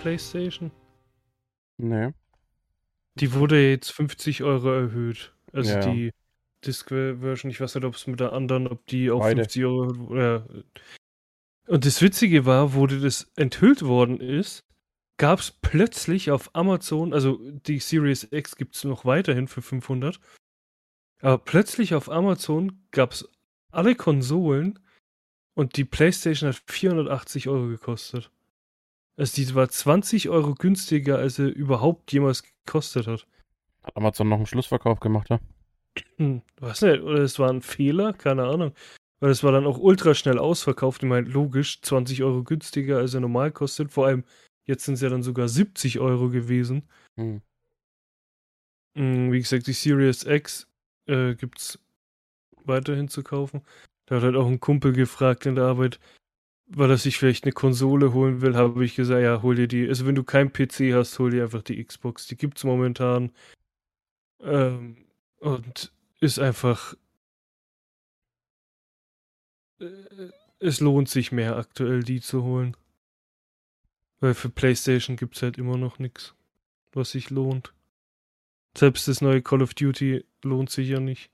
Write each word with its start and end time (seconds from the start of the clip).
PlayStation? 0.00 0.70
Nee. 1.78 2.12
Die 3.16 3.32
wurde 3.32 3.70
jetzt 3.70 3.90
50 3.92 4.42
Euro 4.42 4.70
erhöht. 4.72 5.32
Also 5.52 5.72
Ja. 5.72 5.80
die 5.92 6.12
Disc-Version, 6.64 7.50
ich 7.50 7.60
weiß 7.60 7.74
nicht, 7.74 7.84
ob 7.84 7.94
es 7.94 8.06
mit 8.06 8.20
der 8.20 8.32
anderen, 8.32 8.66
ob 8.68 8.86
die 8.86 9.10
auch 9.10 9.20
Beide. 9.20 9.42
50 9.42 9.64
Euro. 9.64 10.16
Ja. 10.16 10.46
Und 11.66 11.86
das 11.86 12.02
Witzige 12.02 12.46
war, 12.46 12.74
wo 12.74 12.86
das 12.86 13.30
enthüllt 13.36 13.82
worden 13.82 14.20
ist, 14.20 14.64
gab 15.16 15.38
es 15.40 15.50
plötzlich 15.50 16.30
auf 16.30 16.54
Amazon, 16.54 17.12
also 17.12 17.38
die 17.66 17.78
Series 17.78 18.26
X 18.30 18.56
gibt 18.56 18.74
es 18.74 18.84
noch 18.84 19.04
weiterhin 19.04 19.48
für 19.48 19.62
500, 19.62 20.18
aber 21.20 21.38
plötzlich 21.38 21.94
auf 21.94 22.10
Amazon 22.10 22.82
gab 22.90 23.12
es 23.12 23.28
alle 23.70 23.94
Konsolen 23.94 24.78
und 25.54 25.76
die 25.76 25.84
PlayStation 25.84 26.48
hat 26.48 26.62
480 26.66 27.48
Euro 27.48 27.68
gekostet. 27.68 28.30
Also 29.16 29.34
die 29.36 29.54
war 29.54 29.68
20 29.68 30.28
Euro 30.28 30.54
günstiger, 30.54 31.18
als 31.18 31.36
sie 31.36 31.48
überhaupt 31.48 32.12
jemals 32.12 32.42
gekostet 32.42 33.06
hat. 33.06 33.26
Hat 33.82 33.96
Amazon 33.96 34.28
noch 34.28 34.36
einen 34.36 34.46
Schlussverkauf 34.46 35.00
gemacht, 35.00 35.30
ja? 35.30 35.40
Hm, 36.16 36.42
weiß 36.60 36.82
nicht, 36.82 37.02
oder 37.02 37.18
es 37.18 37.38
war 37.38 37.50
ein 37.50 37.62
Fehler, 37.62 38.12
keine 38.12 38.44
Ahnung. 38.44 38.72
Weil 39.20 39.30
es 39.30 39.44
war 39.44 39.52
dann 39.52 39.66
auch 39.66 39.78
ultra 39.78 40.14
schnell 40.14 40.38
ausverkauft. 40.38 41.02
Ich 41.02 41.08
meine, 41.08 41.28
logisch, 41.28 41.82
20 41.82 42.22
Euro 42.22 42.42
günstiger, 42.42 42.98
als 42.98 43.12
er 43.12 43.20
normal 43.20 43.52
kostet. 43.52 43.92
Vor 43.92 44.06
allem, 44.06 44.24
jetzt 44.64 44.84
sind 44.86 44.94
es 44.94 45.02
ja 45.02 45.10
dann 45.10 45.22
sogar 45.22 45.48
70 45.48 46.00
Euro 46.00 46.30
gewesen. 46.30 46.88
Hm. 47.16 47.42
Hm, 48.96 49.32
Wie 49.32 49.38
gesagt, 49.38 49.66
die 49.66 49.72
Series 49.72 50.24
X 50.24 50.66
äh, 51.06 51.34
gibt 51.34 51.58
es 51.58 51.78
weiterhin 52.64 53.08
zu 53.08 53.22
kaufen. 53.22 53.62
Da 54.06 54.16
hat 54.16 54.22
halt 54.22 54.36
auch 54.36 54.46
ein 54.46 54.60
Kumpel 54.60 54.92
gefragt 54.92 55.46
in 55.46 55.54
der 55.54 55.64
Arbeit, 55.64 56.00
weil 56.72 56.90
er 56.90 56.98
sich 56.98 57.18
vielleicht 57.18 57.44
eine 57.44 57.52
Konsole 57.52 58.12
holen 58.12 58.42
will, 58.42 58.54
habe 58.54 58.84
ich 58.84 58.94
gesagt, 58.94 59.22
ja, 59.22 59.42
hol 59.42 59.56
dir 59.56 59.66
die. 59.66 59.88
Also 59.88 60.06
wenn 60.06 60.14
du 60.14 60.22
keinen 60.22 60.52
PC 60.52 60.94
hast, 60.94 61.18
hol 61.18 61.32
dir 61.32 61.42
einfach 61.42 61.62
die 61.62 61.82
Xbox. 61.84 62.28
Die 62.28 62.36
gibt's 62.36 62.62
momentan. 62.62 63.32
Ähm, 64.40 64.96
und 65.40 65.92
ist 66.20 66.38
einfach. 66.38 66.94
Äh, 69.80 69.88
es 70.60 70.80
lohnt 70.80 71.08
sich 71.08 71.32
mehr 71.32 71.56
aktuell, 71.56 72.04
die 72.04 72.20
zu 72.20 72.44
holen. 72.44 72.76
Weil 74.20 74.34
für 74.34 74.50
PlayStation 74.50 75.16
gibt's 75.16 75.42
halt 75.42 75.58
immer 75.58 75.76
noch 75.76 75.98
nichts, 75.98 76.34
was 76.92 77.10
sich 77.10 77.30
lohnt. 77.30 77.72
Selbst 78.76 79.08
das 79.08 79.20
neue 79.20 79.42
Call 79.42 79.62
of 79.62 79.74
Duty 79.74 80.24
lohnt 80.44 80.70
sich 80.70 80.88
ja 80.88 81.00
nicht. 81.00 81.30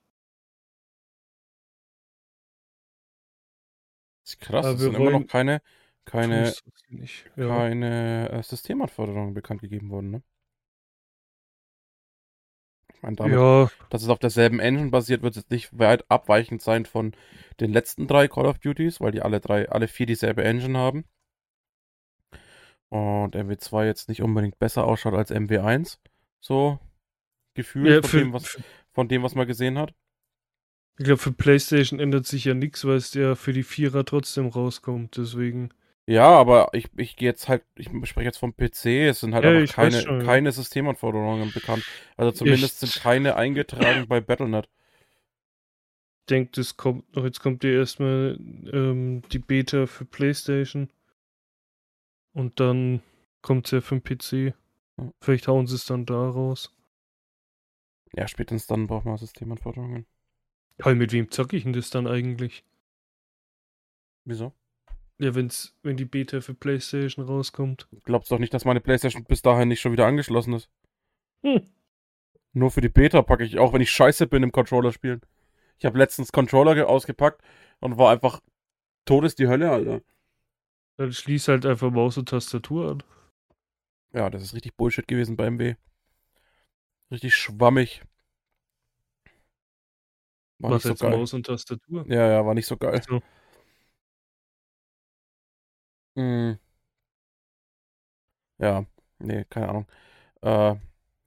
Das 4.26 4.34
ist 4.34 4.40
krass, 4.40 4.66
es 4.66 4.80
sind 4.80 4.96
immer 4.96 5.12
noch 5.12 5.26
keine, 5.28 5.62
keine, 6.04 6.52
nicht. 6.88 7.30
Ja. 7.36 7.46
keine 7.46 8.28
äh, 8.28 8.42
Systemanforderungen 8.42 9.34
bekannt 9.34 9.60
gegeben 9.60 9.88
worden, 9.88 10.10
ne? 10.10 10.22
Ich 12.92 13.02
meine, 13.02 13.14
damit, 13.14 13.34
ja, 13.34 13.70
dass 13.88 14.02
es 14.02 14.08
auf 14.08 14.18
derselben 14.18 14.58
Engine 14.58 14.90
basiert, 14.90 15.22
wird 15.22 15.36
es 15.36 15.42
jetzt 15.42 15.52
nicht 15.52 15.78
weit 15.78 16.10
abweichend 16.10 16.60
sein 16.60 16.86
von 16.86 17.14
den 17.60 17.72
letzten 17.72 18.08
drei 18.08 18.26
Call 18.26 18.46
of 18.46 18.58
Duties, 18.58 19.00
weil 19.00 19.12
die 19.12 19.22
alle 19.22 19.38
drei, 19.38 19.68
alle 19.68 19.86
vier 19.86 20.06
dieselbe 20.06 20.42
Engine 20.42 20.76
haben. 20.76 21.04
Und 22.88 23.36
MW2 23.36 23.84
jetzt 23.84 24.08
nicht 24.08 24.22
unbedingt 24.22 24.58
besser 24.58 24.86
ausschaut 24.86 25.14
als 25.14 25.30
MW1. 25.30 25.98
So 26.40 26.80
gefühlt 27.54 28.04
ja 28.04 28.08
von, 28.08 28.18
dem, 28.18 28.32
was, 28.32 28.60
von 28.92 29.06
dem, 29.06 29.22
was 29.22 29.36
man 29.36 29.46
gesehen 29.46 29.78
hat. 29.78 29.94
Ich 30.98 31.04
glaube, 31.04 31.18
für 31.18 31.32
PlayStation 31.32 32.00
ändert 32.00 32.26
sich 32.26 32.44
ja 32.44 32.54
nichts, 32.54 32.84
weil 32.84 32.96
es 32.96 33.12
ja 33.14 33.34
für 33.34 33.52
die 33.52 33.62
Vierer 33.62 34.04
trotzdem 34.04 34.46
rauskommt. 34.48 35.16
Deswegen. 35.16 35.70
Ja, 36.06 36.28
aber 36.28 36.70
ich, 36.72 36.86
ich 36.96 37.16
gehe 37.16 37.28
jetzt 37.28 37.48
halt, 37.48 37.64
ich 37.74 37.88
spreche 38.04 38.26
jetzt 38.26 38.38
vom 38.38 38.54
PC, 38.54 39.08
es 39.08 39.20
sind 39.20 39.34
halt 39.34 39.44
Ja, 39.44 39.50
einfach 39.50 39.74
keine, 39.74 40.00
schon, 40.00 40.22
keine 40.22 40.52
Systemanforderungen 40.52 41.52
bekannt. 41.52 41.84
Also 42.16 42.30
zumindest 42.32 42.82
Ich- 42.82 42.90
sind 42.92 43.02
keine 43.02 43.36
eingetragen 43.36 44.06
bei 44.08 44.20
Battle.net. 44.20 44.68
Ich 46.20 46.26
denke, 46.30 46.50
das 46.54 46.76
kommt 46.76 47.14
noch. 47.14 47.24
Jetzt 47.24 47.40
kommt 47.40 47.62
ja 47.62 47.70
erstmal 47.70 48.36
ähm, 48.72 49.22
die 49.32 49.38
Beta 49.38 49.86
für 49.86 50.04
PlayStation. 50.04 50.88
Und 52.32 52.58
dann 52.60 53.00
kommt 53.42 53.66
es 53.66 53.70
ja 53.72 53.80
für 53.80 53.98
den 54.00 54.02
PC. 54.02 54.54
Vielleicht 55.20 55.46
hauen 55.48 55.66
sie 55.66 55.74
es 55.76 55.84
dann 55.84 56.04
da 56.06 56.28
raus. 56.28 56.72
Ja, 58.14 58.26
spätestens 58.26 58.66
dann 58.66 58.86
braucht 58.86 59.04
man 59.04 59.16
Systemanforderungen. 59.18 60.06
Ja, 60.78 60.94
mit 60.94 61.12
wem 61.12 61.30
zocke 61.30 61.56
ich 61.56 61.62
denn 61.64 61.72
das 61.72 61.90
dann 61.90 62.06
eigentlich? 62.06 62.64
Wieso? 64.24 64.52
Ja, 65.18 65.34
wenn's, 65.34 65.74
wenn 65.82 65.96
die 65.96 66.04
Beta 66.04 66.40
für 66.40 66.54
PlayStation 66.54 67.24
rauskommt. 67.24 67.88
Glaubst 68.04 68.30
doch 68.30 68.38
nicht, 68.38 68.52
dass 68.52 68.64
meine 68.66 68.80
Playstation 68.80 69.24
bis 69.24 69.40
dahin 69.40 69.68
nicht 69.68 69.80
schon 69.80 69.92
wieder 69.92 70.06
angeschlossen 70.06 70.52
ist. 70.52 70.68
Hm. 71.42 71.62
Nur 72.52 72.70
für 72.70 72.80
die 72.80 72.88
Beta 72.90 73.22
packe 73.22 73.44
ich 73.44 73.58
auch, 73.58 73.72
wenn 73.72 73.80
ich 73.80 73.90
scheiße 73.90 74.26
bin 74.26 74.42
im 74.42 74.52
Controller 74.52 74.92
spielen. 74.92 75.20
Ich 75.78 75.84
habe 75.86 75.98
letztens 75.98 76.32
Controller 76.32 76.74
ge- 76.74 76.84
ausgepackt 76.84 77.42
und 77.80 77.96
war 77.98 78.10
einfach 78.10 78.40
Todes 79.04 79.34
die 79.34 79.46
Hölle, 79.48 79.70
Alter. 79.70 80.00
Dann 80.96 81.12
schließ 81.12 81.48
halt 81.48 81.66
einfach 81.66 81.90
Maus 81.90 82.16
und 82.18 82.28
Tastatur 82.28 82.90
an. 82.90 83.02
Ja, 84.12 84.30
das 84.30 84.42
ist 84.42 84.54
richtig 84.54 84.74
Bullshit 84.76 85.06
gewesen 85.06 85.36
bei 85.36 85.46
MW. 85.46 85.74
Richtig 87.10 87.34
schwammig. 87.34 88.02
War 90.58 90.72
Was 90.72 90.84
nicht 90.84 90.90
jetzt 90.92 90.98
so 91.00 91.06
geil. 91.06 91.18
Maus 91.18 91.32
und 91.34 91.46
Tastatur? 91.46 92.04
Ja, 92.08 92.28
ja, 92.28 92.46
war 92.46 92.54
nicht 92.54 92.66
so 92.66 92.76
geil. 92.76 93.02
So. 93.08 93.20
Hm. 96.16 96.58
Ja, 98.58 98.84
nee, 99.18 99.44
keine 99.50 99.68
Ahnung. 99.68 99.86
Äh, 100.42 100.76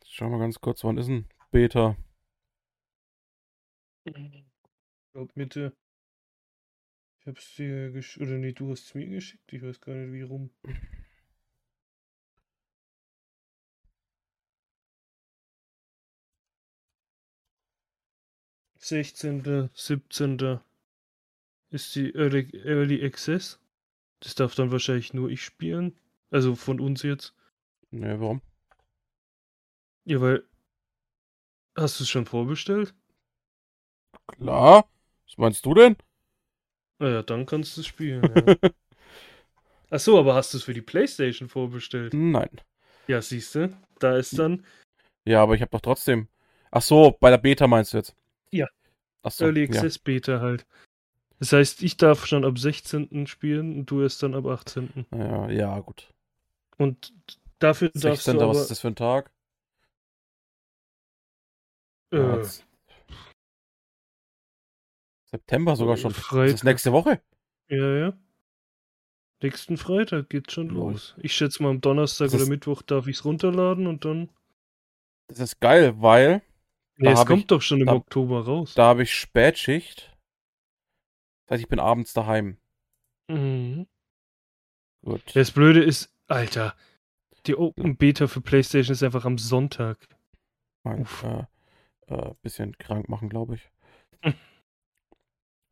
schauen 0.06 0.32
wir 0.32 0.40
ganz 0.40 0.60
kurz, 0.62 0.84
wann 0.84 0.98
ist 0.98 1.08
denn 1.10 1.28
Beta? 1.52 1.98
Ich 4.06 4.14
glaub 5.14 5.36
Mitte. 5.36 5.74
Ich 7.22 7.28
hab's 7.28 7.56
dir 7.56 7.92
geschickt. 7.92 8.22
Oder 8.28 8.38
nee, 8.38 8.52
du 8.52 8.72
hast 8.72 8.88
es 8.88 8.94
mir 8.94 9.08
geschickt. 9.08 9.54
Ich 9.54 9.62
weiß 9.62 9.80
gar 9.80 9.96
nicht 9.96 10.12
wie 10.12 10.22
rum. 10.24 10.50
Sechzehnter, 18.90 19.70
siebzehnter 19.74 20.64
ist 21.70 21.96
die 21.96 22.14
Early, 22.16 22.50
Early 22.66 23.06
Access. 23.06 23.60
Das 24.20 24.34
darf 24.34 24.56
dann 24.56 24.72
wahrscheinlich 24.72 25.14
nur 25.14 25.30
ich 25.30 25.44
spielen. 25.44 25.96
Also 26.32 26.56
von 26.56 26.80
uns 26.80 27.04
jetzt. 27.04 27.36
Nee, 27.92 28.20
warum? 28.20 28.42
Ja, 30.06 30.20
weil. 30.22 30.44
Hast 31.78 32.00
du 32.00 32.04
es 32.04 32.10
schon 32.10 32.26
vorbestellt? 32.26 32.96
Klar. 34.28 34.90
Was 35.28 35.38
meinst 35.38 35.66
du 35.66 35.76
denn? 35.76 35.96
Naja, 36.98 37.22
dann 37.22 37.46
kannst 37.46 37.78
du 37.78 37.82
es 37.82 37.88
spielen. 37.88 38.24
Ja. 38.24 38.70
Ach 39.92 40.00
so, 40.00 40.20
aber 40.20 40.34
hast 40.34 40.54
du 40.54 40.58
es 40.58 40.64
für 40.64 40.74
die 40.74 40.82
PlayStation 40.82 41.48
vorbestellt? 41.48 42.14
Nein. 42.14 42.62
Ja, 43.08 43.22
siehst 43.22 43.54
du, 43.56 43.76
da 44.00 44.18
ist 44.18 44.38
dann 44.38 44.66
Ja, 45.26 45.44
aber 45.44 45.54
ich 45.54 45.62
habe 45.62 45.72
doch 45.72 45.82
trotzdem. 45.82 46.28
Ach 46.72 46.82
so, 46.82 47.16
bei 47.20 47.30
der 47.30 47.38
Beta 47.38 47.68
meinst 47.68 47.94
du 47.94 47.98
jetzt? 47.98 48.16
Ja. 48.52 48.68
So, 49.28 49.46
Early 49.46 49.62
ja. 49.66 49.70
Access 49.70 50.00
Beta 50.00 50.40
halt. 50.40 50.66
Das 51.40 51.54
heißt, 51.54 51.84
ich 51.84 51.98
darf 51.98 52.26
schon 52.26 52.44
ab 52.46 52.58
16. 52.58 53.28
spielen 53.28 53.78
und 53.80 53.86
du 53.92 54.02
erst 54.02 54.22
dann 54.24 54.36
ab 54.36 54.46
18. 54.46 55.06
Ja, 55.14 55.50
ja, 55.50 55.80
gut. 55.80 56.14
Und 56.78 57.14
dafür 57.60 57.90
darfst 57.90 58.24
16. 58.26 58.38
du 58.38 58.42
aber, 58.44 58.50
was 58.52 58.62
ist 58.64 58.72
das 58.72 58.80
für 58.82 58.88
ein 58.90 58.96
Tag? 58.96 59.32
äh, 62.12 62.18
Ja, 62.18 62.42
September 65.32 65.76
sogar 65.76 65.96
schon. 65.98 66.12
Das 66.12 66.22
Freitag. 66.22 66.56
ist 66.56 66.64
nächste 66.64 66.92
Woche. 66.92 67.22
ja, 67.70 67.96
ja. 67.98 68.14
Nächsten 69.42 69.78
Freitag 69.78 70.30
geht's 70.30 70.52
schon 70.54 70.68
Lol. 70.68 70.92
los. 70.94 71.16
Ich 71.18 71.34
schätze 71.34 71.64
mal 71.64 71.70
am 71.70 71.80
Donnerstag 71.80 72.26
Das 72.32 72.42
oder 72.42 72.48
Mittwoch 72.48 72.82
darf 72.82 73.08
ich 73.08 73.18
es 73.18 73.26
runterladen 73.26 73.88
und 73.88 74.04
dann. 74.04 74.30
Das 75.28 75.40
ist 75.40 75.62
geil, 75.62 75.94
weil 76.02 76.42
Nee, 77.02 77.12
es 77.12 77.26
kommt 77.26 77.42
ich- 77.42 77.48
doch 77.48 77.62
schon 77.62 77.80
im 77.82 77.88
da- 77.88 77.94
Oktober 77.94 78.46
raus. 78.46 78.74
da 78.76 78.84
habe 78.88 79.04
ich 79.04 79.14
Spätschicht. 79.14 80.16
Das 81.46 81.56
heißt, 81.56 81.64
ich 81.64 81.70
bin 81.70 81.80
abends 81.80 82.14
daheim. 82.14 82.58
Mhm. 83.30 83.88
Gut. 85.04 85.36
Das 85.36 85.52
Blöde 85.52 85.82
ist, 85.84 86.14
Alter, 86.28 86.76
die 87.46 87.56
Open 87.56 87.96
Beta 87.96 88.28
für 88.28 88.42
PlayStation 88.42 88.92
ist 88.94 89.02
einfach 89.04 89.26
am 89.26 89.38
Sonntag. 89.38 89.98
Uff. 90.84 91.24
äh, 91.24 91.46
äh, 92.08 92.34
bisschen 92.42 92.78
krank 92.78 93.08
machen, 93.10 93.30
glaube 93.30 93.56
ich. 93.56 93.72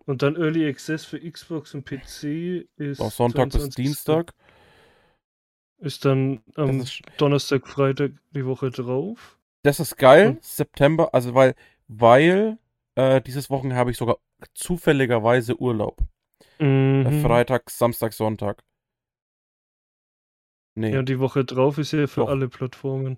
Und 0.06 0.22
dann 0.22 0.38
Early 0.38 0.66
Access 0.70 1.04
für 1.04 1.20
Xbox 1.20 1.74
und 1.74 1.84
PC 1.86 2.70
ist. 2.78 3.02
Auch 3.02 3.12
Sonntag 3.12 3.46
bis 3.50 3.54
22. 3.64 3.76
Dienstag. 3.76 4.34
Ist 5.80 6.06
dann 6.06 6.42
am 6.56 6.80
ist, 6.80 7.02
Donnerstag, 7.18 7.68
Freitag 7.68 8.14
die 8.32 8.46
Woche 8.46 8.72
drauf. 8.72 9.37
Das 9.68 9.80
ist 9.80 9.98
geil. 9.98 10.30
Und- 10.30 10.44
September, 10.44 11.14
also 11.14 11.34
weil, 11.36 11.54
weil 11.88 12.58
äh, 12.96 13.22
dieses 13.22 13.50
Wochen 13.52 13.74
habe 13.76 13.92
ich 13.92 13.98
sogar 13.98 14.18
zufälligerweise 14.56 15.60
Urlaub. 15.62 16.02
Äh, 16.60 16.64
Mhm. 16.66 17.22
Freitag, 17.22 17.70
Samstag, 17.70 18.14
Sonntag. 18.14 18.64
Nee. 20.76 20.94
Ja, 20.94 21.00
und 21.00 21.10
die 21.10 21.20
Woche 21.20 21.44
drauf 21.46 21.78
ist 21.78 21.92
ja 21.92 22.08
für 22.08 22.22
Doch. 22.22 22.30
alle 22.30 22.50
Plattformen. 22.50 23.18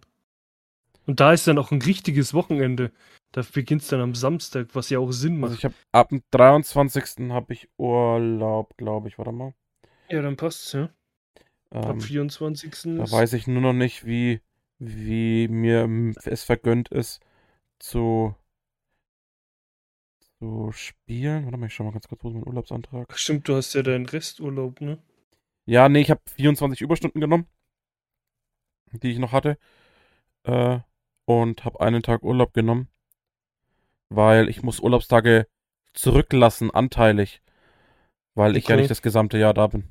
Und 1.06 1.20
da 1.20 1.34
ist 1.34 1.48
dann 1.48 1.58
auch 1.58 1.72
ein 1.72 1.82
richtiges 1.82 2.34
Wochenende. 2.34 2.92
Da 3.32 3.42
beginnt 3.54 3.82
es 3.82 3.88
dann 3.90 4.02
am 4.02 4.16
Samstag, 4.16 4.70
was 4.74 4.90
ja 4.90 5.00
auch 5.00 5.12
Sinn 5.12 5.36
Also 5.44 5.48
macht. 5.54 5.58
ich 5.60 5.66
habe 5.66 5.76
ab 5.92 6.10
dem 6.10 6.24
23. 6.32 7.32
habe 7.32 7.54
ich 7.54 7.70
Urlaub, 7.78 8.76
glaube 8.78 9.08
ich. 9.08 9.18
Warte 9.18 9.32
mal. 9.32 9.54
ja, 10.10 10.22
dann 10.22 10.38
passt's, 10.38 10.72
ja. 10.74 10.90
Ab 11.72 11.90
Ähm, 11.92 12.02
24. 12.02 12.98
da 12.98 13.12
weiß 13.12 13.34
ich 13.34 13.46
nur 13.48 13.62
noch 13.62 13.74
nicht, 13.74 14.06
wie, 14.06 14.42
wie 14.80 15.48
mir 15.48 15.88
es 16.26 16.44
vergönnt 16.44 16.90
ist 16.90 17.22
zu, 17.80 18.36
zu 20.40 20.72
spielen. 20.74 21.46
Warte 21.46 21.58
mal, 21.58 21.68
ich 21.68 21.74
schau 21.74 21.84
mal 21.86 21.92
ganz 21.94 22.08
kurz, 22.08 22.24
wo 22.24 22.30
ist 22.30 22.34
mein 22.36 22.48
Urlaubsantrag? 22.48 23.08
Ach, 23.12 23.18
stimmt, 23.18 23.48
du 23.48 23.56
hast 23.56 23.74
ja 23.76 23.84
deinen 23.84 24.08
Resturlaub, 24.08 24.82
ne? 24.82 24.98
Ja, 25.66 25.88
nee, 25.88 26.02
ich 26.02 26.10
habe 26.12 26.22
24 26.36 26.82
Überstunden 26.82 27.22
genommen, 27.22 27.48
die 28.92 29.12
ich 29.12 29.18
noch 29.20 29.32
hatte. 29.32 29.58
Äh, 30.44 30.80
und 31.26 31.66
habe 31.66 31.82
einen 31.82 32.04
Tag 32.04 32.24
Urlaub 32.24 32.54
genommen, 32.54 32.90
weil 34.10 34.50
ich 34.50 34.62
muss 34.64 34.80
Urlaubstage 34.80 35.48
zurücklassen, 35.94 36.70
anteilig. 36.72 37.42
Weil 38.36 38.58
ich 38.58 38.68
ja 38.68 38.76
Okay. 38.76 38.78
nicht 38.78 38.90
das 38.92 39.02
gesamte 39.04 39.38
Jahr 39.38 39.54
da 39.54 39.68
bin. 39.68 39.90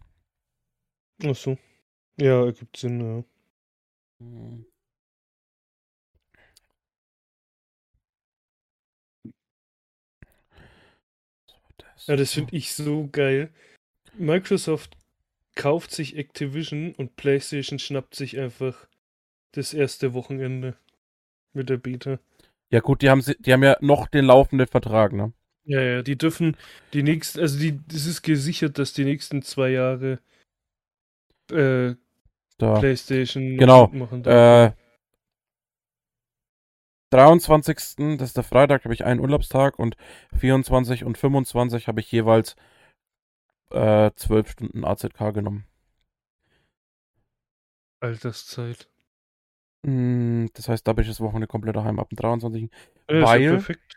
Ach 1.25 1.37
so. 1.37 1.57
Ja, 2.19 2.45
ergibt 2.47 2.77
Sinn, 2.79 3.01
ja. 3.01 3.25
Ja, 12.09 12.17
das 12.17 12.33
finde 12.33 12.57
ich 12.57 12.73
so 12.73 13.09
geil. 13.13 13.51
Microsoft 14.17 14.97
kauft 15.55 15.91
sich 15.91 16.17
Activision 16.17 16.93
und 16.95 17.17
PlayStation 17.17 17.79
schnappt 17.79 18.15
sich 18.15 18.39
einfach 18.39 18.89
das 19.53 19.75
erste 19.75 20.15
Wochenende 20.15 20.77
mit 21.53 21.69
der 21.69 21.77
Beta. 21.77 22.19
Ja 22.71 22.81
gut, 22.81 23.03
die 23.03 23.11
haben, 23.11 23.21
sie- 23.21 23.37
die 23.39 23.53
haben 23.53 23.63
ja 23.63 23.77
noch 23.81 24.09
den 24.09 24.25
laufenden 24.25 24.67
Vertrag, 24.67 25.13
ne? 25.13 25.33
Ja, 25.65 25.83
ja, 25.83 26.03
die 26.03 26.17
dürfen 26.17 26.57
die 26.95 27.03
nächsten, 27.03 27.41
also 27.41 27.59
die, 27.59 27.79
es 27.93 28.07
ist 28.07 28.23
gesichert, 28.23 28.79
dass 28.79 28.95
die 28.95 29.05
nächsten 29.05 29.43
zwei 29.43 29.71
Jahre 29.71 30.19
äh, 31.51 31.95
Da. 32.59 32.79
PlayStation 32.79 33.57
Genau, 33.59 33.89
mitmachen 33.89 34.23
darf. 34.23 34.73
Äh, 34.73 34.88
23. 37.11 37.77
Das 38.19 38.29
ist 38.29 38.37
der 38.37 38.45
Freitag, 38.45 38.85
habe 38.85 38.95
ich 38.95 39.05
einen 39.05 39.21
Urlaubstag 39.21 39.79
und 39.79 39.97
24 40.37 41.05
und 41.05 41.17
25 41.19 41.89
habe 41.89 42.01
ich 42.01 42.11
jeweils 42.13 42.57
äh, 43.71 44.11
12 44.15 44.51
Stunden 44.51 44.85
AZK 44.85 45.33
genommen. 45.35 45.65
Alterszeit. 48.01 48.89
Mm, 49.83 50.47
Das 50.55 50.69
heißt, 50.69 50.87
da 50.87 50.93
bin 50.93 51.03
ich 51.03 51.09
das 51.09 51.21
Wochenende 51.21 51.47
komplett 51.47 51.77
daheim 51.77 51.99
ab 51.99 52.09
dem 52.11 52.17
23. 52.17 52.63
Ja, 52.63 52.69
ist 52.69 53.09
ja 53.09 53.27
Weil- 53.27 53.49
perfekt. 53.51 53.95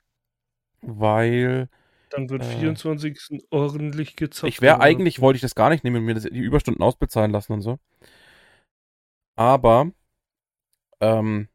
Weil 0.84 1.69
Dann 2.10 2.30
wird 2.30 2.42
äh, 2.44 2.58
24. 2.58 3.46
ordentlich 3.52 4.16
gezockt. 4.16 4.52
ich 4.52 4.62
wäre 4.62 4.80
eigentlich, 4.80 5.22
wollte 5.22 5.36
ich 5.36 5.42
das 5.42 5.54
gar 5.54 5.69
nicht 5.69 5.84
nehmen 5.84 5.98
und 5.98 6.06
mir 6.06 6.16
das, 6.16 6.24
die 6.24 6.40
Überstunden 6.40 6.81
ausbezahlen 6.81 7.31
lassen 7.31 7.54
und 7.54 7.62
so. 7.62 7.78
Aber 9.38 9.92
ähm, 11.00 11.48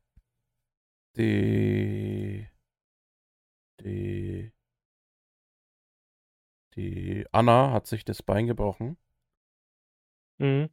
die 1.17 2.49
die 3.81 4.53
die 6.77 7.27
Anna 7.33 7.73
hat 7.73 7.87
sich 7.87 8.05
das 8.05 8.23
Bein 8.23 8.47
gebrochen 8.47 8.97
Mhm. 10.39 10.69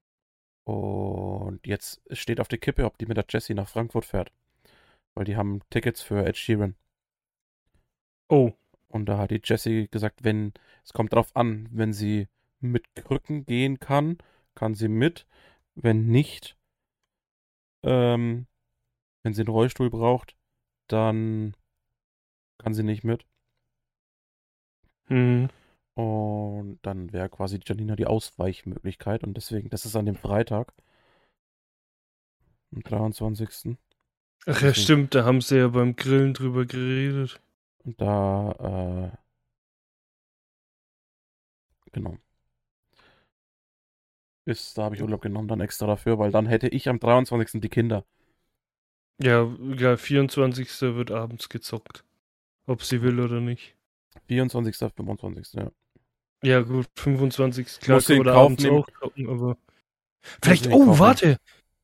und 0.65 1.65
jetzt 1.65 2.01
steht 2.11 2.39
auf 2.41 2.47
der 2.49 2.59
Kippe, 2.59 2.85
ob 2.85 2.97
die 2.97 3.05
mit 3.05 3.17
der 3.17 3.25
Jessie 3.29 3.53
nach 3.53 3.69
Frankfurt 3.69 4.05
fährt. 4.05 4.31
Weil 5.15 5.25
die 5.25 5.35
haben 5.37 5.61
Tickets 5.69 6.01
für 6.01 6.25
Ed 6.25 6.37
Sheeran. 6.37 6.75
Oh, 8.29 8.51
Und 8.89 9.05
da 9.07 9.17
hat 9.17 9.31
die 9.31 9.41
Jessie 9.43 9.87
gesagt, 9.89 10.23
wenn, 10.23 10.53
es 10.83 10.93
kommt 10.93 11.13
drauf 11.13 11.35
an, 11.35 11.69
wenn 11.71 11.93
sie 11.93 12.27
mit 12.59 12.93
Krücken 12.95 13.45
gehen 13.45 13.79
kann, 13.79 14.17
kann 14.55 14.75
sie 14.75 14.87
mit. 14.89 15.25
Wenn 15.75 16.07
nicht, 16.07 16.57
ähm, 17.83 18.47
wenn 19.23 19.33
sie 19.33 19.41
einen 19.41 19.49
Rollstuhl 19.49 19.89
braucht, 19.89 20.35
dann 20.87 21.55
kann 22.57 22.73
sie 22.73 22.83
nicht 22.83 23.03
mit. 23.03 23.25
mhm. 25.09 25.49
Und 25.95 26.79
dann 26.81 27.13
wäre 27.13 27.29
quasi 27.29 27.59
Janina 27.63 27.95
die 27.95 28.07
Ausweichmöglichkeit. 28.07 29.23
Und 29.23 29.35
deswegen, 29.37 29.69
das 29.69 29.85
ist 29.85 29.95
an 29.95 30.05
dem 30.07 30.15
Freitag, 30.15 30.73
am 32.73 32.81
23. 32.81 33.77
Ach 34.45 34.61
ja, 34.61 34.73
stimmt, 34.73 35.15
da 35.15 35.23
haben 35.23 35.41
sie 35.41 35.57
ja 35.57 35.67
beim 35.69 35.95
Grillen 35.95 36.33
drüber 36.33 36.65
geredet. 36.65 37.39
Und 37.85 38.01
da, 38.01 39.11
äh, 39.13 39.17
genau. 41.91 42.17
Ist, 44.45 44.77
da 44.77 44.83
habe 44.83 44.95
ich 44.95 45.01
Urlaub 45.01 45.21
genommen, 45.21 45.47
dann 45.47 45.61
extra 45.61 45.87
dafür, 45.87 46.19
weil 46.19 46.31
dann 46.31 46.47
hätte 46.47 46.67
ich 46.67 46.89
am 46.89 46.99
23. 46.99 47.61
die 47.61 47.69
Kinder. 47.69 48.03
Ja, 49.21 49.49
ja, 49.77 49.97
24. 49.97 50.69
wird 50.95 51.11
abends 51.11 51.49
gezockt. 51.49 52.03
Ob 52.65 52.83
sie 52.83 53.01
will 53.01 53.19
oder 53.19 53.39
nicht. 53.41 53.75
24. 54.27 54.75
25. 54.77 55.53
Ja. 55.53 55.71
Ja, 56.43 56.61
gut, 56.61 56.87
25. 56.95 57.79
Klar, 57.79 58.01
da 58.01 58.15
Kauf 58.17 58.27
abends 58.27 58.63
nehmen. 58.63 58.77
auch 58.77 58.89
zocken, 58.99 59.29
aber. 59.29 59.57
Vielleicht, 60.41 60.67
oh, 60.67 60.85
nehmen. 60.85 60.99
warte! 60.99 61.37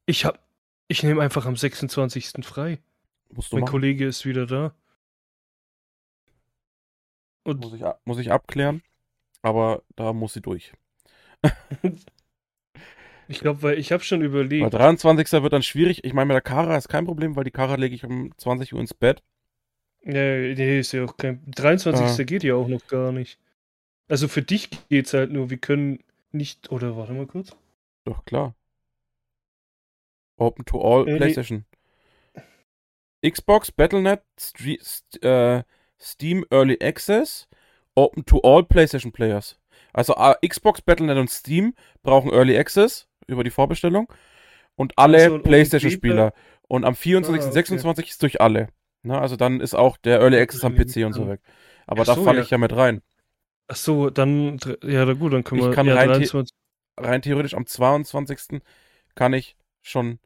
Ich 0.05 0.25
hab. 0.25 0.39
Ich 0.87 1.03
nehme 1.03 1.21
einfach 1.21 1.45
am 1.45 1.55
26. 1.55 2.31
frei. 2.43 2.79
Musst 3.31 3.51
du 3.51 3.57
Mein 3.57 3.61
machen. 3.61 3.71
Kollege 3.71 4.07
ist 4.07 4.25
wieder 4.25 4.45
da. 4.45 4.73
Und 7.43 7.59
Muss 7.59 7.73
ich, 7.73 7.83
muss 8.05 8.17
ich 8.17 8.31
abklären. 8.31 8.81
Aber 9.41 9.83
da 9.95 10.13
muss 10.13 10.33
sie 10.33 10.41
durch. 10.41 10.73
ich 13.29 13.39
glaube, 13.39 13.61
weil 13.61 13.77
ich 13.77 13.91
habe 13.91 14.03
schon 14.03 14.21
Weil 14.21 14.25
überlegt. 14.27 14.73
23. 14.73 15.43
wird 15.43 15.53
dann 15.53 15.61
schwierig. 15.63 16.03
Ich 16.03 16.13
meine, 16.13 16.25
mit 16.27 16.33
der 16.33 16.41
Kara 16.41 16.75
ist 16.75 16.89
kein 16.89 17.05
Problem, 17.05 17.35
weil 17.35 17.43
die 17.43 17.51
Kara 17.51 17.75
lege 17.75 17.93
ich 17.93 18.03
um 18.03 18.35
20 18.37 18.73
Uhr 18.73 18.79
ins 18.79 18.93
Bett. 18.95 19.21
Ja, 20.03 20.13
nee, 20.13 20.79
ist 20.79 20.93
ja 20.93 21.05
auch 21.05 21.15
kein. 21.15 21.43
23. 21.45 22.05
Ah. 22.05 22.23
geht 22.23 22.43
ja 22.43 22.55
auch 22.55 22.67
noch 22.67 22.85
gar 22.87 23.11
nicht. 23.11 23.39
Also 24.07 24.27
für 24.27 24.41
dich 24.41 24.69
geht's 24.89 25.13
halt 25.13 25.31
nur, 25.31 25.49
wir 25.51 25.57
können 25.57 25.99
nicht. 26.31 26.71
Oder 26.71 26.97
warte 26.97 27.13
mal 27.13 27.27
kurz. 27.27 27.55
Doch, 28.03 28.25
klar. 28.25 28.55
Open 30.38 30.65
to 30.65 30.81
all 30.81 31.07
Äh, 31.07 31.12
nee. 31.12 31.17
PlayStation. 31.17 31.65
Xbox, 33.24 33.71
Battle.net, 33.71 34.24
Stre 34.39 34.77
St 34.81 35.24
äh, 35.24 35.63
Steam 36.00 36.45
Early 36.50 36.79
Access, 36.81 37.48
Open 37.93 38.25
to 38.25 38.39
all 38.41 38.63
PlayStation 38.63 39.12
Players. 39.12 39.59
Also 39.93 40.15
äh, 40.15 40.36
Xbox, 40.48 40.81
Battle.net 40.81 41.17
und 41.17 41.29
Steam 41.29 41.75
brauchen 42.01 42.31
Early 42.31 42.57
Access 42.57 43.09
über 43.29 43.43
die 43.43 43.50
Vorbestellung 43.51 44.12
und 44.75 44.98
alle 44.98 45.25
so, 45.25 45.33
ohne 45.36 45.43
PlayStation-Spieler. 45.43 46.33
Und 46.67 46.86
am 46.86 46.95
24. 46.95 47.41
Ah, 47.41 47.45
okay. 47.48 47.53
26 47.53 48.09
ist 48.09 48.21
durch 48.24 48.41
alle. 48.41 48.69
Na, 49.01 49.19
also 49.21 49.36
dann 49.36 49.59
ist 49.62 49.74
auch 49.75 49.98
der 49.98 50.19
Early 50.19 50.38
Access 50.39 50.63
am 50.63 50.75
PC 50.75 51.05
und 51.05 51.13
so 51.13 51.27
weg. 51.27 51.41
Aber 51.88 52.01
Ach 52.03 52.05
da 52.05 52.15
so, 52.15 52.24
falle 52.24 52.39
ja. 52.39 52.43
ich 52.43 52.50
ja 52.51 52.57
mit 52.57 52.75
rein. 52.75 53.01
Ach 53.67 53.75
so, 53.75 54.09
dann. 54.09 54.59
Ja, 54.83 55.12
gut, 55.13 55.33
dann 55.33 55.43
können 55.43 55.62
Ich 55.62 55.67
wir. 55.67 55.74
kann 55.74 55.88
ja, 55.88 55.95
rein 55.95 56.09
the- 56.09 56.27
23. 56.29 56.55
rein 56.98 57.21
theoretisch 57.21 57.53
am 57.55 57.65
22. 57.65 58.62
kann 59.15 59.33
ich 59.33 59.55
schon. 59.81 60.19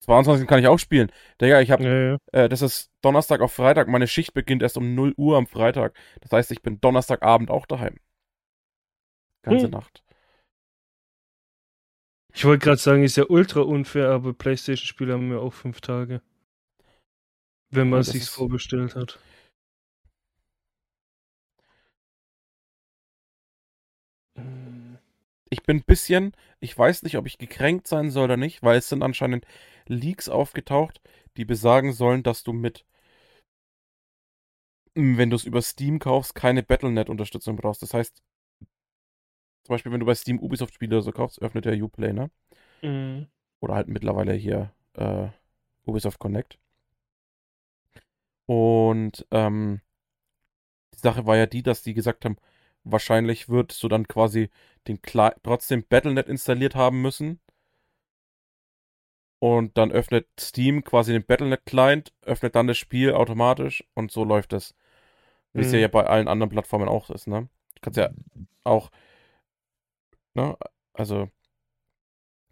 22. 0.00 0.46
kann 0.48 0.58
ich 0.58 0.66
auch 0.66 0.78
spielen. 0.78 1.10
Digga, 1.40 1.60
ich 1.60 1.70
habe, 1.70 1.84
Ja, 1.84 2.10
ja. 2.12 2.18
äh, 2.44 2.48
das 2.48 2.60
ist 2.60 2.90
Donnerstag 3.02 3.40
auf 3.40 3.52
Freitag. 3.52 3.86
Meine 3.88 4.08
Schicht 4.08 4.34
beginnt 4.34 4.62
erst 4.62 4.76
um 4.76 4.94
0 4.96 5.14
Uhr 5.16 5.36
am 5.36 5.46
Freitag. 5.46 5.94
Das 6.20 6.32
heißt, 6.32 6.50
ich 6.50 6.60
bin 6.60 6.80
Donnerstagabend 6.80 7.50
auch 7.50 7.66
daheim. 7.66 7.96
Ganze 9.42 9.66
Hm. 9.66 9.70
Nacht. 9.72 10.02
Ich 12.34 12.44
wollte 12.44 12.64
gerade 12.64 12.78
sagen, 12.78 13.04
ist 13.04 13.16
ja 13.16 13.24
ultra 13.28 13.60
unfair, 13.60 14.10
aber 14.10 14.32
PlayStation-Spiele 14.32 15.12
haben 15.12 15.30
ja 15.30 15.38
auch 15.38 15.52
fünf 15.52 15.80
Tage. 15.80 16.22
Wenn 17.70 17.90
man 17.90 18.00
es 18.00 18.08
sich 18.08 18.24
vorbestellt 18.24 18.96
hat. 18.96 19.18
Ich 25.50 25.62
bin 25.64 25.78
ein 25.78 25.84
bisschen, 25.84 26.34
ich 26.60 26.76
weiß 26.76 27.02
nicht, 27.02 27.18
ob 27.18 27.26
ich 27.26 27.36
gekränkt 27.36 27.86
sein 27.86 28.10
soll 28.10 28.24
oder 28.24 28.38
nicht, 28.38 28.62
weil 28.62 28.78
es 28.78 28.88
sind 28.88 29.02
anscheinend 29.02 29.46
Leaks 29.86 30.28
aufgetaucht, 30.28 31.00
die 31.36 31.44
besagen 31.44 31.92
sollen, 31.92 32.22
dass 32.22 32.42
du 32.42 32.52
mit, 32.54 32.86
wenn 34.94 35.28
du 35.30 35.36
es 35.36 35.44
über 35.44 35.60
Steam 35.60 35.98
kaufst, 35.98 36.34
keine 36.34 36.62
Battle.net-Unterstützung 36.62 37.56
brauchst. 37.56 37.82
Das 37.82 37.92
heißt, 37.92 38.22
zum 39.64 39.74
Beispiel, 39.74 39.92
wenn 39.92 40.00
du 40.00 40.06
bei 40.06 40.14
Steam 40.14 40.38
Ubisoft-Spiele 40.38 41.02
so 41.02 41.12
kaufst, 41.12 41.40
öffnet 41.42 41.64
der 41.64 41.82
Uplay, 41.82 42.12
ne? 42.12 42.30
Mhm. 42.82 43.26
Oder 43.60 43.74
halt 43.74 43.88
mittlerweile 43.88 44.34
hier 44.34 44.72
äh, 44.94 45.28
Ubisoft 45.86 46.18
Connect. 46.18 46.58
Und 48.46 49.26
ähm, 49.30 49.80
die 50.94 50.98
Sache 50.98 51.26
war 51.26 51.36
ja 51.36 51.46
die, 51.46 51.62
dass 51.62 51.82
die 51.82 51.94
gesagt 51.94 52.24
haben, 52.24 52.36
wahrscheinlich 52.84 53.48
würdest 53.48 53.82
du 53.82 53.88
dann 53.88 54.08
quasi 54.08 54.50
den 54.88 55.00
Kle 55.00 55.34
trotzdem 55.42 55.84
Battle.net 55.88 56.28
installiert 56.28 56.74
haben 56.74 57.02
müssen, 57.02 57.40
und 59.42 59.76
dann 59.76 59.90
öffnet 59.90 60.28
Steam 60.38 60.84
quasi 60.84 61.10
den 61.12 61.24
Battle.net 61.26 61.66
Client, 61.66 62.12
öffnet 62.22 62.54
dann 62.54 62.68
das 62.68 62.78
Spiel 62.78 63.12
automatisch 63.12 63.82
und 63.94 64.12
so 64.12 64.22
läuft 64.22 64.52
es. 64.52 64.72
Wie 65.52 65.62
es 65.62 65.72
Mhm. 65.72 65.78
ja 65.78 65.88
bei 65.88 66.06
allen 66.06 66.28
anderen 66.28 66.50
Plattformen 66.50 66.88
auch 66.88 67.10
ist, 67.10 67.26
ne? 67.26 67.48
Du 67.74 67.80
kannst 67.80 67.96
ja 67.98 68.10
auch, 68.62 68.90
ne? 70.34 70.56
Also, 70.94 71.28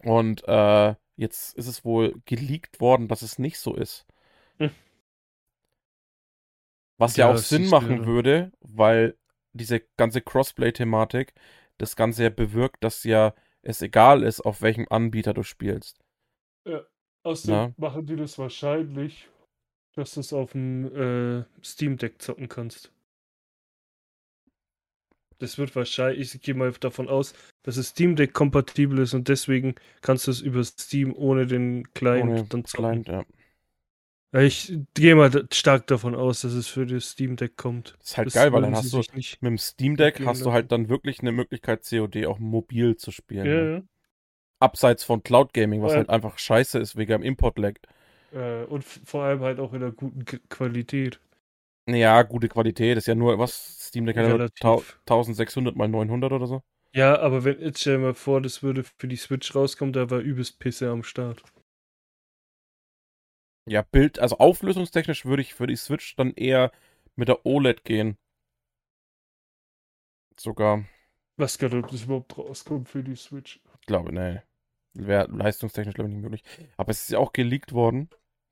und 0.05 0.47
äh, 0.49 0.95
jetzt 1.17 1.55
ist 1.57 1.67
es 1.67 1.85
wohl 1.85 2.21
geleakt 2.25 2.81
worden, 2.81 3.09
dass 3.09 3.23
es 3.23 3.39
nicht 3.39 3.59
so 3.59 3.75
ist. 3.75 4.07
Hm. 4.59 4.71
Was 6.99 7.17
ja, 7.17 7.27
Ja, 7.27 7.33
auch 7.33 7.37
Sinn 7.39 7.67
machen 7.67 7.91
irre. 7.97 8.07
würde, 8.07 8.53
weil 8.61 9.17
diese 9.53 9.81
ganze 9.97 10.21
Crossplay-Thematik 10.21 11.35
das 11.79 11.97
Ganze 11.97 12.23
ja 12.25 12.31
bewirkt, 12.31 12.85
dass 12.85 13.03
ja 13.05 13.35
es 13.63 13.83
egal 13.83 14.23
ist, 14.23 14.41
auf 14.41 14.63
welchem 14.63 14.87
Anbieter 14.89 15.35
du 15.35 15.43
spielst. 15.43 15.99
Außerdem 17.23 17.57
Ja. 17.57 17.73
machen 17.79 18.05
die 18.07 18.17
das 18.17 18.39
wahrscheinlich, 18.39 19.29
dass 19.95 20.15
du 20.15 20.21
es 20.21 20.33
auf 20.33 20.53
dem 20.53 20.87
äh, 20.95 21.45
Steam 21.65 21.97
Deck 21.99 22.23
zocken 22.23 22.49
kannst. 22.49 22.93
Das 25.39 25.59
wird 25.59 25.75
wahrscheinlich, 25.75 26.35
ich 26.37 26.41
gehe 26.41 26.55
mal 26.55 26.71
davon 26.73 27.09
aus, 27.09 27.35
dass 27.63 27.77
es 27.77 27.89
Steam 27.89 28.17
Deck 28.17 28.33
kompatibel 28.33 28.99
ist 29.01 29.15
und 29.15 29.29
deswegen 29.29 29.75
kannst 30.03 30.27
du 30.27 30.31
es 30.31 30.41
über 30.41 30.65
Steam 30.65 31.15
ohne 31.15 31.47
den 31.47 31.93
Client 31.95 32.31
Ohne 32.31 32.45
dann 32.45 32.65
zocken. 32.65 33.05
Client, 33.05 33.09
ja. 33.09 33.25
Ja, 34.33 34.41
Ich 34.43 34.73
gehe 34.95 35.17
mal 35.17 35.47
stark 35.53 35.89
davon 35.89 36.15
aus, 36.15 36.43
dass 36.43 36.53
es 36.53 36.69
für 36.69 36.87
das 36.87 37.11
Steam 37.11 37.37
Deck 37.37 37.57
kommt. 37.57 37.97
Das 37.99 38.11
ist 38.11 38.17
halt 38.17 38.27
Das 38.27 38.35
geil, 38.35 38.53
weil 38.53 38.63
dann 38.63 38.77
hast 38.77 38.93
du 38.93 38.99
nicht. 39.15 39.43
mit 39.43 39.51
dem 39.51 39.59
Steam 39.59 39.97
Deck 39.97 40.21
hast 40.25 40.45
du 40.45 40.53
halt 40.53 40.71
dann 40.73 40.89
wirklich 40.89 41.21
eine 41.21 41.33
Möglichkeit, 41.33 41.85
COD 41.89 42.27
auch 42.27 42.39
mobil 42.39 42.97
zu 42.97 43.11
spielen. 43.11 43.47
Ja, 43.47 43.53
ne? 43.55 43.73
ja. 43.79 43.83
Abseits 44.61 45.05
von 45.05 45.23
Cloud 45.23 45.53
Gaming, 45.53 45.83
was 45.83 45.93
Ja. 45.93 45.99
halt 45.99 46.11
einfach 46.11 46.39
scheiße 46.39 46.79
ist 46.79 46.97
wegen 46.97 47.13
dem 47.13 47.23
Import-Lag. 47.23 47.75
Äh, 48.33 48.65
und 48.65 48.85
vor 48.85 49.23
allem 49.25 49.41
halt 49.41 49.59
auch 49.61 49.73
in 49.73 49.83
einer 49.83 49.93
guten 49.93 50.25
Qualität. 50.49 51.21
Ja, 51.87 52.23
gute 52.23 52.49
Qualität 52.49 52.97
ist 52.99 53.07
ja 53.07 53.15
nur, 53.15 53.39
was? 53.39 53.87
Steam 53.89 54.07
Deck 54.07 54.17
hat 54.17 54.25
ja 54.25 54.31
nur 54.31 54.39
Relativ. 54.39 54.61
tau- 54.61 54.85
1600 55.07 55.77
mal 55.77 55.89
900 55.89 56.33
oder 56.33 56.47
so. 56.47 56.63
Ja, 56.95 57.19
aber 57.21 57.45
wenn, 57.45 57.61
jetzt 57.61 57.81
stell 57.81 57.97
dir 57.99 58.03
mal 58.03 58.15
vor, 58.15 58.41
das 58.41 58.63
würde 58.63 58.85
für 58.85 59.09
die 59.09 59.17
Switch 59.17 59.55
rauskommen, 59.55 59.93
da 59.93 60.11
war 60.11 60.21
übelst 60.21 60.59
Pisse 60.59 60.91
am 60.91 61.03
Start. 61.05 61.43
Ja, 63.67 63.83
Bild, 63.83 64.19
also 64.19 64.39
auflösungstechnisch 64.39 65.25
würde 65.25 65.43
ich 65.43 65.55
für 65.55 65.67
die 65.67 65.77
Switch 65.77 66.17
dann 66.17 66.35
eher 66.35 66.73
mit 67.17 67.29
der 67.29 67.47
OLED 67.47 67.85
gehen. 67.85 68.19
Sogar, 70.39 70.85
Was 71.37 71.59
gerade, 71.59 71.79
ob 71.79 71.89
das 71.89 72.05
überhaupt 72.05 72.37
rauskommt 72.39 72.89
für 72.89 73.03
die 73.03 73.17
Switch. 73.17 73.61
ich 73.81 73.87
glaube, 73.87 74.13
nee. 74.13 74.41
Wäre 74.95 75.29
leistungstechnisch, 75.31 75.95
glaube 75.95 76.09
ich, 76.11 76.15
nicht 76.17 76.23
möglich. 76.23 76.43
Aber 76.77 76.91
es 76.91 77.03
ist 77.03 77.11
ja 77.11 77.19
auch 77.19 77.33
geleakt 77.33 77.73
worden, 77.73 78.11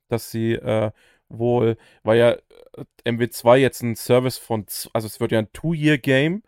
dass 0.09 0.31
sie 0.31 0.53
äh, 0.55 0.93
wohl, 1.29 1.77
weil 2.05 2.19
ja 2.19 2.31
äh, 2.33 2.85
MW2 3.05 3.57
jetzt 3.59 3.83
ein 3.83 3.97
Service 3.97 4.39
von, 4.39 4.67
also 4.93 5.07
es 5.07 5.21
wird 5.21 5.33
ja 5.33 5.41
ein 5.41 5.53
Two-Year-Game, 5.53 6.43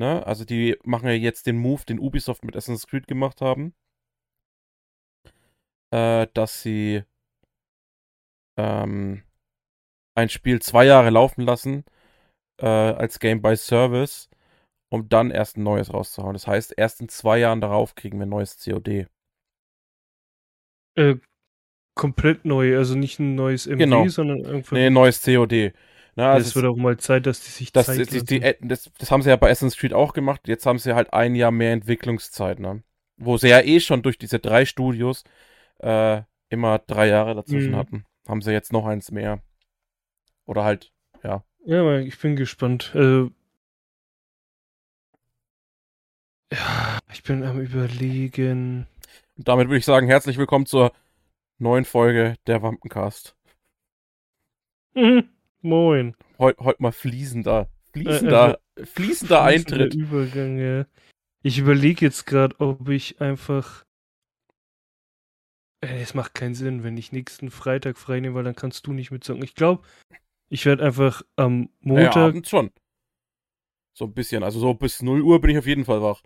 ne? 0.00 0.26
Also 0.26 0.44
die 0.44 0.76
machen 0.82 1.06
ja 1.06 1.14
jetzt 1.14 1.46
den 1.46 1.58
Move, 1.58 1.84
den 1.84 2.00
Ubisoft 2.00 2.44
mit 2.44 2.56
Assassin's 2.56 2.86
Creed 2.88 3.06
gemacht 3.06 3.40
haben, 3.40 3.74
äh, 5.92 6.26
dass 6.34 6.62
sie 6.62 7.04
ähm, 8.58 9.22
ein 10.16 10.28
Spiel 10.28 10.60
zwei 10.60 10.86
Jahre 10.86 11.10
laufen 11.10 11.42
lassen 11.42 11.84
äh, 12.60 12.66
als 12.66 13.20
Game 13.20 13.42
by 13.42 13.54
Service, 13.56 14.28
um 14.90 15.08
dann 15.08 15.30
erst 15.30 15.56
ein 15.56 15.62
neues 15.62 15.92
rauszuhauen. 15.92 16.32
Das 16.32 16.46
heißt, 16.46 16.74
erst 16.76 17.00
in 17.00 17.08
zwei 17.08 17.38
Jahren 17.38 17.60
darauf 17.60 17.94
kriegen 17.94 18.18
wir 18.18 18.26
ein 18.26 18.30
neues 18.30 18.62
COD. 18.64 19.06
Äh, 20.96 21.16
komplett 21.94 22.44
neu, 22.46 22.76
also 22.76 22.94
nicht 22.96 23.18
ein 23.18 23.34
neues 23.34 23.66
MW, 23.66 23.76
Genau. 23.76 24.08
sondern 24.08 24.46
einfach. 24.46 24.72
Nee, 24.72 24.86
ein 24.86 24.92
neues 24.94 25.22
COD. 25.22 25.74
Na, 26.16 26.36
es 26.36 26.54
wird 26.54 26.66
auch 26.66 26.76
mal 26.76 26.96
Zeit, 26.98 27.26
dass 27.26 27.40
die 27.40 27.50
sich 27.50 27.72
das, 27.72 27.86
Zeit 27.86 28.10
die, 28.12 28.24
die, 28.24 28.54
das, 28.60 28.90
das 28.98 29.10
haben 29.10 29.22
sie 29.22 29.30
ja 29.30 29.36
bei 29.36 29.50
Assassin's 29.50 29.76
Creed 29.76 29.92
auch 29.94 30.12
gemacht. 30.12 30.48
Jetzt 30.48 30.66
haben 30.66 30.78
sie 30.78 30.94
halt 30.94 31.12
ein 31.12 31.34
Jahr 31.34 31.50
mehr 31.50 31.72
Entwicklungszeit, 31.72 32.58
ne? 32.58 32.82
Wo 33.16 33.36
sie 33.36 33.48
ja 33.48 33.60
eh 33.60 33.80
schon 33.80 34.02
durch 34.02 34.18
diese 34.18 34.38
drei 34.38 34.64
Studios 34.64 35.24
äh, 35.78 36.22
immer 36.48 36.78
drei 36.78 37.08
Jahre 37.08 37.34
dazwischen 37.34 37.72
Mhm. 37.72 37.76
hatten. 37.76 38.06
Haben 38.28 38.42
sie 38.42 38.52
jetzt 38.52 38.72
noch 38.72 38.86
eins 38.86 39.10
mehr. 39.10 39.40
Oder 40.46 40.64
halt, 40.64 40.92
ja. 41.22 41.44
Ja, 41.64 41.80
aber 41.80 42.00
ich 42.00 42.18
bin 42.18 42.36
gespannt. 42.36 42.92
Also, 42.94 43.30
ja, 46.52 46.98
ich 47.12 47.22
bin 47.22 47.44
am 47.44 47.60
überlegen. 47.60 48.86
Und 49.36 49.48
damit 49.48 49.68
würde 49.68 49.78
ich 49.78 49.84
sagen, 49.84 50.06
herzlich 50.06 50.38
willkommen 50.38 50.66
zur 50.66 50.92
neuen 51.58 51.84
Folge 51.84 52.34
der 52.46 52.62
Wampencast. 52.62 53.36
Mhm. 54.94 55.28
Moin. 55.62 56.16
Heute 56.38 56.64
heut 56.64 56.80
mal 56.80 56.92
fließender, 56.92 57.62
Äh, 57.62 57.92
fließender, 57.92 58.60
fließender 58.76 58.86
Fließender 58.86 59.42
Eintritt. 59.42 59.94
Übergang, 59.94 60.58
ja. 60.58 60.86
Ich 61.42 61.58
überlege 61.58 62.04
jetzt 62.04 62.26
gerade, 62.26 62.58
ob 62.60 62.88
ich 62.88 63.20
einfach. 63.20 63.84
Äh, 65.82 66.00
Es 66.00 66.14
macht 66.14 66.34
keinen 66.34 66.54
Sinn, 66.54 66.82
wenn 66.82 66.96
ich 66.96 67.12
nächsten 67.12 67.50
Freitag 67.50 67.98
frei 67.98 68.20
nehme, 68.20 68.34
weil 68.34 68.44
dann 68.44 68.54
kannst 68.56 68.86
du 68.86 68.92
nicht 68.92 69.10
mitzocken. 69.10 69.42
Ich 69.44 69.54
glaube, 69.54 69.86
ich 70.48 70.64
werde 70.66 70.84
einfach 70.84 71.22
am 71.36 71.62
Ja, 71.62 71.68
Montag. 71.80 72.16
abends 72.16 72.48
schon. 72.48 72.70
So 73.96 74.06
ein 74.06 74.14
bisschen. 74.14 74.42
Also 74.42 74.60
so 74.60 74.72
bis 74.74 75.02
0 75.02 75.20
Uhr 75.22 75.40
bin 75.40 75.50
ich 75.50 75.58
auf 75.58 75.66
jeden 75.66 75.84
Fall 75.84 76.00
wach. 76.02 76.22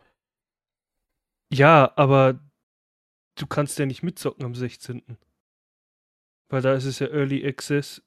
Ja, 1.52 1.92
aber 1.96 2.40
du 3.36 3.46
kannst 3.46 3.78
ja 3.78 3.86
nicht 3.86 4.02
mitzocken 4.02 4.44
am 4.44 4.54
16. 4.54 5.02
Weil 6.48 6.62
da 6.62 6.74
ist 6.74 6.84
es 6.84 6.98
ja 6.98 7.08
Early 7.08 7.46
Access 7.46 8.02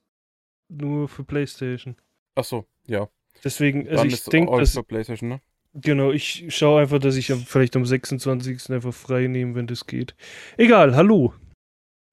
nur 0.70 1.08
für 1.08 1.24
PlayStation. 1.24 1.96
Ach 2.36 2.44
so, 2.44 2.66
ja. 2.88 3.10
Deswegen, 3.44 3.88
also 3.88 4.04
Dann 4.04 4.08
ich 4.08 4.24
denke, 4.24 4.58
dass 4.58 4.74
für 4.74 4.84
PlayStation, 4.84 5.30
ne? 5.30 5.42
Genau, 5.74 6.12
ich 6.12 6.46
schaue 6.50 6.82
einfach, 6.82 7.00
dass 7.00 7.16
ich 7.16 7.28
vielleicht 7.28 7.76
am 7.76 7.86
26. 7.86 8.72
einfach 8.72 8.94
frei 8.94 9.28
nehme, 9.28 9.56
wenn 9.56 9.68
das 9.68 9.86
geht. 9.86 10.16
Egal, 10.58 10.96
hallo. 10.96 11.34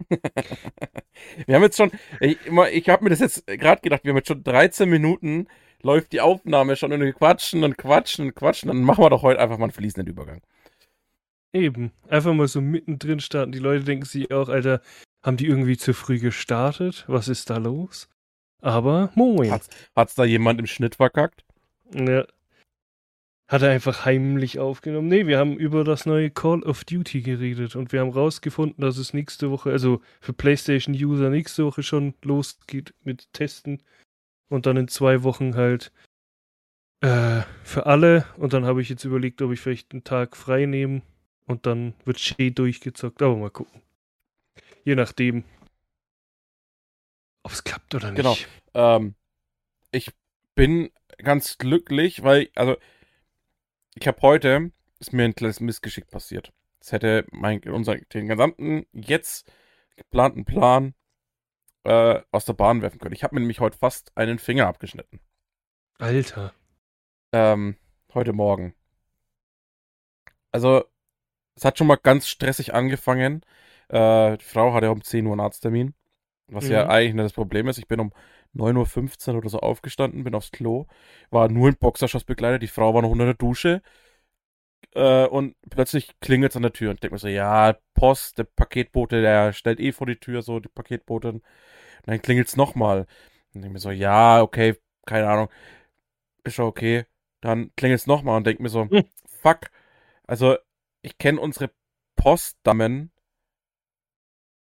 wir 1.46 1.54
haben 1.54 1.62
jetzt 1.62 1.78
schon, 1.78 1.90
ich, 2.20 2.36
ich 2.72 2.88
habe 2.88 3.04
mir 3.04 3.10
das 3.10 3.20
jetzt 3.20 3.46
gerade 3.46 3.80
gedacht, 3.80 4.04
wir 4.04 4.10
haben 4.10 4.18
jetzt 4.18 4.28
schon 4.28 4.44
13 4.44 4.88
Minuten, 4.88 5.46
läuft 5.82 6.12
die 6.12 6.20
Aufnahme 6.20 6.76
schon 6.76 6.92
und 6.92 7.00
wir 7.00 7.12
quatschen 7.12 7.64
und 7.64 7.78
quatschen 7.78 8.26
und 8.26 8.34
quatschen, 8.34 8.68
dann 8.68 8.82
machen 8.82 9.02
wir 9.02 9.10
doch 9.10 9.22
heute 9.22 9.40
einfach 9.40 9.56
mal 9.56 9.66
einen 9.66 9.72
fließenden 9.72 10.08
Übergang. 10.08 10.42
Eben. 11.54 11.92
Einfach 12.08 12.34
mal 12.34 12.48
so 12.48 12.60
mittendrin 12.60 13.20
starten. 13.20 13.52
Die 13.52 13.60
Leute 13.60 13.84
denken 13.84 14.04
sich 14.04 14.30
auch, 14.32 14.48
Alter, 14.48 14.82
haben 15.22 15.36
die 15.36 15.46
irgendwie 15.46 15.76
zu 15.76 15.94
früh 15.94 16.18
gestartet? 16.18 17.04
Was 17.06 17.28
ist 17.28 17.48
da 17.48 17.58
los? 17.58 18.08
Aber 18.64 19.10
moin. 19.14 19.50
Hat's, 19.50 19.68
hat's 19.94 20.14
da 20.14 20.24
jemand 20.24 20.58
im 20.58 20.66
Schnitt 20.66 20.94
verkackt? 20.94 21.44
Ja. 21.92 22.26
Hat 23.46 23.60
er 23.60 23.70
einfach 23.70 24.06
heimlich 24.06 24.58
aufgenommen? 24.58 25.08
Nee, 25.08 25.26
wir 25.26 25.38
haben 25.38 25.58
über 25.58 25.84
das 25.84 26.06
neue 26.06 26.30
Call 26.30 26.62
of 26.62 26.82
Duty 26.84 27.20
geredet 27.20 27.76
und 27.76 27.92
wir 27.92 28.00
haben 28.00 28.08
rausgefunden, 28.08 28.80
dass 28.80 28.96
es 28.96 29.12
nächste 29.12 29.50
Woche, 29.50 29.70
also 29.70 30.00
für 30.22 30.32
PlayStation-User 30.32 31.28
nächste 31.28 31.66
Woche 31.66 31.82
schon 31.82 32.14
losgeht 32.22 32.94
mit 33.04 33.30
Testen 33.34 33.82
und 34.48 34.64
dann 34.64 34.78
in 34.78 34.88
zwei 34.88 35.22
Wochen 35.24 35.56
halt 35.56 35.92
äh, 37.02 37.42
für 37.64 37.84
alle. 37.84 38.24
Und 38.38 38.54
dann 38.54 38.64
habe 38.64 38.80
ich 38.80 38.88
jetzt 38.88 39.04
überlegt, 39.04 39.42
ob 39.42 39.52
ich 39.52 39.60
vielleicht 39.60 39.92
einen 39.92 40.04
Tag 40.04 40.38
frei 40.38 40.64
nehme 40.64 41.02
und 41.44 41.66
dann 41.66 41.92
wird 42.06 42.18
schön 42.18 42.54
durchgezockt. 42.54 43.20
Aber 43.20 43.36
mal 43.36 43.50
gucken. 43.50 43.82
Je 44.84 44.94
nachdem, 44.94 45.44
ob 47.44 47.52
es 47.52 47.62
klappt 47.62 47.94
oder 47.94 48.10
nicht. 48.10 48.16
Genau. 48.16 48.36
Ähm, 48.74 49.14
ich 49.92 50.10
bin 50.56 50.90
ganz 51.18 51.58
glücklich, 51.58 52.24
weil, 52.24 52.50
also, 52.56 52.76
ich 53.94 54.06
habe 54.08 54.20
heute, 54.22 54.72
ist 54.98 55.12
mir 55.12 55.24
ein 55.24 55.34
kleines 55.34 55.60
Missgeschick 55.60 56.10
passiert. 56.10 56.52
Es 56.80 56.90
hätte 56.90 57.24
mein, 57.30 57.62
unser, 57.64 57.96
den 57.96 58.26
gesamten 58.26 58.86
jetzt 58.92 59.50
geplanten 59.96 60.44
Plan 60.44 60.94
äh, 61.84 62.20
aus 62.32 62.44
der 62.44 62.54
Bahn 62.54 62.82
werfen 62.82 62.98
können. 62.98 63.14
Ich 63.14 63.22
habe 63.22 63.34
mir 63.34 63.40
nämlich 63.40 63.60
heute 63.60 63.78
fast 63.78 64.16
einen 64.16 64.38
Finger 64.38 64.66
abgeschnitten. 64.66 65.20
Alter. 65.98 66.52
Ähm, 67.32 67.76
heute 68.12 68.32
Morgen. 68.32 68.74
Also, 70.50 70.84
es 71.56 71.64
hat 71.64 71.78
schon 71.78 71.86
mal 71.86 71.96
ganz 71.96 72.26
stressig 72.28 72.74
angefangen. 72.74 73.42
Äh, 73.88 74.38
die 74.38 74.44
Frau 74.44 74.72
hatte 74.72 74.90
um 74.90 75.02
10 75.02 75.26
Uhr 75.26 75.32
einen 75.32 75.40
Arzttermin. 75.40 75.94
Was 76.54 76.68
ja 76.68 76.84
Mhm. 76.84 76.90
eigentlich 76.90 77.14
nicht 77.14 77.24
das 77.24 77.32
Problem 77.32 77.68
ist. 77.68 77.78
Ich 77.78 77.88
bin 77.88 78.00
um 78.00 78.12
9.15 78.54 79.34
Uhr 79.34 79.38
oder 79.40 79.48
so 79.50 79.60
aufgestanden, 79.60 80.24
bin 80.24 80.34
aufs 80.34 80.52
Klo, 80.52 80.86
war 81.30 81.48
nur 81.48 81.68
in 81.68 81.76
Boxershorts 81.76 82.24
begleitet. 82.24 82.62
Die 82.62 82.68
Frau 82.68 82.94
war 82.94 83.02
noch 83.02 83.10
unter 83.10 83.24
der 83.26 83.34
Dusche. 83.34 83.82
Äh, 84.94 85.26
und 85.26 85.56
plötzlich 85.70 86.18
klingelt 86.20 86.52
es 86.52 86.56
an 86.56 86.62
der 86.62 86.72
Tür 86.72 86.90
und 86.90 87.02
denke 87.02 87.14
mir 87.14 87.18
so, 87.18 87.28
ja, 87.28 87.76
Post, 87.94 88.38
der 88.38 88.44
Paketbote, 88.44 89.20
der 89.22 89.52
stellt 89.52 89.80
eh 89.80 89.92
vor 89.92 90.06
die 90.06 90.16
Tür 90.16 90.42
so, 90.42 90.60
die 90.60 90.68
Paketbotin. 90.68 91.36
Und 91.36 91.42
dann 92.06 92.22
klingelt 92.22 92.48
es 92.48 92.56
nochmal. 92.56 93.06
Und 93.54 93.62
denke 93.62 93.70
mir 93.74 93.78
so, 93.80 93.90
ja, 93.90 94.42
okay, 94.42 94.76
keine 95.06 95.28
Ahnung. 95.28 95.48
Ist 96.44 96.54
schon 96.54 96.66
okay. 96.66 97.06
Dann 97.40 97.72
klingelt 97.76 98.00
es 98.00 98.06
nochmal 98.06 98.36
und 98.36 98.46
denke 98.46 98.62
mir 98.62 98.68
so, 98.68 98.88
Hm. 98.88 99.04
fuck. 99.26 99.70
Also, 100.26 100.56
ich 101.02 101.18
kenne 101.18 101.40
unsere 101.40 101.70
Postdamen 102.16 103.10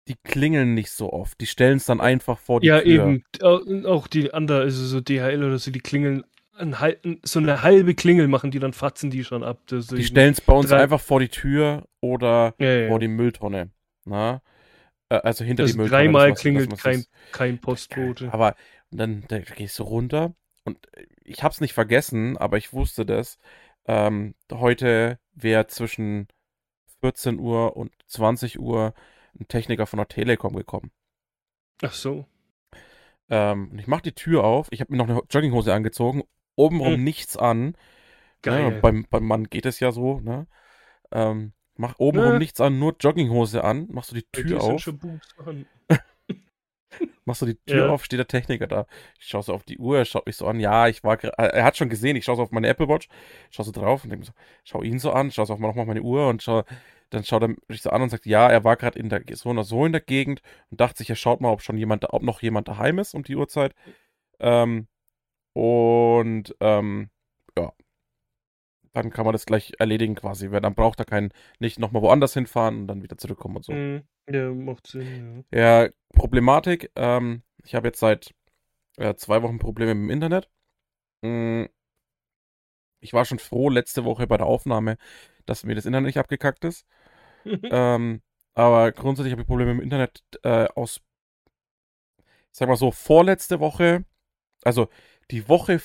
die 0.08 0.16
klingeln 0.22 0.74
nicht 0.74 0.90
so 0.90 1.12
oft. 1.12 1.40
Die 1.40 1.46
stellen 1.46 1.78
es 1.78 1.86
dann 1.86 2.00
einfach 2.00 2.38
vor 2.38 2.60
die 2.60 2.66
Ja, 2.66 2.80
Tür. 2.80 3.06
eben. 3.06 3.24
Au- 3.42 3.88
Auch 3.88 4.06
die 4.06 4.32
andere, 4.34 4.60
also 4.62 4.84
so 4.84 5.00
DHL 5.00 5.42
oder 5.42 5.58
so, 5.58 5.70
die 5.70 5.80
klingeln, 5.80 6.24
ein, 6.56 6.74
so 7.24 7.38
eine 7.40 7.62
halbe 7.62 7.94
Klingel 7.94 8.28
machen 8.28 8.50
die, 8.50 8.58
dann 8.60 8.72
fatzen 8.74 9.10
die 9.10 9.24
schon 9.24 9.42
ab. 9.42 9.60
Die 9.70 9.76
deswegen- 9.76 10.02
stellen 10.04 10.32
es 10.32 10.40
bei 10.40 10.52
uns 10.52 10.68
drei- 10.70 10.82
einfach 10.82 11.00
vor 11.00 11.20
die 11.20 11.28
Tür 11.28 11.86
oder 12.00 12.54
ja, 12.58 12.72
ja. 12.80 12.88
vor 12.88 13.00
die 13.00 13.08
Mülltonne. 13.08 13.70
Na? 14.04 14.40
Äh, 15.08 15.16
Also 15.16 15.44
hinter 15.44 15.62
Also 15.64 15.72
die 15.74 15.78
Mülltonne. 15.78 16.02
dreimal 16.02 16.28
man- 16.28 16.36
klingelt 16.36 16.72
dass 16.72 16.84
man's- 16.84 17.10
kein 17.32 17.58
Postbote. 17.60 18.32
Aber 18.32 18.54
dann 18.90 19.24
da 19.28 19.38
gehst 19.38 19.78
du 19.78 19.82
runter 19.84 20.34
und 20.64 20.78
ich 21.24 21.42
hab's 21.42 21.60
nicht 21.60 21.72
vergessen, 21.72 22.36
aber 22.36 22.56
ich 22.58 22.72
wusste 22.72 23.04
das. 23.06 23.38
Ähm, 23.86 24.34
heute 24.52 25.18
wäre 25.34 25.66
zwischen 25.66 26.28
14 27.00 27.38
Uhr 27.38 27.76
und 27.76 27.92
20 28.06 28.58
Uhr 28.60 28.94
ein 29.40 29.48
Techniker 29.48 29.86
von 29.86 29.98
der 29.98 30.08
Telekom 30.08 30.54
gekommen. 30.54 30.90
Ach 31.82 31.92
so. 31.92 32.26
Ähm, 33.30 33.70
und 33.72 33.78
ich 33.78 33.86
mach 33.86 34.00
die 34.00 34.12
Tür 34.12 34.44
auf, 34.44 34.68
ich 34.70 34.80
habe 34.80 34.92
mir 34.92 34.98
noch 34.98 35.08
eine 35.08 35.20
Jogginghose 35.30 35.72
angezogen, 35.72 36.22
obenrum 36.56 36.94
Hm. 36.94 37.04
nichts 37.04 37.36
an. 37.36 37.76
Geil. 38.42 38.70
Ne, 38.70 38.80
beim, 38.82 39.06
beim 39.08 39.24
Mann 39.26 39.44
geht 39.44 39.66
es 39.66 39.80
ja 39.80 39.92
so, 39.92 40.20
ne? 40.20 40.46
Ähm, 41.12 41.52
mach 41.76 41.98
obenrum 41.98 42.34
Ne. 42.34 42.38
nichts 42.38 42.60
an, 42.60 42.78
nur 42.78 42.96
Jogginghose 43.00 43.64
an, 43.64 43.88
machst 43.90 44.10
du 44.10 44.14
die 44.16 44.26
Tür 44.32 44.60
sind 44.60 44.60
auf, 44.60 44.88
machst 47.24 47.42
du 47.42 47.46
die 47.46 47.56
Tür 47.66 47.86
Ja. 47.86 47.88
auf, 47.88 48.04
steht 48.04 48.18
der 48.18 48.26
Techniker 48.28 48.66
da. 48.66 48.86
Ich 49.18 49.26
schaue 49.28 49.42
so 49.42 49.54
auf 49.54 49.64
die 49.64 49.78
Uhr, 49.78 49.98
er 49.98 50.04
schaut 50.04 50.26
mich 50.26 50.36
so 50.36 50.46
an, 50.46 50.60
ja, 50.60 50.88
ich 50.88 51.02
war, 51.04 51.22
äh, 51.24 51.28
er 51.28 51.64
hat 51.64 51.76
schon 51.76 51.88
gesehen, 51.88 52.16
ich 52.16 52.24
schaue 52.24 52.36
so 52.36 52.42
auf 52.42 52.50
meine 52.50 52.68
Apple 52.68 52.88
Watch, 52.88 53.08
schau 53.50 53.62
so 53.62 53.72
drauf 53.72 54.04
und 54.04 54.10
denk 54.10 54.24
so, 54.24 54.32
schau 54.64 54.82
ihn 54.82 54.98
so 54.98 55.12
an, 55.12 55.30
schau 55.30 55.44
so 55.44 55.54
auf 55.54 55.58
nochmal 55.60 55.86
meine 55.86 56.02
Uhr 56.02 56.28
und 56.28 56.42
schau, 56.42 56.64
dann 57.14 57.24
schaut 57.24 57.42
er 57.42 57.48
mich 57.68 57.82
so 57.82 57.90
an 57.90 58.02
und 58.02 58.10
sagt, 58.10 58.26
ja, 58.26 58.48
er 58.48 58.64
war 58.64 58.76
gerade 58.76 58.98
in 58.98 59.08
der, 59.08 59.22
so 59.32 59.50
oder 59.50 59.64
so 59.64 59.86
in 59.86 59.92
der 59.92 60.00
Gegend 60.00 60.42
und 60.70 60.80
dachte 60.80 60.98
sich, 60.98 61.10
er 61.10 61.16
schaut 61.16 61.40
mal, 61.40 61.50
ob 61.52 61.62
schon 61.62 61.78
jemand, 61.78 62.04
da- 62.04 62.08
ob 62.10 62.22
noch 62.22 62.42
jemand 62.42 62.68
daheim 62.68 62.98
ist 62.98 63.14
um 63.14 63.22
die 63.24 63.36
Uhrzeit. 63.36 63.74
Ähm, 64.40 64.88
und, 65.54 66.54
ähm, 66.60 67.10
ja. 67.58 67.72
Dann 68.92 69.10
kann 69.10 69.24
man 69.24 69.32
das 69.32 69.46
gleich 69.46 69.72
erledigen 69.78 70.14
quasi, 70.14 70.50
weil 70.52 70.60
dann 70.60 70.74
braucht 70.74 71.00
er 71.00 71.04
keinen, 71.04 71.32
nicht 71.58 71.78
nochmal 71.80 72.02
woanders 72.02 72.34
hinfahren 72.34 72.82
und 72.82 72.86
dann 72.86 73.02
wieder 73.02 73.18
zurückkommen 73.18 73.56
und 73.56 73.64
so. 73.64 73.72
Mhm. 73.72 74.02
Ja, 74.30 74.50
macht 74.52 74.86
Sinn, 74.86 75.44
Ja, 75.50 75.88
Problematik. 76.14 76.90
Ähm, 76.96 77.42
ich 77.64 77.74
habe 77.74 77.88
jetzt 77.88 78.00
seit 78.00 78.34
äh, 78.96 79.14
zwei 79.16 79.42
Wochen 79.42 79.58
Probleme 79.58 79.94
mit 79.94 80.04
dem 80.04 80.10
Internet. 80.10 80.48
Mm, 81.22 81.64
Ich 83.00 83.12
war 83.12 83.24
schon 83.26 83.38
froh 83.38 83.68
letzte 83.68 84.04
Woche 84.04 84.26
bei 84.26 84.38
der 84.38 84.46
Aufnahme, 84.46 84.96
dass 85.44 85.64
mir 85.64 85.74
das 85.74 85.84
Internet 85.84 86.06
nicht 86.06 86.18
abgekackt 86.18 86.64
ist. 86.64 86.86
Ähm, 87.44 88.22
aber 88.54 88.92
grundsätzlich 88.92 89.32
habe 89.32 89.42
ich 89.42 89.48
Probleme 89.48 89.74
mit 89.74 89.82
dem 89.82 89.84
Internet 89.84 90.22
äh, 90.42 90.68
aus, 90.74 91.00
ich 92.18 92.24
sag 92.58 92.68
mal 92.68 92.76
so, 92.76 92.90
vorletzte 92.92 93.60
Woche, 93.60 94.04
also 94.62 94.88
die 95.30 95.48
Woche, 95.48 95.80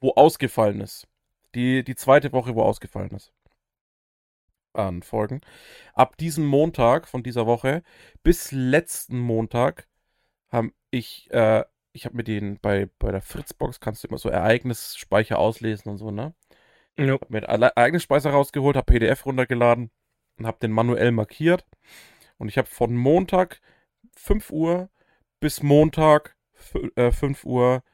wo 0.00 0.12
ausgefallen 0.12 0.80
ist. 0.80 1.06
Die, 1.54 1.84
die 1.84 1.96
zweite 1.96 2.32
Woche, 2.32 2.54
wo 2.54 2.62
ausgefallen 2.62 3.10
ist. 3.10 3.32
An 4.72 5.02
Folgen. 5.02 5.40
Ab 5.94 6.16
diesem 6.16 6.46
Montag 6.46 7.08
von 7.08 7.22
dieser 7.22 7.46
Woche 7.46 7.82
bis 8.22 8.52
letzten 8.52 9.18
Montag 9.18 9.88
habe 10.48 10.72
ich, 10.90 11.28
äh, 11.32 11.64
ich 11.92 12.04
habe 12.04 12.16
mir 12.16 12.24
den 12.24 12.58
bei, 12.60 12.88
bei 13.00 13.10
der 13.10 13.20
Fritzbox 13.20 13.80
kannst 13.80 14.04
du 14.04 14.08
immer 14.08 14.18
so 14.18 14.28
Ereignisspeicher 14.28 15.38
auslesen 15.38 15.90
und 15.90 15.98
so, 15.98 16.12
ne? 16.12 16.34
ja. 16.96 17.14
Hab 17.14 17.30
mir 17.30 17.42
Ereignisspeicher 17.42 18.30
rausgeholt, 18.30 18.76
habe 18.76 18.86
PDF 18.86 19.26
runtergeladen 19.26 19.90
und 20.40 20.46
habe 20.46 20.58
den 20.58 20.72
manuell 20.72 21.12
markiert. 21.12 21.66
Und 22.38 22.48
ich 22.48 22.56
habe 22.56 22.66
von 22.66 22.96
Montag 22.96 23.60
5 24.16 24.50
Uhr 24.50 24.90
bis 25.38 25.62
Montag 25.62 26.34
äh, 26.96 27.12
5 27.12 27.44
Uhr 27.44 27.84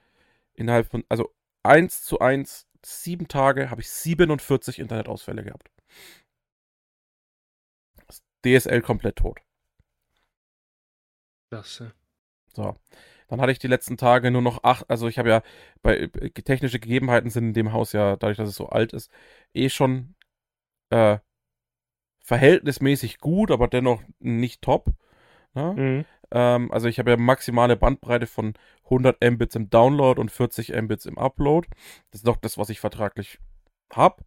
innerhalb 0.55 0.87
von, 0.87 1.05
also 1.09 1.35
1 1.65 2.03
zu 2.03 2.21
1, 2.21 2.69
sieben 2.85 3.27
Tage 3.27 3.71
habe 3.71 3.81
ich 3.81 3.91
47 3.91 4.79
Internetausfälle 4.79 5.43
gehabt. 5.43 5.71
Das 8.07 8.23
DSL 8.45 8.81
komplett 8.81 9.17
tot. 9.17 9.41
Klasse. 11.51 11.93
So. 12.55 12.77
Dann 13.27 13.41
hatte 13.41 13.51
ich 13.51 13.59
die 13.59 13.67
letzten 13.67 13.97
Tage 13.97 14.31
nur 14.31 14.43
noch 14.43 14.63
acht, 14.63 14.89
also 14.89 15.09
ich 15.09 15.19
habe 15.19 15.31
ja 15.31 15.43
bei 15.83 16.07
technische 16.45 16.79
Gegebenheiten 16.79 17.29
sind 17.29 17.49
in 17.49 17.55
dem 17.55 17.73
Haus 17.73 17.93
ja, 17.93 18.15
dadurch, 18.15 18.37
dass 18.37 18.49
es 18.49 18.55
so 18.55 18.69
alt 18.69 18.93
ist, 18.93 19.11
eh 19.53 19.69
schon 19.69 20.15
äh, 20.91 21.19
verhältnismäßig 22.27 23.21
gut, 23.21 23.53
aber 23.53 23.69
dennoch 23.69 24.03
nicht 24.19 24.61
top. 24.61 24.91
Ne? 25.55 25.73
Mhm. 25.77 26.05
Ähm, 26.33 26.73
also 26.73 26.89
ich 26.89 26.99
habe 26.99 27.13
ja 27.13 27.17
maximale 27.17 27.77
Bandbreite 27.77 28.27
von 28.27 28.55
100 28.85 29.23
Mbits 29.23 29.55
im 29.55 29.71
Download 29.71 30.21
und 30.21 30.33
40 30.33 30.75
Mbits 30.75 31.07
im 31.07 31.19
Upload. 31.19 31.69
Das 32.11 32.21
ist 32.21 32.27
doch 32.27 32.37
das, 32.37 32.59
was 32.59 32.69
ich 32.69 32.81
vertraglich 32.81 33.39
habe. 33.93 34.25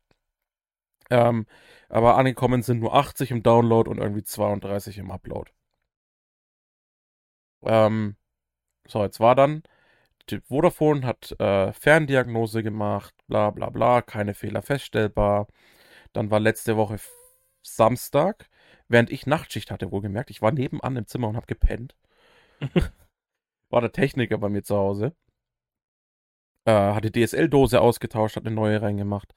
Ähm, 1.10 1.46
aber 1.90 2.18
angekommen 2.18 2.62
sind 2.64 2.80
nur 2.80 2.96
80 2.96 3.32
im 3.32 3.44
Download 3.44 3.90
und 3.90 3.98
irgendwie 3.98 4.24
32 4.24 4.98
im 5.00 5.12
Upload. 5.12 5.52
Ähm, 7.64 8.16
so, 8.88 9.04
jetzt 9.04 9.20
war 9.20 9.36
dann, 9.36 9.64
Vodafone 10.48 11.06
hat 11.06 11.36
äh, 11.40 11.74
Ferndiagnose 11.74 12.64
gemacht, 12.64 13.14
bla 13.28 13.50
bla 13.50 13.70
bla, 13.70 14.02
keine 14.02 14.36
Fehler 14.36 14.62
feststellbar. 14.62 15.48
Dann 16.14 16.32
war 16.32 16.40
letzte 16.40 16.78
Woche 16.78 16.98
Samstag, 17.76 18.50
während 18.88 19.12
ich 19.12 19.28
Nachtschicht 19.28 19.72
hatte, 19.72 19.92
wohlgemerkt, 19.92 20.30
ich 20.32 20.42
war 20.42 20.52
nebenan 20.52 20.96
im 20.98 21.08
Zimmer 21.08 21.30
und 21.30 21.36
habe 21.36 21.48
gepennt. 21.48 21.96
war 23.70 23.82
der 23.82 23.92
Techniker 23.92 24.38
bei 24.38 24.50
mir 24.50 24.64
zu 24.64 24.76
Hause. 24.76 25.14
Äh, 26.66 26.72
hat 26.72 27.04
die 27.04 27.12
DSL-Dose 27.12 27.82
ausgetauscht, 27.82 28.36
hat 28.36 28.46
eine 28.46 28.56
neue 28.56 28.82
reingemacht, 28.82 29.34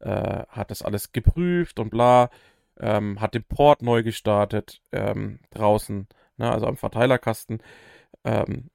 äh, 0.00 0.44
hat 0.48 0.70
das 0.70 0.82
alles 0.82 1.12
geprüft 1.12 1.78
und 1.78 1.90
bla, 1.90 2.30
ähm, 2.78 3.20
hat 3.20 3.34
den 3.34 3.44
Port 3.44 3.82
neu 3.82 4.02
gestartet 4.02 4.82
ähm, 4.92 5.40
draußen, 5.50 6.06
ne, 6.36 6.50
also 6.52 6.66
am 6.66 6.76
Verteilerkasten. 6.76 7.62
Ähm, 8.24 8.70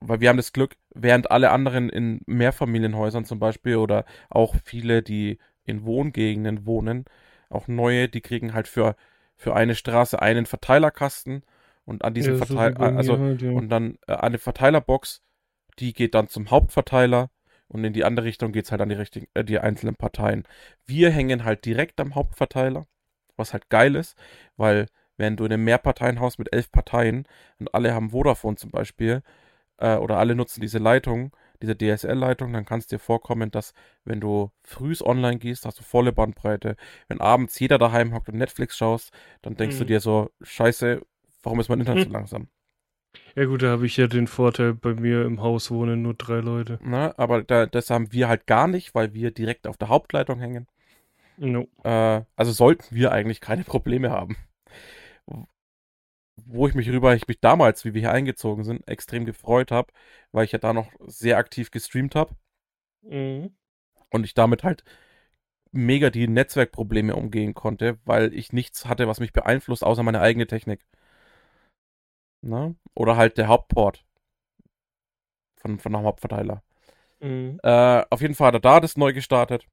weil 0.00 0.20
wir 0.20 0.28
haben 0.28 0.36
das 0.36 0.52
Glück, 0.52 0.76
während 0.94 1.30
alle 1.30 1.50
anderen 1.50 1.88
in 1.88 2.20
Mehrfamilienhäusern 2.26 3.24
zum 3.24 3.38
Beispiel 3.38 3.76
oder 3.76 4.04
auch 4.30 4.54
viele, 4.64 5.02
die 5.02 5.38
in 5.64 5.84
Wohngegenden 5.84 6.66
wohnen, 6.66 7.04
auch 7.48 7.68
neue, 7.68 8.08
die 8.08 8.20
kriegen 8.20 8.54
halt 8.54 8.68
für, 8.68 8.96
für 9.36 9.54
eine 9.54 9.74
Straße 9.74 10.20
einen 10.20 10.46
Verteilerkasten 10.46 11.44
und 11.84 12.04
an 12.04 12.14
diesem 12.14 12.34
ja, 12.34 12.38
so 12.38 12.46
Verteiler, 12.46 12.92
mir 12.92 12.96
also 12.96 13.18
halt, 13.18 13.42
ja. 13.42 13.50
und 13.50 13.68
dann 13.68 13.98
äh, 14.06 14.14
eine 14.14 14.38
Verteilerbox, 14.38 15.22
die 15.78 15.92
geht 15.92 16.14
dann 16.14 16.28
zum 16.28 16.50
Hauptverteiler 16.50 17.30
und 17.68 17.84
in 17.84 17.92
die 17.92 18.04
andere 18.04 18.26
Richtung 18.26 18.52
geht 18.52 18.66
es 18.66 18.70
halt 18.70 18.80
an 18.80 18.88
die, 18.88 18.94
richtigen, 18.94 19.26
äh, 19.34 19.44
die 19.44 19.58
einzelnen 19.58 19.96
Parteien. 19.96 20.44
Wir 20.86 21.10
hängen 21.10 21.44
halt 21.44 21.64
direkt 21.64 22.00
am 22.00 22.14
Hauptverteiler, 22.14 22.86
was 23.36 23.52
halt 23.52 23.68
geil 23.68 23.96
ist, 23.96 24.16
weil 24.56 24.86
wenn 25.16 25.36
du 25.36 25.44
in 25.44 25.52
einem 25.52 25.64
Mehrparteienhaus 25.64 26.38
mit 26.38 26.52
elf 26.52 26.70
Parteien 26.70 27.26
und 27.58 27.74
alle 27.74 27.94
haben 27.94 28.10
Vodafone 28.10 28.56
zum 28.56 28.70
Beispiel 28.70 29.22
äh, 29.78 29.96
oder 29.96 30.18
alle 30.18 30.34
nutzen 30.34 30.60
diese 30.60 30.78
Leitung, 30.78 31.32
diese 31.62 31.76
DSL-Leitung, 31.76 32.52
dann 32.52 32.64
kann 32.64 32.80
es 32.80 32.86
dir 32.86 32.98
vorkommen, 32.98 33.50
dass 33.50 33.74
wenn 34.04 34.20
du 34.20 34.50
frühs 34.62 35.04
online 35.04 35.38
gehst, 35.38 35.66
hast 35.66 35.78
du 35.80 35.82
volle 35.84 36.12
Bandbreite. 36.12 36.76
Wenn 37.08 37.20
abends 37.20 37.58
jeder 37.58 37.78
daheim 37.78 38.14
hockt 38.14 38.28
und 38.28 38.36
Netflix 38.38 38.76
schaust, 38.76 39.12
dann 39.42 39.56
denkst 39.56 39.78
du 39.78 39.84
Mhm. 39.84 39.88
dir 39.88 40.00
so, 40.00 40.30
scheiße, 40.42 41.02
warum 41.42 41.60
ist 41.60 41.68
mein 41.68 41.80
Internet 41.80 42.02
so 42.04 42.10
langsam? 42.10 42.48
ja 43.36 43.44
gut, 43.44 43.62
da 43.62 43.68
habe 43.70 43.86
ich 43.86 43.96
ja 43.96 44.06
den 44.06 44.26
Vorteil, 44.26 44.74
bei 44.74 44.94
mir 44.94 45.24
im 45.24 45.40
Haus 45.40 45.70
wohnen 45.70 46.02
nur 46.02 46.14
drei 46.14 46.40
Leute. 46.40 46.78
Ne? 46.82 47.16
Aber 47.18 47.42
da, 47.42 47.66
das 47.66 47.90
haben 47.90 48.12
wir 48.12 48.28
halt 48.28 48.46
gar 48.46 48.68
nicht, 48.68 48.94
weil 48.94 49.14
wir 49.14 49.30
direkt 49.30 49.66
auf 49.66 49.76
der 49.76 49.88
Hauptleitung 49.88 50.38
hängen. 50.40 50.66
No. 51.38 51.68
Äh, 51.84 52.22
also 52.36 52.52
sollten 52.52 52.94
wir 52.94 53.12
eigentlich 53.12 53.40
keine 53.40 53.64
Probleme 53.64 54.10
haben. 54.10 54.36
Wo 56.36 56.66
ich 56.68 56.74
mich 56.74 56.88
rüber, 56.90 57.14
ich 57.14 57.28
mich 57.28 57.40
damals, 57.40 57.84
wie 57.84 57.94
wir 57.94 58.00
hier 58.00 58.12
eingezogen 58.12 58.64
sind, 58.64 58.86
extrem 58.88 59.24
gefreut 59.24 59.70
habe, 59.70 59.92
weil 60.32 60.44
ich 60.44 60.52
ja 60.52 60.58
da 60.58 60.72
noch 60.72 60.90
sehr 61.06 61.38
aktiv 61.38 61.70
gestreamt 61.70 62.14
habe 62.14 62.34
Mhm. 63.02 63.54
und 64.10 64.24
ich 64.24 64.34
damit 64.34 64.62
halt 64.64 64.84
mega 65.72 66.10
die 66.10 66.28
Netzwerkprobleme 66.28 67.16
umgehen 67.16 67.54
konnte, 67.54 67.98
weil 68.04 68.32
ich 68.34 68.52
nichts 68.52 68.86
hatte, 68.86 69.08
was 69.08 69.20
mich 69.20 69.32
beeinflusst, 69.32 69.84
außer 69.84 70.02
meine 70.02 70.20
eigene 70.20 70.46
Technik. 70.46 70.84
Ne? 72.42 72.76
Oder 72.94 73.16
halt 73.16 73.38
der 73.38 73.48
Hauptport 73.48 74.04
von, 75.56 75.78
von 75.78 75.94
einem 75.94 76.04
Hauptverteiler. 76.04 76.62
Mhm. 77.20 77.58
Äh, 77.62 78.04
auf 78.10 78.20
jeden 78.20 78.34
Fall 78.34 78.48
hat 78.48 78.54
er 78.54 78.60
da 78.60 78.80
das 78.80 78.96
neu 78.96 79.12
gestartet. 79.12 79.66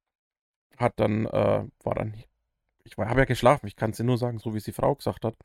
Hat 0.77 0.93
dann, 0.97 1.25
äh, 1.25 1.65
war 1.83 1.95
dann, 1.95 2.15
ich 2.83 2.97
habe 2.97 3.19
ja 3.19 3.25
geschlafen, 3.25 3.67
ich 3.67 3.75
kann 3.75 3.91
es 3.91 3.97
dir 3.97 4.03
nur 4.03 4.17
sagen, 4.17 4.39
so 4.39 4.53
wie 4.53 4.57
es 4.57 4.63
die 4.63 4.71
Frau 4.71 4.95
gesagt 4.95 5.25
hat. 5.25 5.35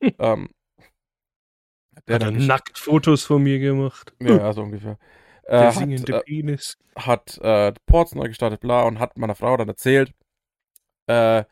ähm, 0.18 0.48
der 2.06 2.14
Hat 2.16 2.22
dann 2.22 2.46
nackt 2.46 2.78
Fotos 2.78 3.24
von 3.24 3.42
mir 3.42 3.58
gemacht. 3.58 4.14
Ja, 4.20 4.52
so 4.52 4.62
ungefähr. 4.62 4.98
Der 5.58 5.68
Äh, 5.68 5.72
hat 5.74 5.74
singende 5.74 6.12
äh, 6.12 6.20
Penis. 6.22 6.78
hat 6.96 7.38
äh, 7.38 7.72
Ports 7.86 8.14
neu 8.14 8.28
gestartet, 8.28 8.60
bla, 8.60 8.82
und 8.84 8.98
hat 8.98 9.18
meiner 9.18 9.34
Frau 9.34 9.56
dann 9.56 9.68
erzählt, 9.68 10.12
äh, 11.06 11.44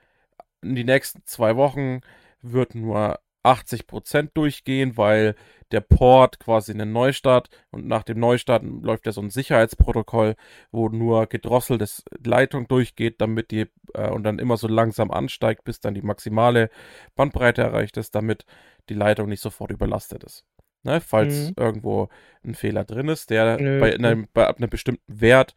in 0.62 0.74
die 0.74 0.84
nächsten 0.84 1.22
zwei 1.26 1.56
Wochen 1.56 2.00
wird 2.42 2.74
nur 2.74 3.20
80% 3.42 4.30
durchgehen, 4.34 4.96
weil 4.96 5.34
der 5.72 5.80
Port 5.80 6.38
quasi 6.38 6.72
einen 6.72 6.92
Neustart 6.92 7.48
und 7.70 7.86
nach 7.86 8.02
dem 8.02 8.20
Neustart 8.20 8.62
läuft 8.62 9.06
ja 9.06 9.12
so 9.12 9.20
ein 9.20 9.30
Sicherheitsprotokoll, 9.30 10.36
wo 10.70 10.88
nur 10.88 11.26
gedrosseltes 11.26 12.04
Leitung 12.24 12.68
durchgeht, 12.68 13.20
damit 13.20 13.50
die 13.50 13.66
äh, 13.94 14.10
und 14.10 14.22
dann 14.24 14.38
immer 14.38 14.56
so 14.56 14.68
langsam 14.68 15.10
ansteigt, 15.10 15.64
bis 15.64 15.80
dann 15.80 15.94
die 15.94 16.02
maximale 16.02 16.70
Bandbreite 17.14 17.62
erreicht 17.62 17.96
ist, 17.96 18.14
damit 18.14 18.44
die 18.88 18.94
Leitung 18.94 19.28
nicht 19.28 19.40
sofort 19.40 19.70
überlastet 19.70 20.24
ist. 20.24 20.44
Ne, 20.84 21.00
falls 21.00 21.48
mhm. 21.48 21.54
irgendwo 21.56 22.08
ein 22.44 22.54
Fehler 22.54 22.84
drin 22.84 23.08
ist, 23.08 23.30
der 23.30 23.58
Nö, 23.58 23.80
bei, 23.80 23.94
einem, 23.94 24.28
bei 24.32 24.46
einem 24.46 24.70
bestimmten 24.70 25.02
Wert 25.08 25.56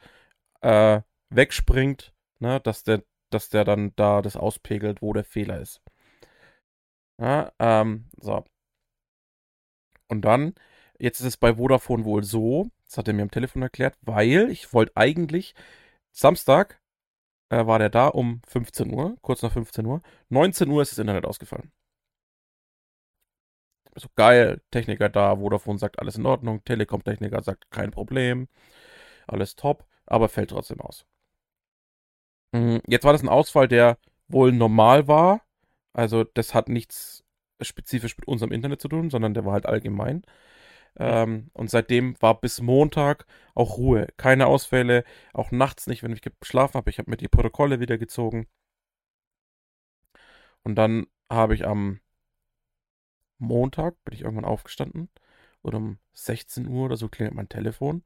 äh, 0.62 1.02
wegspringt, 1.30 2.14
ne, 2.40 2.60
dass 2.60 2.84
der, 2.84 3.04
dass 3.30 3.50
der 3.50 3.64
dann 3.64 3.94
da 3.96 4.24
das 4.24 4.36
auspegelt, 4.36 5.04
wo 5.04 5.14
der 5.14 5.24
Fehler 5.24 5.60
ist. 5.62 5.84
Ja, 7.20 7.52
ähm, 7.60 8.06
so. 8.18 8.44
Und 10.10 10.22
dann, 10.22 10.56
jetzt 11.00 11.20
ist 11.22 11.28
es 11.28 11.38
bei 11.38 11.56
Vodafone 11.56 12.06
wohl 12.06 12.24
so, 12.24 12.70
das 12.86 12.98
hat 12.98 13.08
er 13.08 13.14
mir 13.14 13.24
am 13.24 13.32
Telefon 13.32 13.62
erklärt, 13.62 13.96
weil 14.02 14.50
ich 14.52 14.74
wollte 14.74 14.98
eigentlich 14.98 15.56
Samstag 16.12 16.82
äh, 17.50 17.66
war 17.66 17.80
der 17.80 17.90
da 17.90 18.08
um 18.08 18.42
15 18.48 18.94
Uhr, 18.94 19.18
kurz 19.22 19.42
nach 19.42 19.54
15 19.54 19.86
Uhr. 19.86 20.02
19 20.30 20.70
Uhr 20.70 20.82
ist 20.82 20.92
das 20.92 21.00
Internet 21.00 21.26
ausgefallen. 21.26 21.72
So 23.96 24.08
geil, 24.16 24.62
Techniker 24.72 25.10
da, 25.10 25.36
Vodafone 25.38 25.80
sagt 25.80 26.00
alles 26.00 26.16
in 26.16 26.26
Ordnung, 26.26 26.64
Telekom-Techniker 26.64 27.42
sagt 27.44 27.70
kein 27.72 27.92
Problem, 27.92 28.48
alles 29.28 29.56
top, 29.56 29.86
aber 30.06 30.30
fällt 30.30 30.52
trotzdem 30.52 30.82
aus. 30.82 31.06
Hm, 32.54 32.82
jetzt 32.88 33.04
war 33.04 33.14
das 33.14 33.22
ein 33.22 33.30
Ausfall, 33.30 33.68
der 33.68 33.98
wohl 34.28 34.52
normal 34.52 35.08
war, 35.08 35.42
also 35.94 36.24
das 36.24 36.54
hat 36.54 36.70
nichts 36.70 37.24
spezifisch 37.62 38.18
mit 38.18 38.28
unserem 38.28 38.52
Internet 38.52 38.82
zu 38.82 38.88
tun, 38.88 39.10
sondern 39.10 39.34
der 39.34 39.46
war 39.46 39.54
halt 39.54 39.66
allgemein. 39.66 40.24
Ähm, 40.98 41.50
und 41.54 41.70
seitdem 41.70 42.16
war 42.22 42.40
bis 42.42 42.62
Montag 42.62 43.26
auch 43.56 43.78
Ruhe. 43.78 44.08
Keine 44.18 44.48
Ausfälle, 44.48 45.04
auch 45.34 45.52
nachts 45.52 45.88
nicht, 45.88 46.04
wenn 46.04 46.14
ich 46.14 46.22
geschlafen 46.40 46.76
habe. 46.76 46.90
Ich 46.90 47.00
habe 47.00 47.10
mir 47.12 47.18
die 47.18 47.28
Protokolle 47.28 47.80
wieder 47.80 47.98
gezogen. 47.98 48.48
Und 50.64 50.76
dann 50.76 51.08
habe 51.30 51.56
ich 51.56 51.66
am 51.68 52.00
Montag, 53.38 53.96
bin 54.04 54.14
ich 54.14 54.22
irgendwann 54.22 54.46
aufgestanden. 54.46 55.10
Und 55.62 55.76
um 55.76 56.00
16 56.14 56.68
Uhr 56.68 56.86
oder 56.86 56.98
so 56.98 57.10
klingelt 57.10 57.36
mein 57.36 57.50
Telefon. 57.50 58.04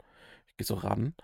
Ich 0.47 0.57
gehe 0.57 0.65
so 0.65 0.75
ran. 0.75 1.15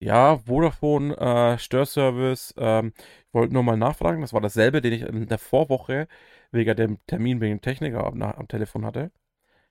Ja, 0.00 0.38
Vodafone 0.38 1.16
äh, 1.16 1.58
Störservice. 1.58 2.54
Ähm, 2.58 2.92
ich 3.28 3.34
wollte 3.34 3.54
nur 3.54 3.62
mal 3.62 3.76
nachfragen. 3.76 4.22
Das 4.22 4.32
war 4.32 4.40
dasselbe, 4.40 4.80
den 4.82 4.92
ich 4.92 5.02
in 5.02 5.28
der 5.28 5.38
Vorwoche 5.38 6.08
wegen 6.52 6.76
dem 6.76 6.98
Termin 7.06 7.40
wegen 7.40 7.56
dem 7.56 7.62
Techniker 7.62 8.06
am, 8.06 8.22
am 8.22 8.48
Telefon 8.48 8.84
hatte. 8.84 9.10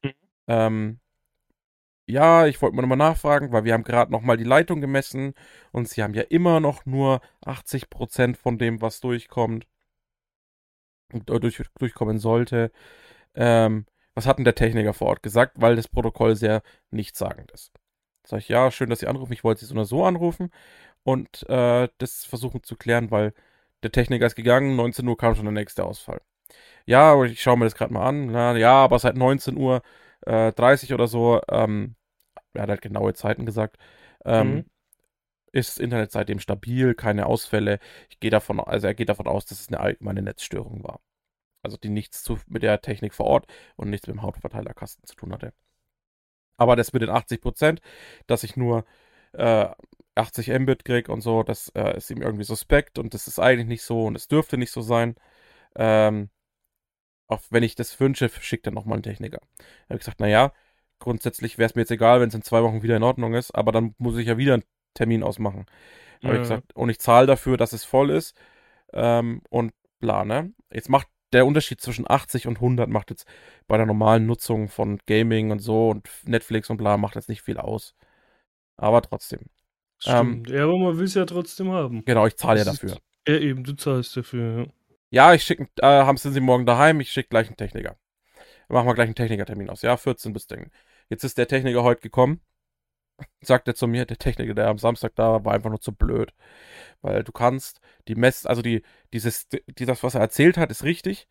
Mhm. 0.03 0.13
Ähm, 0.47 0.99
ja, 2.07 2.45
ich 2.47 2.61
wollte 2.61 2.75
mal 2.75 2.81
nochmal 2.81 2.97
nachfragen, 2.97 3.51
weil 3.51 3.63
wir 3.63 3.73
haben 3.73 3.83
gerade 3.83 4.11
nochmal 4.11 4.37
die 4.37 4.43
Leitung 4.43 4.81
gemessen 4.81 5.33
und 5.71 5.87
sie 5.87 6.03
haben 6.03 6.13
ja 6.13 6.23
immer 6.23 6.59
noch 6.59 6.85
nur 6.85 7.21
80% 7.45 8.35
von 8.37 8.57
dem, 8.57 8.81
was 8.81 8.99
durchkommt, 8.99 9.65
durch, 11.25 11.61
durchkommen 11.79 12.19
sollte. 12.19 12.71
Ähm, 13.35 13.85
was 14.13 14.25
hat 14.27 14.37
denn 14.37 14.45
der 14.45 14.55
Techniker 14.55 14.93
vor 14.93 15.07
Ort 15.07 15.23
gesagt, 15.23 15.61
weil 15.61 15.75
das 15.75 15.87
Protokoll 15.87 16.35
sehr 16.35 16.63
nichtssagend 16.91 17.51
ist. 17.51 17.71
Sag 18.25 18.39
ich, 18.39 18.49
ja, 18.49 18.71
schön, 18.71 18.89
dass 18.89 18.99
Sie 18.99 19.07
anrufen. 19.07 19.33
Ich 19.33 19.43
wollte 19.43 19.61
Sie 19.61 19.67
so 19.67 19.73
oder 19.75 19.85
so 19.85 20.05
anrufen 20.05 20.51
und 21.03 21.47
äh, 21.49 21.89
das 21.97 22.25
versuchen 22.25 22.63
zu 22.63 22.75
klären, 22.75 23.11
weil 23.11 23.33
der 23.83 23.91
Techniker 23.91 24.25
ist 24.27 24.35
gegangen, 24.35 24.75
19 24.75 25.07
Uhr 25.07 25.17
kam 25.17 25.35
schon 25.35 25.45
der 25.45 25.53
nächste 25.53 25.85
Ausfall. 25.85 26.21
Ja, 26.85 27.21
ich 27.23 27.41
schaue 27.41 27.57
mir 27.57 27.65
das 27.65 27.75
gerade 27.75 27.93
mal 27.93 28.07
an. 28.07 28.27
Na, 28.27 28.57
ja, 28.57 28.73
aber 28.73 28.99
seit 28.99 29.15
19 29.15 29.57
Uhr 29.57 29.81
äh, 30.25 30.51
30 30.53 30.93
oder 30.93 31.07
so, 31.07 31.41
ähm, 31.49 31.95
er 32.53 32.63
hat 32.63 32.69
halt 32.69 32.81
genaue 32.81 33.13
Zeiten 33.13 33.45
gesagt, 33.45 33.77
ähm, 34.25 34.53
mhm. 34.55 34.65
ist 35.51 35.69
das 35.69 35.77
Internet 35.77 36.11
seitdem 36.11 36.39
stabil, 36.39 36.95
keine 36.95 37.25
Ausfälle. 37.27 37.79
Ich 38.09 38.19
gehe 38.19 38.31
davon, 38.31 38.59
also 38.59 38.87
er 38.87 38.93
geht 38.93 39.09
davon 39.09 39.27
aus, 39.27 39.45
dass 39.45 39.59
es 39.61 39.67
eine 39.69 39.79
allgemeine 39.79 40.21
Netzstörung 40.21 40.83
war. 40.83 41.01
Also 41.63 41.77
die 41.77 41.89
nichts 41.89 42.23
zu, 42.23 42.39
mit 42.47 42.63
der 42.63 42.81
Technik 42.81 43.13
vor 43.13 43.27
Ort 43.27 43.45
und 43.75 43.89
nichts 43.89 44.07
mit 44.07 44.15
dem 44.15 44.23
Hauptverteilerkasten 44.23 45.05
zu 45.05 45.15
tun 45.15 45.33
hatte. 45.33 45.53
Aber 46.57 46.75
das 46.75 46.93
mit 46.93 47.01
den 47.01 47.09
80 47.09 47.41
Prozent, 47.41 47.81
dass 48.27 48.43
ich 48.43 48.55
nur 48.55 48.85
äh, 49.33 49.67
80 50.15 50.49
Mbit 50.59 50.85
kriege 50.85 51.11
und 51.11 51.21
so, 51.21 51.43
das 51.43 51.69
äh, 51.69 51.97
ist 51.97 52.11
ihm 52.11 52.21
irgendwie 52.21 52.43
suspekt 52.43 52.99
und 52.99 53.13
das 53.13 53.27
ist 53.27 53.39
eigentlich 53.39 53.67
nicht 53.67 53.83
so 53.83 54.05
und 54.05 54.15
es 54.15 54.27
dürfte 54.27 54.57
nicht 54.57 54.71
so 54.71 54.81
sein. 54.81 55.15
Ähm, 55.75 56.29
auch 57.31 57.41
wenn 57.49 57.63
ich 57.63 57.75
das 57.75 57.99
wünsche, 57.99 58.29
schickt 58.41 58.65
er 58.65 58.73
nochmal 58.73 58.95
einen 58.95 59.03
Techniker. 59.03 59.39
Da 59.39 59.65
habe 59.85 59.95
ich 59.95 59.99
gesagt, 59.99 60.19
naja, 60.19 60.53
grundsätzlich 60.99 61.57
wäre 61.57 61.69
es 61.69 61.75
mir 61.75 61.81
jetzt 61.81 61.91
egal, 61.91 62.21
wenn 62.21 62.29
es 62.29 62.35
in 62.35 62.41
zwei 62.41 62.61
Wochen 62.61 62.83
wieder 62.83 62.97
in 62.97 63.03
Ordnung 63.03 63.33
ist, 63.33 63.51
aber 63.55 63.71
dann 63.71 63.95
muss 63.97 64.17
ich 64.17 64.27
ja 64.27 64.37
wieder 64.37 64.55
einen 64.55 64.63
Termin 64.93 65.23
ausmachen. 65.23 65.65
Ja. 66.21 66.29
Habe 66.29 66.37
ich 66.37 66.41
gesagt, 66.43 66.75
und 66.75 66.89
ich 66.89 66.99
zahle 66.99 67.27
dafür, 67.27 67.57
dass 67.57 67.73
es 67.73 67.85
voll 67.85 68.09
ist 68.11 68.35
ähm, 68.93 69.41
und 69.49 69.73
bla, 69.99 70.25
ne? 70.25 70.53
Jetzt 70.71 70.89
macht 70.89 71.07
der 71.33 71.45
Unterschied 71.45 71.79
zwischen 71.79 72.09
80 72.09 72.47
und 72.47 72.57
100 72.57 72.89
macht 72.89 73.09
jetzt 73.09 73.25
bei 73.67 73.77
der 73.77 73.85
normalen 73.85 74.25
Nutzung 74.25 74.67
von 74.67 74.99
Gaming 75.05 75.51
und 75.51 75.59
so 75.59 75.89
und 75.89 76.09
Netflix 76.25 76.69
und 76.69 76.77
bla 76.77 76.97
macht 76.97 77.15
jetzt 77.15 77.29
nicht 77.29 77.41
viel 77.41 77.57
aus. 77.57 77.95
Aber 78.75 79.01
trotzdem. 79.01 79.45
Stimmt. 79.99 80.49
Ähm, 80.49 80.55
ja, 80.55 80.63
aber 80.63 80.77
man 80.77 80.97
will 80.97 81.05
es 81.05 81.13
ja 81.13 81.25
trotzdem 81.25 81.71
haben. 81.71 82.03
Genau, 82.03 82.27
ich 82.27 82.35
zahle 82.35 82.59
ja 82.59 82.65
dafür. 82.65 82.97
Ja, 83.27 83.37
eben, 83.37 83.63
du 83.63 83.73
zahlst 83.73 84.17
dafür. 84.17 84.59
Ja, 84.59 84.65
ich 85.11 85.43
schicke, 85.43 85.67
äh, 85.77 85.85
haben 85.85 86.17
Sie 86.17 86.39
morgen 86.39 86.65
daheim, 86.65 86.99
ich 87.01 87.11
schicke 87.11 87.29
gleich 87.29 87.47
einen 87.47 87.57
Techniker. 87.57 87.97
Machen 88.69 88.87
wir 88.87 88.93
gleich 88.95 89.07
einen 89.07 89.15
Technikertermin 89.15 89.69
aus. 89.69 89.81
Ja, 89.81 89.97
14 89.97 90.33
bis 90.33 90.47
Ding. 90.47 90.71
Jetzt 91.09 91.23
ist 91.25 91.37
der 91.37 91.47
Techniker 91.47 91.83
heute 91.83 92.01
gekommen. 92.01 92.41
Sagt 93.41 93.67
er 93.67 93.75
zu 93.75 93.87
mir, 93.87 94.05
der 94.05 94.17
Techniker, 94.17 94.53
der 94.53 94.67
am 94.69 94.77
Samstag 94.77 95.13
da 95.15 95.33
war, 95.33 95.45
war 95.45 95.53
einfach 95.53 95.69
nur 95.69 95.81
zu 95.81 95.93
blöd. 95.93 96.33
Weil 97.01 97.23
du 97.23 97.31
kannst 97.33 97.81
die 98.07 98.15
Mess, 98.15 98.45
also 98.45 98.61
die, 98.61 98.83
dieses, 99.13 99.47
die, 99.49 99.85
das, 99.85 100.03
was 100.03 100.15
er 100.15 100.21
erzählt 100.21 100.57
hat, 100.57 100.71
ist 100.71 100.83
richtig. 100.83 101.27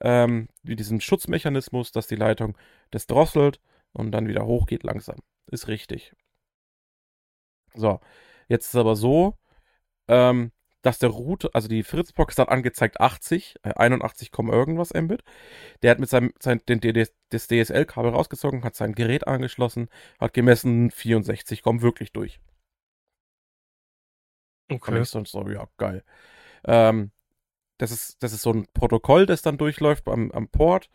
Ähm, 0.00 0.48
wie 0.62 0.76
diesen 0.76 1.00
Schutzmechanismus, 1.00 1.92
dass 1.92 2.08
die 2.08 2.16
Leitung 2.16 2.56
das 2.90 3.06
drosselt 3.06 3.60
und 3.92 4.12
dann 4.12 4.28
wieder 4.28 4.46
hochgeht 4.46 4.82
langsam. 4.84 5.16
Ist 5.50 5.68
richtig. 5.68 6.14
So, 7.74 8.00
jetzt 8.48 8.66
ist 8.66 8.74
es 8.74 8.80
aber 8.80 8.96
so, 8.96 9.38
ähm, 10.08 10.52
dass 10.82 10.98
der 10.98 11.10
Root, 11.10 11.54
also 11.54 11.68
die 11.68 11.84
Fritzbox 11.84 12.38
hat 12.38 12.48
angezeigt 12.48 13.00
80, 13.00 13.56
äh, 13.62 13.74
81, 13.74 14.30
irgendwas 14.36 14.92
Mbit. 14.92 15.22
Der 15.82 15.92
hat 15.92 16.00
mit 16.00 16.10
seinem, 16.10 16.32
sein, 16.40 16.60
den, 16.68 16.80
das 17.30 17.46
DSL-Kabel 17.46 18.10
rausgezogen, 18.10 18.64
hat 18.64 18.74
sein 18.74 18.94
Gerät 18.94 19.26
angeschlossen, 19.26 19.88
hat 20.20 20.34
gemessen 20.34 20.90
64, 20.90 21.62
kommt 21.62 21.82
wirklich 21.82 22.12
durch. 22.12 22.40
Okay. 24.68 24.90
Und 24.90 25.02
ich 25.02 25.08
sonst 25.08 25.32
so, 25.32 25.48
ja, 25.48 25.68
geil. 25.76 26.02
Ähm, 26.64 27.12
das, 27.78 27.92
ist, 27.92 28.22
das 28.22 28.32
ist 28.32 28.42
so 28.42 28.52
ein 28.52 28.66
Protokoll, 28.74 29.26
das 29.26 29.42
dann 29.42 29.58
durchläuft 29.58 30.08
am, 30.08 30.30
am 30.32 30.48
Port. 30.48 30.90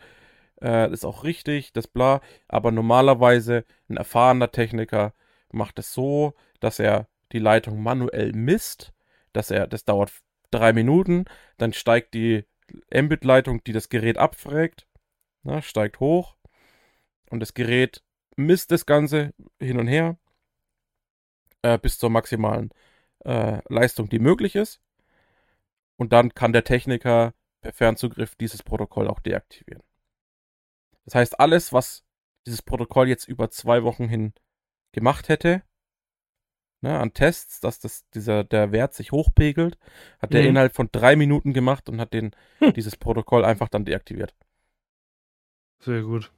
Äh, 0.62 0.92
ist 0.92 1.06
auch 1.06 1.24
richtig, 1.24 1.72
das 1.74 1.88
bla. 1.88 2.22
Aber 2.48 2.72
normalerweise 2.72 3.64
ein 3.90 3.98
erfahrener 3.98 4.52
Techniker 4.52 5.14
macht 5.52 5.80
es 5.80 5.94
so, 5.94 6.34
dass 6.60 6.80
er 6.80 7.08
die 7.32 7.40
Leitung 7.40 7.82
manuell 7.82 8.34
misst 8.34 8.94
dass 9.38 9.52
er, 9.52 9.68
das 9.68 9.86
dauert 9.86 10.12
drei 10.50 10.74
Minuten, 10.74 11.26
dann 11.58 11.72
steigt 11.72 12.16
die 12.16 12.46
Mbit-Leitung, 12.92 13.64
die 13.64 13.72
das 13.72 13.90
Gerät 13.90 14.18
abfragt, 14.18 14.88
na, 15.44 15.62
steigt 15.62 16.00
hoch 16.00 16.36
und 17.30 17.40
das 17.40 17.54
Gerät 17.54 18.04
misst 18.36 18.72
das 18.72 18.88
Ganze 18.88 19.34
hin 19.60 19.80
und 19.80 19.88
her 19.88 20.18
äh, 21.62 21.78
bis 21.78 22.00
zur 22.00 22.10
maximalen 22.10 22.72
äh, 23.26 23.62
Leistung, 23.70 24.10
die 24.10 24.20
möglich 24.20 24.56
ist. 24.56 24.82
Und 25.98 26.14
dann 26.14 26.34
kann 26.34 26.52
der 26.52 26.64
Techniker 26.64 27.34
per 27.62 27.74
Fernzugriff 27.74 28.36
dieses 28.36 28.64
Protokoll 28.64 29.08
auch 29.08 29.20
deaktivieren. 29.20 29.84
Das 31.06 31.16
heißt, 31.16 31.40
alles, 31.40 31.74
was 31.74 32.06
dieses 32.46 32.64
Protokoll 32.64 33.08
jetzt 33.08 33.28
über 33.28 33.50
zwei 33.52 33.84
Wochen 33.84 34.08
hin 34.08 34.34
gemacht 34.94 35.30
hätte, 35.30 35.64
ne, 36.82 36.98
an 37.00 37.14
Tests, 37.14 37.60
dass 37.60 37.80
das, 37.80 38.08
dieser, 38.10 38.44
der 38.44 38.72
Wert 38.72 38.94
sich 38.94 39.12
hochpegelt, 39.12 39.78
hat 40.20 40.34
der 40.34 40.44
mhm. 40.44 40.50
innerhalb 40.50 40.76
von 40.76 40.90
drei 40.92 41.16
Minuten 41.16 41.54
gemacht 41.54 41.90
und 41.90 42.00
hat 42.00 42.14
den, 42.14 42.32
hm. 42.60 42.74
dieses 42.74 42.96
Protokoll 42.96 43.46
einfach 43.46 43.70
dann 43.70 43.86
deaktiviert. 43.86 44.34
Sehr 45.80 46.02
gut. 46.02 46.32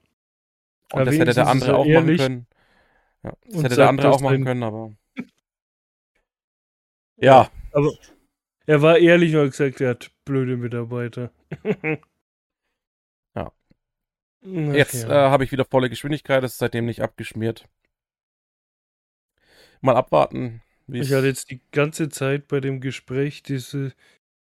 Und 0.92 1.06
das 1.06 1.16
hätte 1.16 1.34
der 1.34 1.48
andere 1.48 1.76
auch 1.76 1.86
machen 1.86 2.18
können. 2.18 2.48
Ja, 3.24 3.34
das 3.46 3.64
hätte 3.64 3.76
der 3.76 3.90
andere 3.90 4.12
auch 4.12 4.22
machen 4.22 4.46
können, 4.46 4.64
aber. 4.64 4.94
Ja. 7.22 7.52
Aber 7.74 7.92
er 8.66 8.82
war 8.82 8.98
ehrlich 8.98 9.36
und 9.36 9.42
hat 9.42 9.52
gesagt, 9.52 9.82
er 9.82 9.90
hat 9.90 10.10
blöde 10.24 10.56
Mitarbeiter. 10.56 11.34
ja. 13.36 13.52
Jetzt 14.42 15.04
ja. 15.04 15.28
äh, 15.28 15.30
habe 15.30 15.44
ich 15.44 15.52
wieder 15.52 15.66
volle 15.66 15.90
Geschwindigkeit, 15.90 16.42
das 16.42 16.54
ist 16.54 16.60
seitdem 16.60 16.86
nicht 16.86 17.02
abgeschmiert 17.02 17.68
mal 19.82 19.96
abwarten. 19.96 20.62
Ich 20.92 21.14
hatte 21.14 21.28
jetzt 21.28 21.52
die 21.52 21.62
ganze 21.72 22.10
Zeit 22.10 22.48
bei 22.48 22.60
dem 22.60 22.82
Gespräch 22.82 23.44
diese 23.44 23.94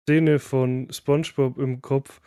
Szene 0.03 0.39
von 0.39 0.87
SpongeBob 0.91 1.59
im 1.59 1.81
Kopf, 1.81 2.21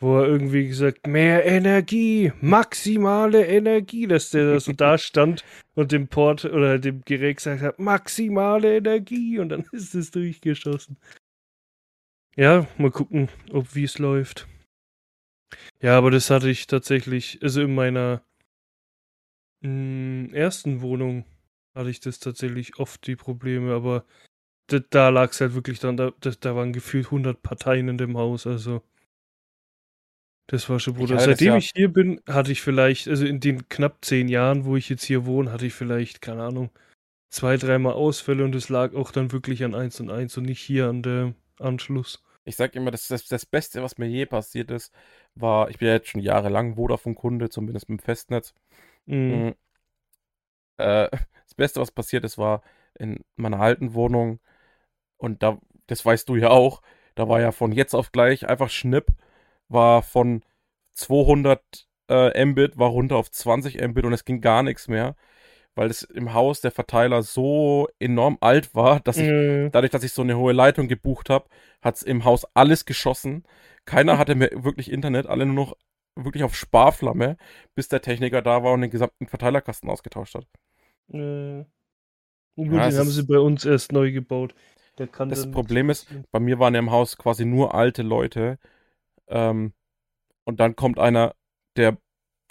wo 0.00 0.18
er 0.18 0.26
irgendwie 0.26 0.68
gesagt, 0.68 1.06
mehr 1.06 1.44
Energie, 1.44 2.32
maximale 2.40 3.46
Energie, 3.46 4.06
dass 4.06 4.30
der 4.30 4.60
so 4.60 4.72
da 4.76 4.96
stand 4.96 5.44
und 5.74 5.92
dem 5.92 6.08
Port 6.08 6.44
oder 6.46 6.78
dem 6.78 7.02
Gerät 7.04 7.36
gesagt 7.36 7.60
hat, 7.60 7.78
maximale 7.78 8.78
Energie 8.78 9.38
und 9.38 9.50
dann 9.50 9.66
ist 9.72 9.94
es 9.94 10.10
durchgeschossen. 10.10 10.96
Ja, 12.36 12.66
mal 12.78 12.90
gucken, 12.90 13.28
ob 13.52 13.74
wie 13.74 13.84
es 13.84 13.98
läuft. 13.98 14.46
Ja, 15.80 15.98
aber 15.98 16.10
das 16.10 16.30
hatte 16.30 16.48
ich 16.48 16.66
tatsächlich, 16.66 17.40
also 17.42 17.62
in 17.62 17.74
meiner 17.74 18.22
mh, 19.60 19.68
hm, 20.28 20.34
ersten 20.34 20.80
Wohnung 20.80 21.24
hatte 21.78 21.90
ich 21.90 22.00
das 22.00 22.18
tatsächlich 22.18 22.78
oft 22.78 23.06
die 23.06 23.16
Probleme, 23.16 23.72
aber 23.72 24.04
da, 24.66 24.80
da 24.90 25.08
lag 25.08 25.30
es 25.30 25.40
halt 25.40 25.54
wirklich 25.54 25.78
dann, 25.78 25.96
da, 25.96 26.12
da, 26.20 26.56
waren 26.56 26.72
gefühlt 26.72 27.06
100 27.06 27.40
Parteien 27.40 27.88
in 27.88 27.96
dem 27.96 28.18
Haus, 28.18 28.46
also 28.46 28.82
das 30.48 30.68
war 30.68 30.80
schon 30.80 30.94
Bruder. 30.94 31.18
Seitdem 31.20 31.56
ich 31.56 31.72
hier 31.74 31.92
bin, 31.92 32.20
hatte 32.26 32.52
ich 32.52 32.62
vielleicht, 32.62 33.06
also 33.06 33.26
in 33.26 33.38
den 33.38 33.68
knapp 33.68 34.04
zehn 34.04 34.28
Jahren, 34.28 34.64
wo 34.64 34.76
ich 34.76 34.88
jetzt 34.88 35.04
hier 35.04 35.26
wohne, 35.26 35.52
hatte 35.52 35.66
ich 35.66 35.74
vielleicht, 35.74 36.22
keine 36.22 36.42
Ahnung, 36.42 36.70
zwei, 37.30 37.56
dreimal 37.56 37.92
Ausfälle 37.92 38.44
und 38.44 38.54
es 38.54 38.70
lag 38.70 38.94
auch 38.94 39.12
dann 39.12 39.30
wirklich 39.30 39.62
an 39.62 39.74
1 39.74 40.00
und 40.00 40.10
1 40.10 40.36
und 40.38 40.44
nicht 40.44 40.60
hier 40.60 40.88
an 40.88 41.02
der 41.02 41.34
Anschluss. 41.58 42.22
Ich 42.44 42.56
sag 42.56 42.74
immer, 42.74 42.90
das, 42.90 43.08
das, 43.08 43.26
das 43.26 43.44
Beste, 43.44 43.82
was 43.82 43.98
mir 43.98 44.06
je 44.06 44.24
passiert 44.24 44.70
ist, 44.70 44.92
war, 45.34 45.68
ich 45.68 45.78
bin 45.78 45.88
ja 45.88 45.94
jetzt 45.94 46.08
schon 46.08 46.22
jahrelang 46.22 46.76
Vodafone-Kunde, 46.76 47.50
zumindest 47.50 47.90
mit 47.90 48.00
dem 48.00 48.02
Festnetz. 48.02 48.54
Mhm. 49.04 49.16
Mhm. 49.16 49.54
Äh, 50.78 51.10
Beste, 51.58 51.80
was 51.80 51.90
passiert 51.92 52.24
ist, 52.24 52.38
war 52.38 52.62
in 52.98 53.20
meiner 53.36 53.60
alten 53.60 53.94
Wohnung, 53.94 54.40
und 55.18 55.42
da, 55.42 55.58
das 55.86 56.04
weißt 56.04 56.28
du 56.28 56.36
ja 56.36 56.50
auch, 56.50 56.80
da 57.14 57.28
war 57.28 57.40
ja 57.40 57.52
von 57.52 57.72
jetzt 57.72 57.94
auf 57.94 58.12
gleich 58.12 58.48
einfach 58.48 58.70
Schnipp 58.70 59.12
war 59.68 60.02
von 60.02 60.42
200 60.94 61.60
äh, 62.08 62.44
Mbit, 62.44 62.78
war 62.78 62.88
runter 62.90 63.16
auf 63.16 63.30
20 63.30 63.80
Mbit 63.88 64.04
und 64.04 64.12
es 64.12 64.24
ging 64.24 64.40
gar 64.40 64.62
nichts 64.62 64.88
mehr, 64.88 65.14
weil 65.74 65.90
es 65.90 66.02
im 66.02 66.32
Haus 66.32 66.60
der 66.60 66.70
Verteiler 66.70 67.22
so 67.22 67.88
enorm 67.98 68.38
alt 68.40 68.74
war, 68.74 69.00
dass 69.04 69.18
ich, 69.18 69.28
mm. 69.28 69.70
dadurch, 69.72 69.90
dass 69.90 70.04
ich 70.04 70.12
so 70.12 70.22
eine 70.22 70.36
hohe 70.38 70.52
Leitung 70.52 70.88
gebucht 70.88 71.30
habe, 71.30 71.48
hat 71.82 71.96
es 71.96 72.02
im 72.02 72.24
Haus 72.24 72.46
alles 72.54 72.84
geschossen. 72.84 73.44
Keiner 73.84 74.18
hatte 74.18 74.34
mehr 74.34 74.50
wirklich 74.64 74.90
Internet, 74.90 75.26
alle 75.26 75.46
nur 75.46 75.54
noch 75.54 75.76
wirklich 76.16 76.42
auf 76.44 76.56
Sparflamme, 76.56 77.36
bis 77.74 77.88
der 77.88 78.00
Techniker 78.02 78.42
da 78.42 78.64
war 78.64 78.72
und 78.72 78.80
den 78.80 78.90
gesamten 78.90 79.28
Verteilerkasten 79.28 79.88
ausgetauscht 79.88 80.34
hat. 80.34 80.46
Äh. 81.12 81.64
Gut, 82.56 82.72
ja, 82.72 82.88
den 82.88 82.98
haben 82.98 83.10
sie 83.10 83.22
bei 83.22 83.38
uns 83.38 83.64
erst 83.64 83.92
neu 83.92 84.10
gebaut. 84.10 84.54
das 84.96 85.50
Problem 85.50 85.90
ist, 85.90 86.08
bei 86.32 86.40
mir 86.40 86.58
waren 86.58 86.74
ja 86.74 86.80
im 86.80 86.90
Haus 86.90 87.16
quasi 87.16 87.44
nur 87.44 87.74
alte 87.74 88.02
Leute 88.02 88.58
ähm, 89.28 89.72
und 90.44 90.58
dann 90.58 90.74
kommt 90.74 90.98
einer, 90.98 91.36
der 91.76 91.98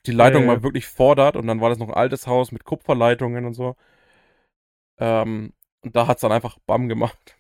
die 0.05 0.13
Leitung 0.13 0.43
ja, 0.43 0.47
ja. 0.47 0.55
mal 0.55 0.63
wirklich 0.63 0.87
fordert 0.87 1.35
und 1.35 1.47
dann 1.47 1.59
war 1.59 1.69
das 1.69 1.77
noch 1.77 1.89
ein 1.89 1.93
altes 1.93 2.25
Haus 2.25 2.53
mit 2.53 2.63
Kupferleitungen 2.63 3.45
und 3.45 3.53
so. 3.53 3.75
Ähm, 4.97 5.53
und 5.81 5.95
da 5.95 6.07
hat 6.07 6.17
es 6.17 6.21
dann 6.21 6.31
einfach 6.31 6.57
BAM 6.65 6.87
gemacht. 6.87 7.35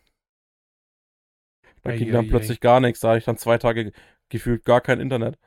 Da 1.83 1.95
ging 1.95 2.11
dann 2.11 2.27
plötzlich 2.27 2.59
gar 2.59 2.81
nichts. 2.81 2.99
Da 2.99 3.09
hatte 3.09 3.19
ich 3.19 3.25
dann 3.25 3.37
zwei 3.37 3.57
Tage 3.57 3.93
gefühlt 4.29 4.65
gar 4.65 4.81
kein 4.81 4.99
Internet. 4.99 5.37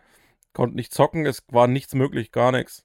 Konnte 0.55 0.77
nicht 0.77 0.93
zocken, 0.95 1.27
es 1.27 1.45
war 1.49 1.67
nichts 1.67 1.95
möglich, 1.95 2.33
gar 2.33 2.51
nichts. 2.51 2.85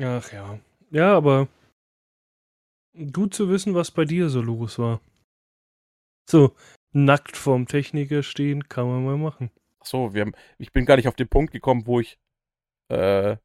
Ach 0.00 0.32
ja. 0.32 0.58
Ja, 0.90 1.16
aber 1.16 1.48
gut 3.12 3.34
zu 3.34 3.48
wissen, 3.48 3.74
was 3.74 3.90
bei 3.90 4.04
dir 4.04 4.28
so 4.28 4.40
los 4.40 4.78
war. 4.78 5.00
So, 6.28 6.54
nackt 6.92 7.36
vorm 7.36 7.66
Techniker 7.66 8.22
stehen, 8.22 8.68
kann 8.68 8.86
man 8.86 9.04
mal 9.04 9.16
machen. 9.16 9.50
Ach 9.80 9.86
so, 9.86 10.14
wir 10.14 10.22
haben, 10.22 10.34
ich 10.58 10.72
bin 10.72 10.86
gar 10.86 10.96
nicht 10.96 11.08
auf 11.08 11.16
den 11.16 11.28
Punkt 11.28 11.52
gekommen, 11.52 11.86
wo 11.86 12.00
ich, 12.00 12.18
äh, 12.90 13.36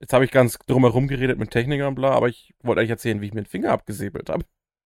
jetzt 0.00 0.12
habe 0.12 0.24
ich 0.24 0.30
ganz 0.30 0.58
drumherum 0.58 1.08
geredet 1.08 1.38
mit 1.38 1.50
Technikern 1.50 1.88
und 1.88 1.94
bla, 1.94 2.10
aber 2.12 2.28
ich 2.28 2.54
wollte 2.62 2.80
eigentlich 2.80 2.90
erzählen, 2.90 3.20
wie 3.20 3.26
ich 3.26 3.34
mir 3.34 3.42
den 3.42 3.50
Finger 3.50 3.72
abgesäbelt 3.72 4.30
habe. 4.30 4.44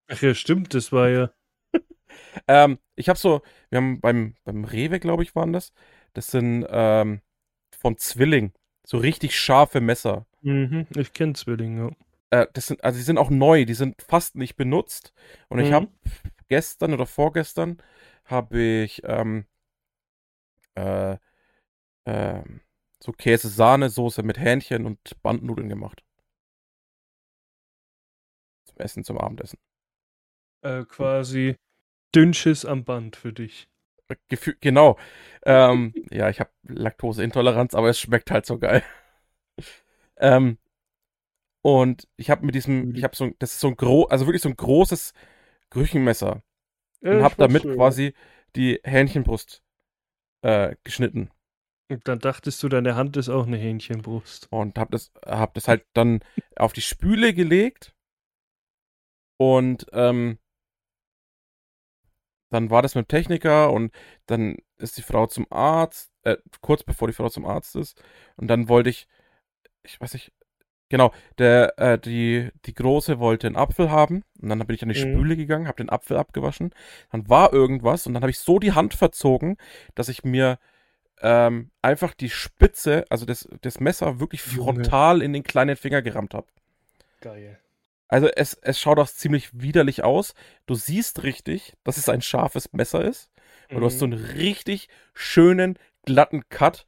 Ach 0.09 0.21
ja, 0.23 0.35
stimmt, 0.35 0.75
das 0.75 0.93
war 0.93 1.09
ja. 1.09 1.31
ähm, 2.49 2.79
ich 2.95 3.09
habe 3.09 3.19
so, 3.19 3.43
wir 3.71 3.79
haben 3.79 4.01
beim, 4.01 4.37
beim 4.45 4.65
Rewe, 4.65 5.01
glaube 5.01 5.23
ich, 5.23 5.35
waren 5.35 5.53
das, 5.53 5.73
das 6.15 6.29
sind, 6.29 6.67
ähm, 6.71 7.21
von 7.77 7.99
Zwilling, 7.99 8.53
so 8.87 8.99
richtig 8.99 9.39
scharfe 9.39 9.81
Messer. 9.81 10.27
Mhm, 10.47 10.87
ich 10.97 11.13
kenne 11.13 11.33
Zwilling, 11.33 11.77
ja. 11.77 11.91
Äh, 12.31 12.47
das 12.53 12.67
sind, 12.67 12.85
also 12.85 12.97
die 12.97 13.03
sind 13.03 13.19
auch 13.19 13.31
neu, 13.31 13.65
die 13.65 13.75
sind 13.75 14.01
fast 14.01 14.37
nicht 14.37 14.55
benutzt. 14.55 15.13
Und 15.49 15.59
mhm. 15.59 15.65
ich 15.65 15.73
habe 15.73 15.89
gestern 16.49 16.95
oder 16.95 17.05
vorgestern 17.05 17.83
habe 18.27 18.61
ich 18.61 19.03
ähm, 19.05 19.47
äh, 20.77 21.17
äh, 22.05 22.43
so 23.03 23.11
Käse-Sahne-Soße 23.11 24.23
mit 24.23 24.39
Hähnchen 24.39 24.87
und 24.87 25.21
Bandnudeln 25.21 25.69
gemacht. 25.69 26.05
Zum 28.67 28.79
Essen, 28.79 29.03
zum 29.03 29.19
Abendessen. 29.19 29.59
Äh, 30.63 30.85
quasi 30.85 31.57
Dünnschiss 32.15 32.65
am 32.65 32.85
Band 32.85 33.17
für 33.17 33.33
dich. 33.33 33.69
Gefühl, 34.29 34.57
genau. 34.61 34.97
ähm, 35.45 35.93
ja, 36.13 36.31
ich 36.31 36.39
habe 36.39 36.51
Laktoseintoleranz, 36.63 37.75
aber 37.75 37.89
es 37.89 37.99
schmeckt 37.99 38.31
halt 38.31 38.47
so 38.47 38.61
geil. 38.61 38.85
Ähm, 40.19 40.59
und 41.63 42.07
ich 42.17 42.31
habe 42.31 42.47
mit 42.47 42.55
diesem, 42.55 42.95
ich 42.95 43.03
habe 43.03 43.17
so, 43.17 43.31
das 43.39 43.53
ist 43.53 43.61
so 43.61 43.69
ein 43.69 43.77
groß, 43.77 44.11
also 44.11 44.27
wirklich 44.27 44.43
so 44.43 44.49
ein 44.49 44.57
großes 44.57 45.13
Küchenmesser. 45.71 46.43
Ja, 47.01 47.11
und 47.11 47.23
habe 47.23 47.35
damit 47.37 47.63
schön, 47.63 47.75
quasi 47.77 48.15
die 48.55 48.81
Hähnchenbrust 48.85 49.63
äh, 50.43 50.77
geschnitten. 50.85 51.31
Und 51.89 52.07
dann 52.09 52.19
dachtest 52.19 52.63
du, 52.63 52.69
deine 52.69 52.97
Hand 52.97 53.17
ist 53.17 53.29
auch 53.29 53.47
eine 53.47 53.57
Hähnchenbrust. 53.57 54.49
Und 54.51 54.79
hab 54.79 54.91
das, 54.91 55.13
hab 55.25 55.55
das 55.55 55.69
halt 55.69 55.87
dann 55.93 56.21
auf 56.57 56.73
die 56.73 56.81
Spüle 56.81 57.35
gelegt. 57.35 57.95
Und 59.39 59.87
ähm, 59.93 60.39
dann 62.51 62.71
war 62.71 62.83
das 62.83 62.95
mit 62.95 63.07
dem 63.07 63.09
Techniker 63.09 63.73
und 63.73 63.93
dann 64.27 64.57
ist 64.79 64.97
die 64.97 65.03
Frau 65.03 65.27
zum 65.27 65.47
Arzt, 65.51 66.13
äh, 66.23 66.37
kurz 66.61 66.85
bevor 66.85 67.09
die 67.09 67.15
Frau 67.15 67.29
zum 67.29 67.45
Arzt 67.45 67.77
ist. 67.77 68.03
Und 68.37 68.49
dann 68.49 68.69
wollte 68.69 68.91
ich, 68.91 69.09
ich 69.87 70.01
weiß 70.01 70.15
nicht, 70.15 70.33
Genau, 70.89 71.13
der, 71.39 71.77
äh, 71.79 71.99
die, 71.99 72.51
die 72.65 72.75
Große 72.75 73.19
wollte 73.19 73.49
einen 73.49 73.57
Apfel 73.57 73.91
haben 73.91 74.23
und 74.41 74.49
dann 74.49 74.59
bin 74.61 74.75
ich 74.75 74.83
an 74.83 74.89
die 74.89 75.05
mhm. 75.05 75.15
Spüle 75.15 75.37
gegangen, 75.37 75.67
habe 75.67 75.83
den 75.83 75.91
Apfel 75.91 76.17
abgewaschen. 76.17 76.73
Dann 77.11 77.29
war 77.29 77.53
irgendwas 77.53 78.07
und 78.07 78.15
dann 78.15 78.23
habe 78.23 78.31
ich 78.31 78.39
so 78.39 78.61
die 78.61 78.73
Hand 78.73 78.95
verzogen, 78.95 79.57
dass 79.97 80.09
ich 80.09 80.23
mir 80.23 80.59
ähm, 81.21 81.71
einfach 81.83 82.15
die 82.15 82.31
Spitze, 82.31 83.05
also 83.11 83.27
das, 83.27 83.49
das 83.63 83.81
Messer 83.81 84.21
wirklich 84.21 84.43
frontal 84.43 85.23
in 85.23 85.33
den 85.33 85.43
kleinen 85.43 85.77
Finger 85.77 86.03
gerammt 86.03 86.35
habe. 86.35 86.47
Geil. 87.21 87.59
Also 88.09 88.29
es, 88.29 88.55
es 88.55 88.79
schaut 88.79 89.01
auch 89.01 89.09
ziemlich 89.09 89.61
widerlich 89.61 90.05
aus. 90.05 90.35
Du 90.67 90.77
siehst 90.77 91.25
richtig, 91.25 91.73
dass 91.83 91.97
es 91.97 92.09
ein 92.09 92.23
scharfes 92.23 92.73
Messer 92.73 93.05
ist. 93.05 93.29
Und 93.71 93.79
mhm. 93.79 93.81
du 93.81 93.87
hast 93.87 93.99
so 93.99 94.07
mhm. 94.07 94.13
einen 94.13 94.25
richtig 94.25 94.89
schönen, 95.15 95.79
glatten 96.05 96.49
Cut. 96.49 96.87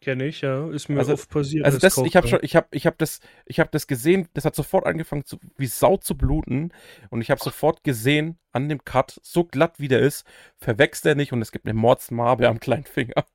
Kenne 0.00 0.26
ich, 0.26 0.40
ja. 0.40 0.70
Ist 0.70 0.88
mir 0.88 0.98
also, 0.98 1.12
oft 1.12 1.28
passiert. 1.28 1.66
Also 1.66 1.78
das, 1.78 1.98
ich 1.98 2.16
habe 2.16 2.26
schon, 2.26 2.38
ich 2.42 2.56
habe, 2.56 2.68
ich 2.70 2.86
habe 2.86 2.96
das, 2.98 3.20
ich 3.44 3.60
habe 3.60 3.68
das 3.70 3.86
gesehen. 3.86 4.28
Das 4.32 4.46
hat 4.46 4.54
sofort 4.54 4.86
angefangen, 4.86 5.26
zu, 5.26 5.38
wie 5.58 5.66
Sau 5.66 5.98
zu 5.98 6.16
bluten. 6.16 6.72
Und 7.10 7.20
ich 7.20 7.30
habe 7.30 7.40
sofort 7.42 7.84
gesehen 7.84 8.38
an 8.52 8.70
dem 8.70 8.82
Cut, 8.82 9.20
so 9.22 9.44
glatt 9.44 9.78
wie 9.78 9.88
der 9.88 10.00
ist, 10.00 10.26
verwächst 10.56 11.04
er 11.04 11.16
nicht 11.16 11.32
und 11.32 11.42
es 11.42 11.52
gibt 11.52 11.66
eine 11.66 11.74
Mordsmarbe 11.74 12.48
am 12.48 12.60
kleinen 12.60 12.84
Finger. 12.84 13.26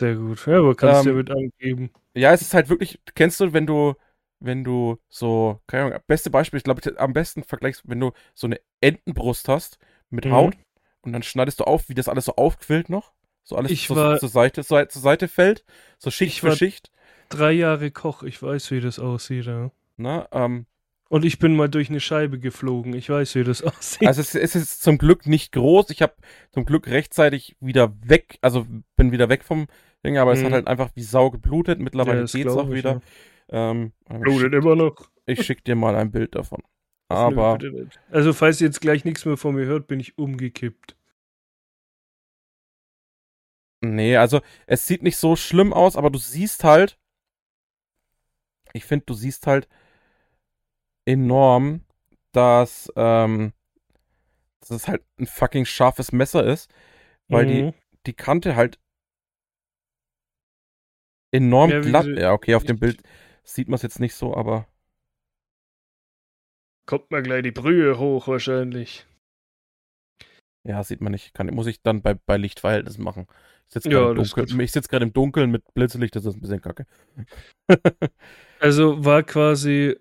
Sehr 0.00 0.14
gut. 0.14 0.46
Ja, 0.46 0.58
aber 0.58 0.76
kannst 0.76 1.04
du 1.04 1.10
ähm, 1.10 1.16
dir 1.16 1.18
mit 1.18 1.30
angeben. 1.30 1.90
Ja, 2.14 2.32
es 2.32 2.42
ist 2.42 2.54
halt 2.54 2.68
wirklich. 2.68 3.00
Kennst 3.16 3.40
du, 3.40 3.52
wenn 3.52 3.66
du, 3.66 3.94
wenn 4.38 4.62
du 4.62 4.98
so, 5.08 5.60
keine 5.66 5.86
Ahnung, 5.86 6.00
beste 6.06 6.30
Beispiel, 6.30 6.58
ich 6.58 6.64
glaube, 6.64 6.80
am 6.96 7.12
besten 7.12 7.42
vergleichst, 7.42 7.82
wenn 7.86 7.98
du 7.98 8.12
so 8.34 8.46
eine 8.46 8.60
Entenbrust 8.80 9.48
hast 9.48 9.80
mit 10.10 10.26
mhm. 10.26 10.32
Haut 10.32 10.56
und 11.00 11.12
dann 11.12 11.24
schneidest 11.24 11.58
du 11.58 11.64
auf, 11.64 11.88
wie 11.88 11.94
das 11.94 12.08
alles 12.08 12.26
so 12.26 12.36
aufquillt 12.36 12.88
noch 12.88 13.12
so 13.48 13.56
alles 13.56 13.70
ich 13.70 13.86
so, 13.86 13.96
war, 13.96 14.18
zur, 14.18 14.28
Seite, 14.28 14.62
so, 14.62 14.84
zur 14.84 15.02
Seite 15.02 15.26
fällt, 15.26 15.64
so 15.98 16.10
Schicht 16.10 16.40
für 16.40 16.54
Schicht. 16.54 16.90
Drei 17.30 17.52
Jahre 17.52 17.90
Koch, 17.90 18.22
ich 18.22 18.42
weiß, 18.42 18.70
wie 18.70 18.80
das 18.80 18.98
aussieht. 18.98 19.46
Ja. 19.46 19.70
Na, 19.96 20.28
ähm, 20.32 20.66
und 21.08 21.24
ich 21.24 21.38
bin 21.38 21.56
mal 21.56 21.70
durch 21.70 21.88
eine 21.88 22.00
Scheibe 22.00 22.38
geflogen. 22.38 22.92
Ich 22.92 23.08
weiß, 23.08 23.34
wie 23.36 23.44
das 23.44 23.62
aussieht. 23.64 24.06
Also 24.06 24.20
es, 24.20 24.34
es 24.34 24.54
ist 24.54 24.82
zum 24.82 24.98
Glück 24.98 25.26
nicht 25.26 25.52
groß. 25.52 25.88
Ich 25.88 26.02
habe 26.02 26.12
zum 26.50 26.66
Glück 26.66 26.88
rechtzeitig 26.88 27.56
wieder 27.60 27.94
weg, 28.02 28.38
also 28.42 28.66
bin 28.96 29.12
wieder 29.12 29.30
weg 29.30 29.44
vom 29.44 29.66
Ding, 30.04 30.18
aber 30.18 30.32
mhm. 30.32 30.36
es 30.36 30.44
hat 30.44 30.50
mhm. 30.50 30.54
halt 30.54 30.66
einfach 30.68 30.90
wie 30.94 31.02
Sau 31.02 31.30
geblutet. 31.30 31.80
Mittlerweile 31.80 32.20
ja, 32.20 32.26
geht's 32.26 32.54
auch 32.54 32.70
wieder. 32.70 33.00
Ja. 33.50 33.70
Ähm, 33.70 33.92
Blutet 34.10 34.52
immer 34.52 34.76
noch. 34.76 35.08
Ich 35.24 35.42
schick 35.42 35.64
dir 35.64 35.74
mal 35.74 35.96
ein 35.96 36.10
Bild 36.10 36.34
davon. 36.34 36.62
Aber. 37.08 37.58
Also, 38.10 38.34
falls 38.34 38.60
ihr 38.60 38.66
jetzt 38.66 38.82
gleich 38.82 39.06
nichts 39.06 39.24
mehr 39.24 39.38
von 39.38 39.54
mir 39.54 39.64
hört, 39.64 39.86
bin 39.86 40.00
ich 40.00 40.18
umgekippt. 40.18 40.97
Nee, 43.80 44.16
also 44.16 44.40
es 44.66 44.86
sieht 44.86 45.02
nicht 45.02 45.16
so 45.16 45.36
schlimm 45.36 45.72
aus, 45.72 45.96
aber 45.96 46.10
du 46.10 46.18
siehst 46.18 46.64
halt, 46.64 46.98
ich 48.72 48.84
finde, 48.86 49.04
du 49.06 49.14
siehst 49.14 49.46
halt 49.46 49.68
enorm, 51.06 51.84
dass, 52.32 52.92
ähm, 52.96 53.52
dass 54.60 54.70
es 54.70 54.88
halt 54.88 55.02
ein 55.18 55.26
fucking 55.26 55.64
scharfes 55.64 56.12
Messer 56.12 56.44
ist, 56.44 56.70
weil 57.30 57.46
die, 57.46 57.68
Mhm. 57.68 57.74
die 58.06 58.14
Kante 58.14 58.56
halt 58.56 58.78
enorm 61.32 61.70
Ja, 61.70 61.80
glatt. 61.80 62.06
Ja, 62.16 62.32
okay, 62.32 62.54
auf 62.54 62.64
dem 62.64 62.78
Bild 62.78 63.02
sieht 63.44 63.68
man 63.68 63.76
es 63.76 63.82
jetzt 63.82 64.00
nicht 64.00 64.14
so, 64.14 64.36
aber 64.36 64.66
Kommt 66.86 67.12
mir 67.12 67.22
gleich 67.22 67.44
die 67.44 67.52
Brühe 67.52 68.00
hoch 68.00 68.26
wahrscheinlich. 68.26 69.06
ja, 70.64 70.82
sieht 70.84 71.00
man 71.00 71.12
nicht. 71.12 71.34
Kann, 71.34 71.48
muss 71.54 71.66
ich 71.66 71.82
dann 71.82 72.02
bei, 72.02 72.14
bei 72.14 72.36
Lichtverhältnissen 72.36 73.02
machen. 73.04 73.26
Ich 73.68 73.74
sitze 73.74 73.90
Ja, 73.90 74.12
gerade 74.12 74.62
ich 74.64 74.72
sitz 74.72 74.88
gerade 74.88 75.04
im 75.04 75.12
Dunkeln 75.12 75.50
mit 75.50 75.62
Blitzlicht, 75.74 76.16
das 76.16 76.24
ist 76.24 76.34
ein 76.36 76.40
bisschen 76.40 76.60
kacke. 76.60 76.86
Also 78.60 79.04
war 79.04 79.22
quasi 79.22 79.96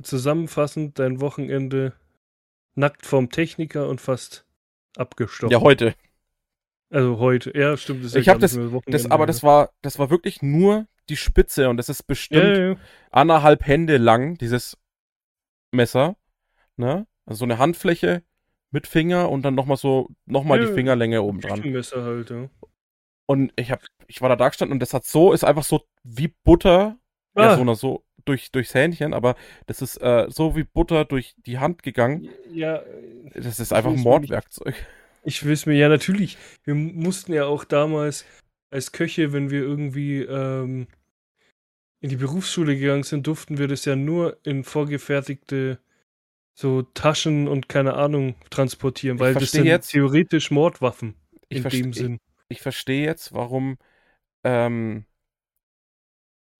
zusammenfassend 0.00 0.98
dein 1.00 1.20
Wochenende 1.20 1.92
nackt 2.76 3.04
vom 3.04 3.30
Techniker 3.30 3.88
und 3.88 4.00
fast 4.00 4.46
abgestochen. 4.96 5.50
Ja, 5.50 5.60
heute. 5.60 5.94
Also 6.90 7.18
heute. 7.18 7.56
Ja, 7.58 7.76
stimmt. 7.76 8.00
Das 8.04 8.08
ist 8.08 8.14
ja 8.14 8.20
Ich 8.20 8.28
hab 8.28 8.36
gar 8.36 8.40
das- 8.48 8.82
Das, 8.86 9.10
aber 9.10 9.22
ja. 9.22 9.26
das 9.26 9.42
war, 9.42 9.72
das 9.82 9.98
war 9.98 10.10
wirklich 10.10 10.40
nur 10.40 10.86
die 11.08 11.16
Spitze 11.16 11.68
und 11.68 11.78
das 11.78 11.88
ist 11.88 12.04
bestimmt 12.04 12.44
Ja, 12.44 12.58
ja, 12.58 12.68
ja. 12.72 12.76
anderthalb 13.10 13.66
Hände 13.66 13.96
lang, 13.96 14.36
dieses 14.38 14.76
Messer. 15.72 16.16
Ne? 16.76 17.08
Also 17.24 17.38
so 17.40 17.44
eine 17.44 17.58
Handfläche 17.58 18.22
mit 18.70 18.86
Finger 18.86 19.30
und 19.30 19.42
dann 19.42 19.54
nochmal 19.56 19.78
so, 19.78 20.10
nochmal 20.26 20.60
Ja, 20.60 20.66
die 20.68 20.74
Fingerlänge 20.74 21.22
oben 21.22 21.40
dran. 21.40 21.56
Küchenmesser 21.56 22.04
halt, 22.04 22.30
ja. 22.30 22.48
Und 23.26 23.52
ich 23.56 23.70
hab, 23.70 23.82
ich 24.06 24.20
war 24.22 24.28
da 24.28 24.36
da 24.36 24.48
gestanden 24.48 24.72
und 24.74 24.80
das 24.80 24.94
hat 24.94 25.04
so, 25.04 25.32
ist 25.32 25.44
einfach 25.44 25.64
so 25.64 25.82
wie 26.04 26.28
Butter, 26.44 26.96
ja, 27.36 27.52
Ah. 27.52 27.56
so, 27.56 27.64
na, 27.64 27.74
so 27.74 28.04
durch, 28.24 28.50
durchs 28.52 28.74
Hähnchen, 28.74 29.12
aber 29.14 29.34
das 29.66 29.82
ist 29.82 29.96
äh, 30.00 30.26
so 30.28 30.56
wie 30.56 30.64
Butter 30.64 31.04
durch 31.04 31.34
die 31.44 31.58
Hand 31.58 31.82
gegangen. 31.82 32.28
Ja, 32.52 32.82
Das 33.34 33.60
ist 33.60 33.72
einfach. 33.72 33.92
Mordwerkzeug. 33.94 34.74
ich 35.24 35.44
will 35.44 35.52
es 35.52 35.66
mir, 35.66 35.74
ja, 35.74 35.88
natürlich. 35.88 36.38
Wir 36.64 36.74
mussten 36.74 37.32
ja 37.32 37.46
auch 37.46 37.64
damals 37.64 38.24
als 38.70 38.92
Köche, 38.92 39.32
wenn 39.32 39.50
wir 39.50 39.60
irgendwie 39.60 40.20
ähm, 40.22 40.86
in 42.00 42.10
die 42.10 42.16
Berufsschule 42.16 42.76
gegangen 42.78 43.02
sind, 43.04 43.26
durften 43.26 43.58
wir 43.58 43.68
das 43.68 43.84
ja 43.84 43.96
nur 43.96 44.38
in 44.44 44.64
vorgefertigte 44.64 45.78
so 46.54 46.82
Taschen 46.82 47.48
und 47.48 47.68
keine 47.68 47.94
Ahnung 47.94 48.34
transportieren, 48.50 49.18
weil 49.20 49.34
das 49.34 49.50
sind 49.52 49.66
jetzt- 49.66 49.90
theoretisch 49.90 50.50
Mordwaffen 50.50 51.14
in 51.48 51.62
dem 51.64 51.92
Sinn. 51.92 52.18
Ich, 52.48 52.60
verstehe 52.60 53.04
jetzt, 53.04 53.32
warum, 53.34 53.78
ähm, 54.44 55.04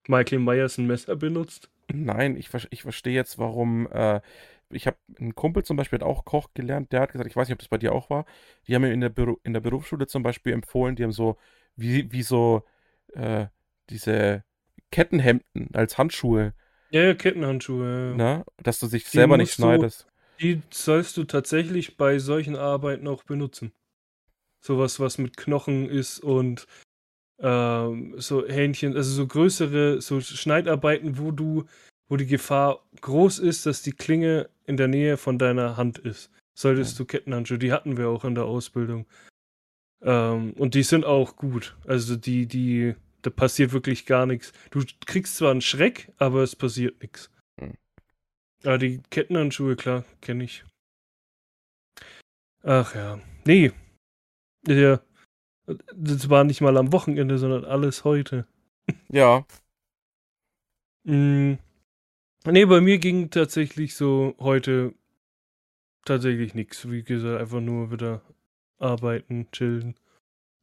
Michael 0.07 0.39
Myers 0.39 0.77
ein 0.77 0.87
Messer 0.87 1.15
benutzt. 1.15 1.69
Nein, 1.91 2.35
ich, 2.37 2.49
ich 2.71 2.81
verstehe 2.81 3.13
jetzt, 3.13 3.37
warum. 3.37 3.87
Äh, 3.91 4.21
ich 4.69 4.85
habe 4.85 4.97
einen 5.17 5.33
Kumpel 5.35 5.63
zum 5.63 5.77
Beispiel, 5.77 5.99
hat 5.99 6.05
auch 6.05 6.25
Koch 6.25 6.49
gelernt, 6.53 6.91
der 6.91 6.99
hat 7.01 7.11
gesagt, 7.13 7.29
ich 7.29 7.35
weiß 7.37 7.47
nicht, 7.47 7.53
ob 7.53 7.59
das 7.59 7.69
bei 7.69 7.77
dir 7.77 7.93
auch 7.93 8.09
war. 8.09 8.25
Die 8.67 8.75
haben 8.75 8.81
mir 8.81 8.91
in 8.91 8.99
der, 8.99 9.09
Beru 9.09 9.37
in 9.43 9.53
der 9.53 9.61
Berufsschule 9.61 10.07
zum 10.07 10.23
Beispiel 10.23 10.51
empfohlen, 10.51 10.97
die 10.97 11.03
haben 11.03 11.13
so, 11.13 11.37
wie, 11.77 12.11
wie 12.11 12.23
so, 12.23 12.63
äh, 13.13 13.45
diese 13.89 14.43
Kettenhemden 14.91 15.69
als 15.73 15.97
Handschuhe, 15.97 16.53
Ja, 16.89 17.03
ja, 17.03 17.13
Kettenhandschuhe. 17.13 18.09
Ja. 18.11 18.15
ne? 18.37 18.45
Dass 18.57 18.79
du 18.79 18.87
dich 18.87 19.05
Die 19.05 19.09
selber 19.17 19.37
nicht 19.37 19.57
musst 19.57 19.59
du- 19.59 19.63
schneidest. 19.63 20.07
Die 20.41 20.61
sollst 20.69 21.15
du 21.17 21.23
tatsächlich 21.23 21.95
bei 21.97 22.19
solchen 22.19 22.55
Arbeiten 22.57 23.07
auch 23.07 23.23
benutzen. 23.23 23.71
Sowas, 24.67 24.99
was 24.99 25.17
mit 25.17 25.37
Knochen 25.37 25.89
ist 25.89 26.19
und 26.19 26.67
ähm, 27.39 28.15
so 28.17 28.45
Hähnchen, 28.45 28.97
also 28.97 29.11
so 29.11 29.25
größere, 29.25 30.01
so 30.01 30.19
Schneidarbeiten, 30.19 31.17
wo 31.17 31.31
du, 31.31 31.63
wo 32.09 32.17
die 32.17 32.25
Gefahr 32.25 32.85
groß 32.99 33.39
ist, 33.39 33.65
dass 33.65 33.81
die 33.81 33.93
Klinge 33.93 34.49
in 34.65 34.75
der 34.75 34.89
Nähe 34.89 35.15
von 35.15 35.39
deiner 35.39 35.77
Hand 35.77 35.99
ist. 35.99 36.31
Solltest 36.53 36.99
du 36.99 37.05
Kettenhandschuhe, 37.05 37.59
die 37.59 37.71
hatten 37.71 37.95
wir 37.95 38.09
auch 38.09 38.25
in 38.25 38.35
der 38.35 38.43
Ausbildung. 38.43 39.05
Ähm, 40.01 40.51
und 40.57 40.75
die 40.75 40.83
sind 40.83 41.05
auch 41.05 41.37
gut. 41.37 41.77
Also 41.85 42.17
die, 42.17 42.45
die, 42.45 42.93
da 43.21 43.29
passiert 43.29 43.71
wirklich 43.71 44.05
gar 44.05 44.25
nichts. 44.25 44.51
Du 44.71 44.83
kriegst 45.05 45.37
zwar 45.37 45.51
einen 45.51 45.61
Schreck, 45.61 46.11
aber 46.17 46.43
es 46.43 46.57
passiert 46.57 47.01
nichts. 47.01 47.31
Hm. 47.61 47.77
Ah, 48.65 48.77
die 48.77 49.01
Kettenhandschuhe, 49.11 49.77
klar, 49.77 50.03
kenne 50.19 50.43
ich. 50.43 50.65
Ach 52.63 52.93
ja. 52.95 53.17
Nee. 53.45 53.71
Ja. 54.67 55.01
Das 55.95 56.29
war 56.29 56.43
nicht 56.43 56.61
mal 56.61 56.77
am 56.77 56.93
Wochenende, 56.93 57.37
sondern 57.37 57.65
alles 57.65 58.03
heute. 58.03 58.47
Ja, 59.09 59.45
Mm. 61.07 61.57
Nee, 62.45 62.65
bei 62.65 62.81
mir 62.81 62.97
ging 62.99 63.29
tatsächlich 63.29 63.95
so 63.95 64.35
heute 64.39 64.93
tatsächlich 66.05 66.53
nichts. 66.53 66.89
Wie 66.89 67.03
gesagt, 67.03 67.39
einfach 67.39 67.61
nur 67.61 67.91
wieder 67.91 68.21
arbeiten, 68.77 69.49
chillen. 69.51 69.95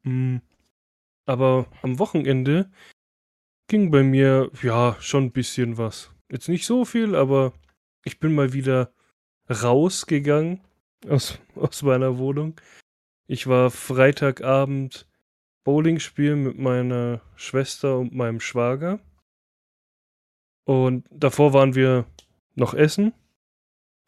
Mm. 0.02 0.38
Aber 1.26 1.66
am 1.82 1.98
Wochenende 1.98 2.70
ging 3.68 3.90
bei 3.90 4.02
mir, 4.02 4.50
ja, 4.62 4.96
schon 5.00 5.24
ein 5.24 5.32
bisschen 5.32 5.78
was. 5.78 6.10
Jetzt 6.30 6.48
nicht 6.48 6.66
so 6.66 6.84
viel, 6.84 7.14
aber 7.14 7.54
ich 8.04 8.20
bin 8.20 8.34
mal 8.34 8.52
wieder 8.52 8.92
rausgegangen 9.48 10.60
aus, 11.08 11.38
aus 11.54 11.82
meiner 11.82 12.18
Wohnung. 12.18 12.60
Ich 13.26 13.46
war 13.46 13.70
Freitagabend 13.70 15.06
Bowling 15.64 15.98
spielen 15.98 16.42
mit 16.42 16.58
meiner 16.58 17.22
Schwester 17.36 17.98
und 17.98 18.14
meinem 18.14 18.40
Schwager. 18.40 19.00
Und 20.64 21.06
davor 21.10 21.52
waren 21.52 21.74
wir 21.74 22.06
noch 22.54 22.74
essen, 22.74 23.12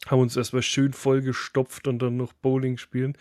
haben 0.07 0.20
uns 0.20 0.37
erstmal 0.37 0.62
schön 0.62 0.92
vollgestopft 0.92 1.88
und 1.88 2.00
dann 2.00 2.16
noch 2.16 2.33
Bowling 2.35 2.76
spielen. 2.76 3.16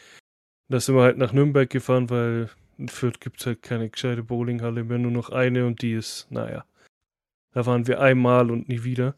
Da 0.68 0.80
sind 0.80 0.96
wir 0.96 1.04
halt 1.04 1.18
nach 1.18 1.32
Nürnberg 1.32 1.70
gefahren, 1.70 2.10
weil 2.10 2.50
in 2.78 2.90
Fürth 2.90 3.20
gibt 3.20 3.40
es 3.40 3.46
halt 3.46 3.62
keine 3.62 3.90
gescheite 3.90 4.24
Bowlinghalle 4.24 4.84
mehr, 4.84 4.98
nur 4.98 5.12
noch 5.12 5.30
eine 5.30 5.66
und 5.66 5.82
die 5.82 5.94
ist, 5.94 6.30
naja. 6.30 6.66
Da 7.52 7.66
waren 7.66 7.88
wir 7.88 8.02
einmal 8.02 8.52
und 8.52 8.68
nie 8.68 8.84
wieder. 8.84 9.16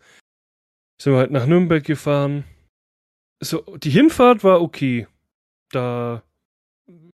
Sind 1.01 1.13
wir 1.13 1.19
halt 1.19 1.31
nach 1.31 1.47
Nürnberg 1.47 1.83
gefahren. 1.83 2.43
So, 3.39 3.61
die 3.77 3.89
Hinfahrt 3.89 4.43
war 4.43 4.61
okay. 4.61 5.07
Da, 5.71 6.23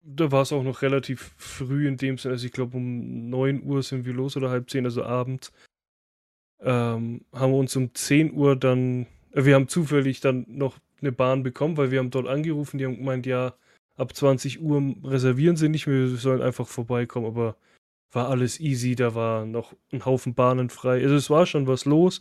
da 0.03 0.31
war 0.33 0.43
es 0.43 0.53
auch 0.53 0.63
noch 0.63 0.83
relativ 0.83 1.35
früh 1.37 1.87
in 1.87 1.97
dem 1.97 2.19
Sinne. 2.19 2.33
Also 2.33 2.47
ich 2.47 2.53
glaube 2.53 2.77
um 2.77 3.31
9 3.31 3.63
Uhr 3.63 3.83
sind 3.83 4.05
wir 4.05 4.13
los 4.13 4.37
oder 4.37 4.51
halb 4.51 4.69
10, 4.69 4.85
also 4.85 5.05
abends. 5.05 5.53
Ähm, 6.61 7.25
haben 7.33 7.53
wir 7.53 7.59
uns 7.59 7.75
um 7.77 7.95
10 7.95 8.33
Uhr 8.35 8.57
dann, 8.57 9.07
äh, 9.33 9.45
wir 9.45 9.55
haben 9.55 9.69
zufällig 9.69 10.21
dann 10.21 10.47
noch 10.49 10.79
eine 11.01 11.13
Bahn 11.13 11.43
bekommen, 11.43 11.77
weil 11.77 11.91
wir 11.91 11.99
haben 11.99 12.11
dort 12.11 12.29
angerufen, 12.29 12.79
die 12.79 12.85
haben 12.85 12.97
gemeint, 12.97 13.27
ja, 13.27 13.55
ab 13.97 14.15
20 14.15 14.61
Uhr 14.63 14.95
reservieren 15.05 15.57
sie 15.57 15.69
nicht 15.69 15.87
mehr, 15.87 16.11
wir 16.11 16.17
sollen 16.17 16.43
einfach 16.43 16.67
vorbeikommen, 16.67 17.27
aber 17.27 17.57
war 18.13 18.29
alles 18.29 18.61
easy, 18.61 18.95
da 18.95 19.15
war 19.15 19.47
noch 19.47 19.75
ein 19.93 20.05
Haufen 20.05 20.35
Bahnen 20.35 20.71
frei. 20.71 21.03
Also 21.03 21.17
es 21.17 21.31
war 21.31 21.47
schon 21.47 21.67
was 21.67 21.85
los, 21.85 22.21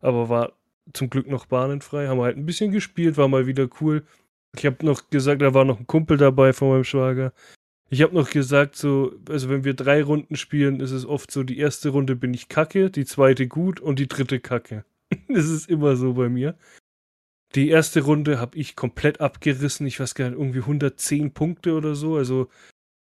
aber 0.00 0.28
war 0.28 0.52
zum 0.92 1.10
Glück 1.10 1.28
noch 1.28 1.46
Bahnen 1.46 1.80
frei, 1.80 2.08
haben 2.08 2.20
halt 2.20 2.36
ein 2.36 2.46
bisschen 2.46 2.70
gespielt, 2.72 3.16
war 3.16 3.28
mal 3.28 3.46
wieder 3.46 3.68
cool. 3.80 4.06
Ich 4.56 4.66
habe 4.66 4.84
noch 4.84 5.10
gesagt, 5.10 5.42
da 5.42 5.54
war 5.54 5.64
noch 5.64 5.80
ein 5.80 5.86
Kumpel 5.86 6.16
dabei 6.16 6.52
von 6.52 6.68
meinem 6.68 6.84
Schwager. 6.84 7.32
Ich 7.90 8.02
habe 8.02 8.14
noch 8.14 8.30
gesagt, 8.30 8.76
so, 8.76 9.12
also 9.28 9.48
wenn 9.48 9.64
wir 9.64 9.74
drei 9.74 10.02
Runden 10.02 10.36
spielen, 10.36 10.80
ist 10.80 10.90
es 10.90 11.06
oft 11.06 11.30
so, 11.30 11.42
die 11.42 11.58
erste 11.58 11.90
Runde 11.90 12.16
bin 12.16 12.34
ich 12.34 12.48
kacke, 12.48 12.90
die 12.90 13.04
zweite 13.04 13.46
gut 13.46 13.80
und 13.80 13.98
die 13.98 14.08
dritte 14.08 14.40
kacke. 14.40 14.84
das 15.28 15.48
ist 15.48 15.68
immer 15.68 15.96
so 15.96 16.14
bei 16.14 16.28
mir. 16.28 16.56
Die 17.54 17.68
erste 17.68 18.00
Runde 18.00 18.40
habe 18.40 18.58
ich 18.58 18.74
komplett 18.74 19.20
abgerissen. 19.20 19.86
Ich 19.86 20.00
weiß 20.00 20.14
gar 20.14 20.30
nicht, 20.30 20.38
irgendwie 20.38 20.60
110 20.60 21.34
Punkte 21.34 21.74
oder 21.74 21.94
so. 21.94 22.16
Also 22.16 22.48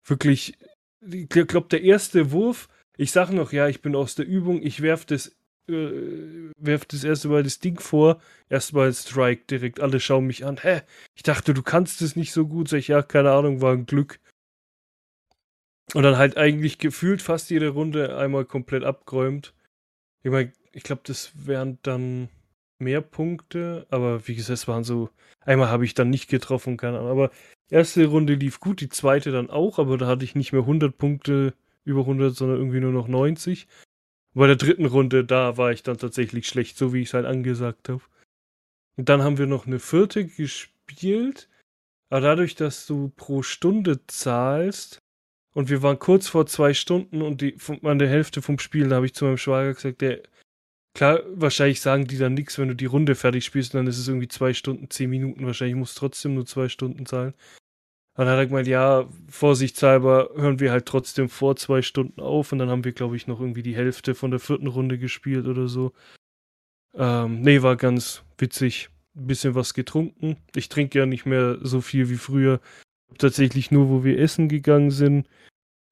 wirklich, 0.06 0.58
ich 1.02 1.28
glaube, 1.28 1.67
der 1.69 1.84
erste 1.84 2.32
Wurf, 2.32 2.69
ich 2.95 3.12
sage 3.12 3.36
noch, 3.36 3.52
ja, 3.52 3.67
ich 3.67 3.82
bin 3.82 3.95
aus 3.95 4.15
der 4.15 4.28
Übung, 4.28 4.62
ich 4.62 4.82
werf 4.82 5.06
das, 5.06 5.36
äh, 5.69 6.51
werf 6.58 6.86
das 6.86 7.03
erste 7.03 7.30
Mal 7.30 7.43
das 7.43 7.59
Ding 7.59 7.80
vor, 7.80 8.22
erstmal 8.49 8.93
Strike 8.93 9.43
direkt. 9.49 9.80
Alle 9.80 9.99
schauen 9.99 10.28
mich 10.28 10.45
an. 10.45 10.57
Hä? 10.61 10.82
Ich 11.15 11.24
dachte, 11.24 11.53
du 11.53 11.63
kannst 11.63 12.01
es 12.01 12.15
nicht 12.15 12.32
so 12.34 12.47
gut. 12.47 12.70
Sag 12.70 12.80
ich, 12.80 12.88
ja, 12.89 13.01
keine 13.01 13.32
Ahnung, 13.32 13.61
war 13.61 13.74
ein 13.74 13.86
Glück. 13.86 14.20
Und 15.93 16.03
dann 16.03 16.17
halt 16.17 16.38
eigentlich 16.38 16.78
gefühlt 16.78 17.22
fast 17.22 17.49
jede 17.49 17.70
Runde 17.70 18.17
einmal 18.17 18.45
komplett 18.45 18.84
abgeräumt. 18.84 19.53
Ich 20.24 20.32
meine, 20.32 20.51
ich 20.72 20.84
glaube, 20.84 21.01
das 21.05 21.32
wären 21.36 21.80
dann 21.82 22.30
mehr 22.80 23.01
Punkte, 23.01 23.88
aber 23.89 24.28
wie 24.28 24.36
gesagt, 24.36 24.59
es 24.59 24.67
waren 24.67 24.84
so, 24.84 25.09
einmal 25.41 25.70
habe 25.70 25.86
ich 25.86 25.93
dann 25.93 26.09
nicht 26.09 26.30
getroffen, 26.30 26.78
keine 26.78 26.99
Ahnung, 26.99 27.11
aber 27.11 27.32
erste 27.70 28.05
Runde 28.05 28.36
lief 28.36 28.59
gut, 28.59 28.82
die 28.82 28.89
zweite 28.89 29.32
dann 29.32 29.49
auch, 29.49 29.80
aber 29.80 29.97
da 29.97 30.07
hatte 30.07 30.24
ich 30.24 30.36
nicht 30.36 30.53
mehr 30.53 30.61
100 30.61 30.97
Punkte, 30.97 31.53
über 31.84 32.01
100, 32.01 32.36
sondern 32.36 32.57
irgendwie 32.57 32.80
nur 32.80 32.91
noch 32.91 33.07
90. 33.07 33.67
Bei 34.34 34.47
der 34.47 34.55
dritten 34.55 34.86
Runde, 34.86 35.25
da 35.25 35.57
war 35.57 35.71
ich 35.71 35.84
dann 35.84 35.97
tatsächlich 35.97 36.47
schlecht, 36.47 36.77
so 36.77 36.93
wie 36.93 37.01
ich 37.01 37.09
es 37.09 37.13
halt 37.13 37.25
angesagt 37.25 37.89
habe. 37.89 38.01
Und 38.97 39.09
dann 39.09 39.23
haben 39.23 39.38
wir 39.38 39.47
noch 39.47 39.65
eine 39.65 39.80
vierte 39.80 40.25
gespielt, 40.25 41.49
aber 42.09 42.21
dadurch, 42.21 42.55
dass 42.55 42.86
du 42.86 43.09
pro 43.15 43.43
Stunde 43.43 44.05
zahlst, 44.07 44.99
und 45.53 45.69
wir 45.69 45.82
waren 45.82 45.99
kurz 45.99 46.27
vor 46.27 46.45
zwei 46.45 46.73
Stunden 46.73 47.21
und 47.21 47.41
die, 47.41 47.57
an 47.84 47.99
der 47.99 48.07
Hälfte 48.07 48.41
vom 48.41 48.59
Spiel, 48.59 48.88
da 48.88 48.97
habe 48.97 49.07
ich 49.07 49.15
zu 49.15 49.25
meinem 49.25 49.38
Schwager 49.38 49.73
gesagt, 49.73 50.01
der 50.01 50.21
klar, 50.93 51.21
wahrscheinlich 51.34 51.82
sagen 51.82 52.05
die 52.05 52.17
dann 52.17 52.34
nichts, 52.34 52.57
wenn 52.57 52.67
du 52.67 52.75
die 52.75 52.86
Runde 52.86 53.15
fertig 53.15 53.45
spielst, 53.45 53.73
dann 53.73 53.88
ist 53.88 53.97
es 53.97 54.07
irgendwie 54.07 54.27
zwei 54.27 54.53
Stunden, 54.53 54.89
zehn 54.89 55.09
Minuten. 55.09 55.45
Wahrscheinlich 55.45 55.75
musst 55.75 55.97
du 55.97 56.01
trotzdem 56.01 56.36
nur 56.36 56.45
zwei 56.45 56.69
Stunden 56.69 57.05
zahlen. 57.05 57.34
Dann 58.20 58.28
hat 58.28 58.38
er 58.38 58.47
gemeint, 58.47 58.67
ja, 58.67 59.07
vorsichtshalber 59.30 60.32
hören 60.36 60.59
wir 60.59 60.74
halt 60.74 60.86
trotzdem 60.86 61.30
vor 61.30 61.55
zwei 61.55 61.82
Stunden 61.82 62.20
auf. 62.20 62.51
Und 62.51 62.59
dann 62.59 62.70
haben 62.70 62.84
wir, 62.84 62.91
glaube 62.91 63.15
ich, 63.15 63.28
noch 63.28 63.39
irgendwie 63.39 63.63
die 63.63 63.78
Hälfte 63.78 64.13
von 64.13 64.30
der 64.30 64.41
vierten 64.41 64.67
Runde 64.67 64.97
gespielt 64.97 65.47
oder 65.47 65.70
so. 65.70 65.93
Ähm, 66.93 67.39
nee, 67.39 67.61
war 67.61 67.78
ganz 67.78 68.26
witzig. 68.38 68.89
Ein 69.15 69.28
bisschen 69.28 69.55
was 69.55 69.74
getrunken. 69.74 70.36
Ich 70.53 70.67
trinke 70.67 70.99
ja 70.99 71.05
nicht 71.05 71.26
mehr 71.26 71.59
so 71.61 71.80
viel 71.80 72.09
wie 72.09 72.17
früher. 72.17 72.59
Tatsächlich 73.17 73.72
nur, 73.72 73.88
wo 73.88 74.03
wir 74.03 74.20
essen 74.20 74.49
gegangen 74.49 74.91
sind, 74.91 75.26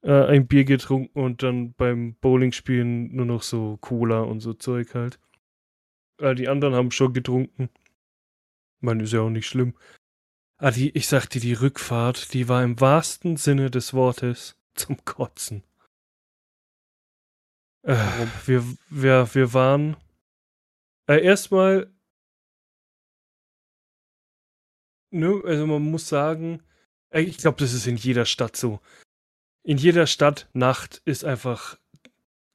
äh, 0.02 0.26
ein 0.26 0.48
Bier 0.48 0.66
getrunken 0.66 1.18
und 1.22 1.44
dann 1.44 1.76
beim 1.76 2.16
Bowling-Spielen 2.16 3.16
nur 3.16 3.26
noch 3.26 3.42
so 3.42 3.78
Cola 3.80 4.20
und 4.20 4.42
so 4.42 4.54
Zeug 4.54 4.96
halt. 4.96 5.18
Äh, 6.20 6.36
die 6.36 6.50
anderen 6.50 6.76
haben 6.76 6.92
schon 6.92 7.14
getrunken. 7.14 7.70
Man 8.82 9.00
ist 9.00 9.14
ja 9.14 9.22
auch 9.22 9.30
nicht 9.30 9.48
schlimm. 9.48 9.76
Ah, 10.60 10.72
die, 10.72 10.90
ich 10.98 11.08
sagte, 11.08 11.40
die 11.40 11.54
Rückfahrt, 11.54 12.34
die 12.34 12.50
war 12.50 12.64
im 12.64 12.80
wahrsten 12.80 13.38
Sinne 13.38 13.70
des 13.70 13.94
Wortes 13.94 14.56
zum 14.74 15.04
Kotzen. 15.06 15.64
Äh, 17.84 17.96
wir, 18.48 18.66
wir, 18.90 19.36
wir 19.36 19.54
waren 19.54 19.98
äh, 21.08 21.24
erstmal, 21.24 21.94
ne, 25.12 25.42
also 25.46 25.68
man 25.68 25.84
muss 25.84 26.10
sagen, 26.10 26.64
äh, 27.12 27.22
ich 27.22 27.38
glaube, 27.38 27.60
das 27.60 27.74
ist 27.74 27.86
in 27.86 27.98
jeder 27.98 28.26
Stadt 28.26 28.58
so. 28.58 28.80
In 29.64 29.78
jeder 29.78 30.08
Stadt 30.08 30.50
Nacht 30.54 31.04
ist 31.06 31.24
einfach 31.24 31.78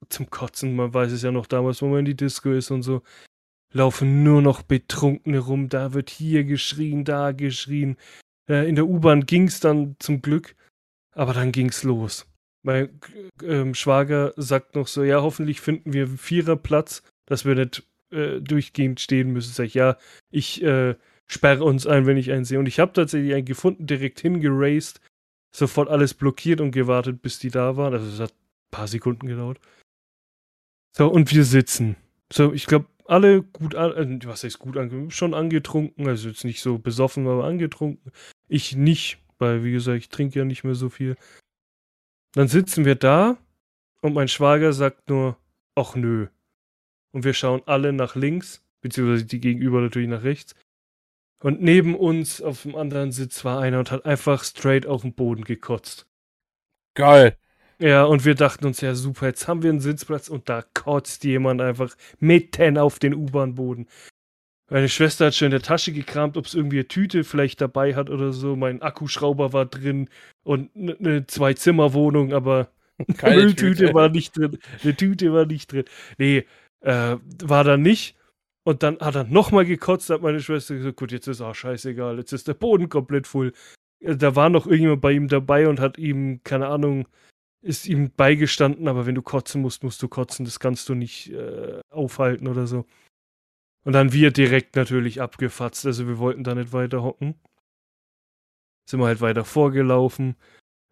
zum 0.08 0.28
Kotzen. 0.28 0.74
Man 0.74 0.92
weiß 0.92 1.12
es 1.12 1.22
ja 1.22 1.30
noch 1.30 1.46
damals, 1.46 1.82
wo 1.82 1.86
man 1.86 2.00
in 2.00 2.06
die 2.06 2.16
Disco 2.16 2.50
ist 2.50 2.72
und 2.72 2.82
so 2.82 3.02
laufen 3.72 4.22
nur 4.22 4.42
noch 4.42 4.62
Betrunkene 4.62 5.38
rum. 5.38 5.68
Da 5.68 5.92
wird 5.94 6.10
hier 6.10 6.44
geschrien, 6.44 7.04
da 7.04 7.32
geschrien. 7.32 7.96
Äh, 8.48 8.68
in 8.68 8.76
der 8.76 8.86
U-Bahn 8.86 9.26
ging 9.26 9.48
es 9.48 9.60
dann 9.60 9.96
zum 9.98 10.22
Glück, 10.22 10.54
aber 11.12 11.32
dann 11.34 11.52
ging 11.52 11.68
es 11.68 11.82
los. 11.82 12.26
Mein 12.62 13.00
ähm, 13.42 13.74
Schwager 13.74 14.32
sagt 14.36 14.74
noch 14.74 14.86
so: 14.86 15.02
Ja, 15.02 15.22
hoffentlich 15.22 15.60
finden 15.60 15.92
wir 15.92 16.06
Viererplatz, 16.06 17.02
dass 17.26 17.44
wir 17.44 17.54
nicht 17.54 17.84
äh, 18.10 18.40
durchgehend 18.40 19.00
stehen 19.00 19.32
müssen. 19.32 19.52
Sag 19.52 19.64
ich: 19.64 19.74
Ja, 19.74 19.96
ich 20.30 20.62
äh, 20.62 20.94
sperre 21.26 21.64
uns 21.64 21.86
ein, 21.86 22.06
wenn 22.06 22.16
ich 22.16 22.30
einen 22.30 22.44
sehe. 22.44 22.58
Und 22.58 22.66
ich 22.66 22.78
habe 22.78 22.92
tatsächlich 22.92 23.34
einen 23.34 23.44
gefunden, 23.44 23.86
direkt 23.86 24.20
hingeraced, 24.20 25.00
sofort 25.54 25.88
alles 25.88 26.14
blockiert 26.14 26.60
und 26.60 26.70
gewartet, 26.70 27.22
bis 27.22 27.38
die 27.38 27.50
da 27.50 27.76
waren. 27.76 27.94
Also 27.94 28.06
es 28.06 28.20
hat 28.20 28.32
ein 28.32 28.70
paar 28.70 28.86
Sekunden 28.86 29.26
gedauert. 29.26 29.58
So, 30.96 31.08
und 31.08 31.32
wir 31.32 31.44
sitzen. 31.44 31.96
So, 32.32 32.52
ich 32.52 32.66
glaube, 32.66 32.86
alle 33.06 33.42
gut 33.42 33.74
an, 33.74 34.20
äh, 34.20 34.26
was 34.26 34.44
heißt 34.44 34.58
gut 34.58 34.76
angetrunken, 34.76 35.10
schon 35.10 35.34
angetrunken, 35.34 36.08
also 36.08 36.28
jetzt 36.28 36.44
nicht 36.44 36.60
so 36.60 36.78
besoffen, 36.78 37.26
aber 37.26 37.44
angetrunken. 37.44 38.12
Ich 38.48 38.76
nicht, 38.76 39.18
weil 39.38 39.64
wie 39.64 39.72
gesagt, 39.72 39.98
ich 39.98 40.08
trinke 40.08 40.38
ja 40.38 40.44
nicht 40.44 40.64
mehr 40.64 40.74
so 40.74 40.88
viel. 40.88 41.16
Dann 42.34 42.48
sitzen 42.48 42.84
wir 42.84 42.94
da 42.94 43.36
und 44.00 44.14
mein 44.14 44.28
Schwager 44.28 44.72
sagt 44.72 45.08
nur, 45.08 45.36
ach 45.74 45.94
nö. 45.94 46.28
Und 47.12 47.24
wir 47.24 47.34
schauen 47.34 47.62
alle 47.66 47.92
nach 47.92 48.16
links, 48.16 48.64
beziehungsweise 48.80 49.26
die 49.26 49.40
gegenüber 49.40 49.80
natürlich 49.80 50.08
nach 50.08 50.22
rechts. 50.22 50.54
Und 51.42 51.60
neben 51.60 51.96
uns 51.96 52.40
auf 52.40 52.62
dem 52.62 52.76
anderen 52.76 53.12
Sitz 53.12 53.44
war 53.44 53.60
einer 53.60 53.80
und 53.80 53.90
hat 53.90 54.04
einfach 54.06 54.44
straight 54.44 54.86
auf 54.86 55.02
den 55.02 55.12
Boden 55.12 55.44
gekotzt. 55.44 56.06
Geil. 56.94 57.36
Ja, 57.82 58.04
und 58.04 58.24
wir 58.24 58.36
dachten 58.36 58.64
uns, 58.64 58.80
ja 58.80 58.94
super, 58.94 59.26
jetzt 59.26 59.48
haben 59.48 59.64
wir 59.64 59.70
einen 59.70 59.80
Sitzplatz 59.80 60.28
und 60.28 60.48
da 60.48 60.62
kotzt 60.62 61.24
jemand 61.24 61.60
einfach 61.60 61.96
mitten 62.20 62.78
auf 62.78 63.00
den 63.00 63.12
U-Bahn-Boden. 63.12 63.88
Meine 64.70 64.88
Schwester 64.88 65.26
hat 65.26 65.34
schon 65.34 65.46
in 65.46 65.50
der 65.50 65.62
Tasche 65.62 65.92
gekramt, 65.92 66.36
ob 66.36 66.46
es 66.46 66.54
irgendwie 66.54 66.76
eine 66.78 66.86
Tüte 66.86 67.24
vielleicht 67.24 67.60
dabei 67.60 67.96
hat 67.96 68.08
oder 68.08 68.32
so. 68.32 68.54
Mein 68.54 68.82
Akkuschrauber 68.82 69.52
war 69.52 69.66
drin 69.66 70.08
und 70.44 70.70
eine 70.76 71.26
Zwei-Zimmer-Wohnung, 71.26 72.32
aber 72.32 72.68
eine 73.20 73.34
Mülltüte 73.42 73.92
war 73.94 74.08
nicht 74.10 74.38
drin. 74.38 74.58
Eine 74.84 74.94
Tüte 74.94 75.32
war 75.32 75.46
nicht 75.46 75.72
drin. 75.72 75.84
Nee, 76.18 76.46
äh, 76.82 77.16
war 77.42 77.64
da 77.64 77.76
nicht. 77.76 78.16
Und 78.62 78.84
dann 78.84 79.00
hat 79.00 79.16
er 79.16 79.24
nochmal 79.24 79.64
gekotzt, 79.64 80.08
hat 80.08 80.22
meine 80.22 80.38
Schwester 80.38 80.76
gesagt, 80.76 80.98
gut, 80.98 81.10
jetzt 81.10 81.26
ist 81.26 81.40
auch 81.40 81.56
scheißegal, 81.56 82.18
jetzt 82.18 82.32
ist 82.32 82.46
der 82.46 82.54
Boden 82.54 82.88
komplett 82.88 83.26
voll. 83.26 83.52
Da 83.98 84.36
war 84.36 84.50
noch 84.50 84.66
irgendjemand 84.66 85.00
bei 85.00 85.10
ihm 85.10 85.26
dabei 85.26 85.66
und 85.66 85.80
hat 85.80 85.98
ihm, 85.98 86.44
keine 86.44 86.68
Ahnung, 86.68 87.08
ist 87.62 87.86
ihm 87.86 88.10
beigestanden, 88.10 88.88
aber 88.88 89.06
wenn 89.06 89.14
du 89.14 89.22
kotzen 89.22 89.62
musst, 89.62 89.84
musst 89.84 90.02
du 90.02 90.08
kotzen. 90.08 90.44
Das 90.44 90.60
kannst 90.60 90.88
du 90.88 90.94
nicht 90.94 91.30
äh, 91.30 91.80
aufhalten 91.90 92.48
oder 92.48 92.66
so. 92.66 92.86
Und 93.84 93.94
dann 93.94 94.12
wir 94.12 94.30
direkt 94.32 94.76
natürlich 94.76 95.20
abgefatzt. 95.20 95.86
Also 95.86 96.06
wir 96.06 96.18
wollten 96.18 96.44
da 96.44 96.54
nicht 96.54 96.72
weiter 96.72 97.02
hocken. 97.02 97.34
Sind 98.88 99.00
wir 99.00 99.06
halt 99.06 99.20
weiter 99.20 99.44
vorgelaufen. 99.44 100.36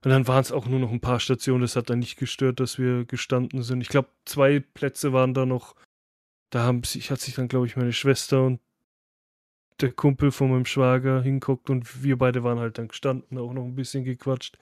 Und 0.05 0.11
dann 0.11 0.27
waren 0.29 0.41
es 0.41 0.53
auch 0.53 0.67
nur 0.67 0.81
noch 0.81 0.93
ein 0.93 1.01
paar 1.01 1.21
Stationen. 1.21 1.63
Das 1.63 1.77
hat 1.77 1.91
dann 1.91 1.99
nicht 1.99 2.17
gestört, 2.17 2.61
dass 2.61 2.79
wir 2.79 3.05
gestanden 3.05 3.63
sind. 3.63 3.81
Ich 3.81 3.89
glaube, 3.89 4.09
zwei 4.25 4.61
Plätze 4.61 5.13
waren 5.13 5.35
da 5.35 5.47
noch. 5.47 5.75
Da 6.51 6.63
haben 6.63 6.85
sich, 6.85 7.11
hat 7.11 7.21
sich 7.21 7.35
dann, 7.35 7.49
glaube 7.49 7.67
ich, 7.67 7.77
meine 7.77 7.93
Schwester 7.93 8.45
und 8.45 8.61
der 9.81 9.93
Kumpel 9.93 10.31
von 10.31 10.51
meinem 10.51 10.67
Schwager 10.67 11.23
hinguckt 11.23 11.71
und 11.71 12.03
wir 12.03 12.19
beide 12.19 12.45
waren 12.45 12.59
halt 12.59 12.79
dann 12.79 12.89
gestanden, 12.89 13.39
auch 13.39 13.53
noch 13.53 13.65
ein 13.65 13.77
bisschen 13.77 14.05
gequatscht. 14.05 14.59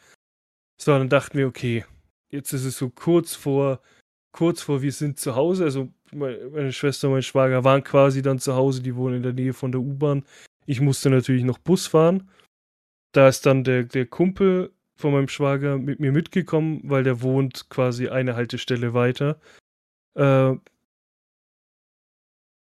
So, 0.81 0.93
dann 0.93 1.09
dachten 1.09 1.39
wir, 1.39 1.49
okay, 1.49 1.85
jetzt 2.31 2.53
ist 2.53 2.65
es 2.65 2.77
so 2.79 2.91
kurz 2.91 3.35
vor, 3.35 3.81
kurz 4.33 4.63
vor, 4.63 4.83
wir 4.83 4.93
sind 4.93 5.19
zu 5.19 5.35
Hause. 5.35 5.65
Also 5.65 5.89
meine 6.13 6.73
Schwester 6.73 7.09
und 7.09 7.15
mein 7.15 7.23
Schwager 7.23 7.65
waren 7.65 7.85
quasi 7.85 8.23
dann 8.23 8.39
zu 8.39 8.55
Hause, 8.55 8.83
die 8.83 8.97
wohnen 8.97 9.17
in 9.17 9.23
der 9.23 9.33
Nähe 9.33 9.53
von 9.53 9.73
der 9.73 9.81
U-Bahn. 9.81 10.25
Ich 10.67 10.81
musste 10.81 11.11
natürlich 11.11 11.45
noch 11.45 11.59
Bus 11.59 11.87
fahren. 11.87 12.31
Da 13.13 13.29
ist 13.29 13.47
dann 13.47 13.65
der, 13.65 13.85
der 13.85 14.07
Kumpel 14.07 14.73
von 14.97 15.13
meinem 15.13 15.29
Schwager 15.29 15.79
mit 15.79 16.01
mir 16.01 16.13
mitgekommen, 16.13 16.81
weil 16.85 17.05
der 17.05 17.23
wohnt 17.23 17.71
quasi 17.71 18.09
eine 18.09 18.37
Haltestelle 18.37 18.95
weiter. 18.95 19.41
Äh, 20.15 20.57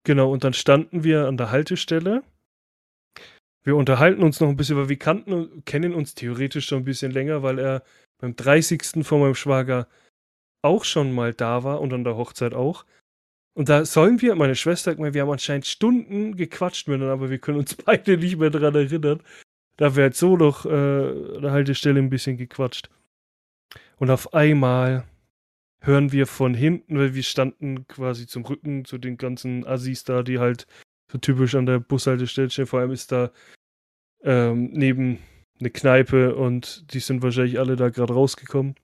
genau, 0.04 0.32
und 0.32 0.44
dann 0.44 0.54
standen 0.54 1.04
wir 1.04 1.28
an 1.28 1.38
der 1.38 1.52
Haltestelle. 1.52 2.24
Wir 3.64 3.76
unterhalten 3.76 4.24
uns 4.24 4.40
noch 4.40 4.48
ein 4.48 4.56
bisschen, 4.56 4.78
weil 4.78 4.88
wir 4.88 4.98
kannten, 4.98 5.66
kennen 5.66 5.94
uns 5.94 6.16
theoretisch 6.16 6.68
schon 6.68 6.80
ein 6.80 6.86
bisschen 6.86 7.12
länger, 7.12 7.44
weil 7.44 7.60
er 7.60 7.84
beim 8.20 8.36
30. 8.36 9.06
von 9.06 9.22
meinem 9.22 9.36
Schwager 9.36 9.88
auch 10.62 10.84
schon 10.84 11.14
mal 11.14 11.34
da 11.34 11.64
war 11.64 11.82
und 11.82 11.94
an 11.94 12.04
der 12.04 12.18
Hochzeit 12.18 12.54
auch. 12.54 12.86
Und 13.54 13.70
da 13.70 13.86
sollen 13.86 14.22
wir, 14.22 14.36
meine 14.36 14.56
Schwester 14.56 14.96
mir, 14.96 15.14
wir 15.14 15.24
haben 15.24 15.32
anscheinend 15.32 15.66
Stunden 15.66 16.36
gequatscht 16.36 16.88
miteinander, 16.88 17.14
aber 17.14 17.30
wir 17.30 17.40
können 17.40 17.58
uns 17.58 17.76
beide 17.86 18.18
nicht 18.18 18.38
mehr 18.38 18.50
daran 18.50 18.76
erinnern. 18.76 19.22
Da 19.78 19.90
jetzt 19.90 20.20
so 20.20 20.38
noch 20.38 20.66
äh, 20.66 20.70
an 20.70 21.42
der 21.42 21.52
Haltestelle 21.52 22.00
ein 22.00 22.10
bisschen 22.10 22.38
gequatscht. 22.38 22.90
Und 23.98 24.10
auf 24.10 24.34
einmal 24.34 25.06
hören 25.82 26.12
wir 26.12 26.28
von 26.28 26.54
hinten, 26.54 26.98
weil 26.98 27.14
wir 27.14 27.24
standen 27.24 27.88
quasi 27.88 28.28
zum 28.28 28.46
Rücken 28.46 28.86
zu 28.86 28.98
den 28.98 29.18
ganzen 29.18 29.66
Assis 29.66 30.04
da, 30.04 30.24
die 30.24 30.40
halt 30.40 30.68
so 31.12 31.18
typisch 31.18 31.56
an 31.56 31.66
der 31.66 31.80
Bushaltestelle 31.80 32.50
stehen. 32.50 32.68
Vor 32.68 32.80
allem 32.80 32.92
ist 32.92 33.12
da 33.12 33.32
ähm, 34.24 34.70
neben 34.74 35.20
eine 35.60 35.70
Kneipe 35.70 36.36
und 36.36 36.94
die 36.94 37.00
sind 37.00 37.22
wahrscheinlich 37.22 37.60
alle 37.60 37.76
da 37.76 37.90
gerade 37.90 38.14
rausgekommen. 38.14 38.76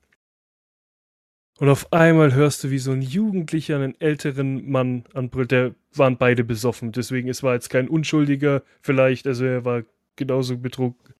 Und 1.60 1.70
auf 1.70 1.94
einmal 1.94 2.34
hörst 2.34 2.64
du, 2.64 2.72
wie 2.72 2.80
so 2.80 2.92
ein 2.92 3.02
Jugendlicher 3.02 3.76
einen 3.76 4.00
älteren 4.02 4.70
Mann 4.70 5.06
anbrüllt. 5.14 5.52
Der 5.52 5.76
waren 5.94 6.18
beide 6.18 6.44
besoffen. 6.44 6.92
Deswegen, 6.92 7.30
es 7.30 7.44
war 7.44 7.54
jetzt 7.54 7.70
kein 7.70 7.88
Unschuldiger, 7.88 8.64
vielleicht. 8.82 9.28
Also 9.28 9.46
er 9.46 9.64
war 9.64 9.84
genauso 10.16 10.58
betrunken. 10.58 11.14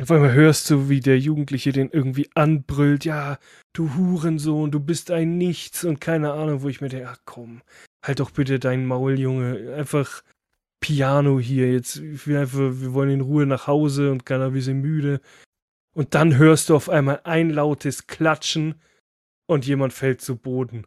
Auf 0.00 0.10
einmal 0.10 0.32
hörst 0.32 0.70
du, 0.70 0.88
wie 0.88 1.00
der 1.00 1.18
Jugendliche 1.18 1.72
den 1.72 1.90
irgendwie 1.90 2.30
anbrüllt. 2.34 3.04
Ja, 3.04 3.38
du 3.74 3.94
Hurensohn, 3.94 4.70
du 4.70 4.80
bist 4.80 5.10
ein 5.10 5.36
Nichts 5.36 5.84
und 5.84 6.00
keine 6.00 6.32
Ahnung, 6.32 6.62
wo 6.62 6.68
ich 6.70 6.80
mir 6.80 6.88
denke, 6.88 7.10
ach 7.10 7.18
komm, 7.26 7.60
halt 8.02 8.20
doch 8.20 8.30
bitte 8.30 8.58
deinen 8.58 8.86
Maul, 8.86 9.20
Junge. 9.20 9.74
Einfach 9.76 10.22
Piano 10.82 11.40
hier. 11.40 11.72
Jetzt, 11.72 12.02
wir, 12.26 12.40
einfach, 12.40 12.58
wir 12.58 12.92
wollen 12.92 13.10
in 13.10 13.20
Ruhe 13.22 13.46
nach 13.46 13.66
Hause 13.66 14.12
und 14.12 14.26
keiner, 14.26 14.52
wir 14.52 14.60
sind 14.60 14.82
müde. 14.82 15.22
Und 15.94 16.14
dann 16.14 16.36
hörst 16.36 16.68
du 16.68 16.76
auf 16.76 16.90
einmal 16.90 17.20
ein 17.24 17.48
lautes 17.48 18.06
Klatschen 18.06 18.74
und 19.46 19.66
jemand 19.66 19.94
fällt 19.94 20.20
zu 20.20 20.36
Boden. 20.36 20.86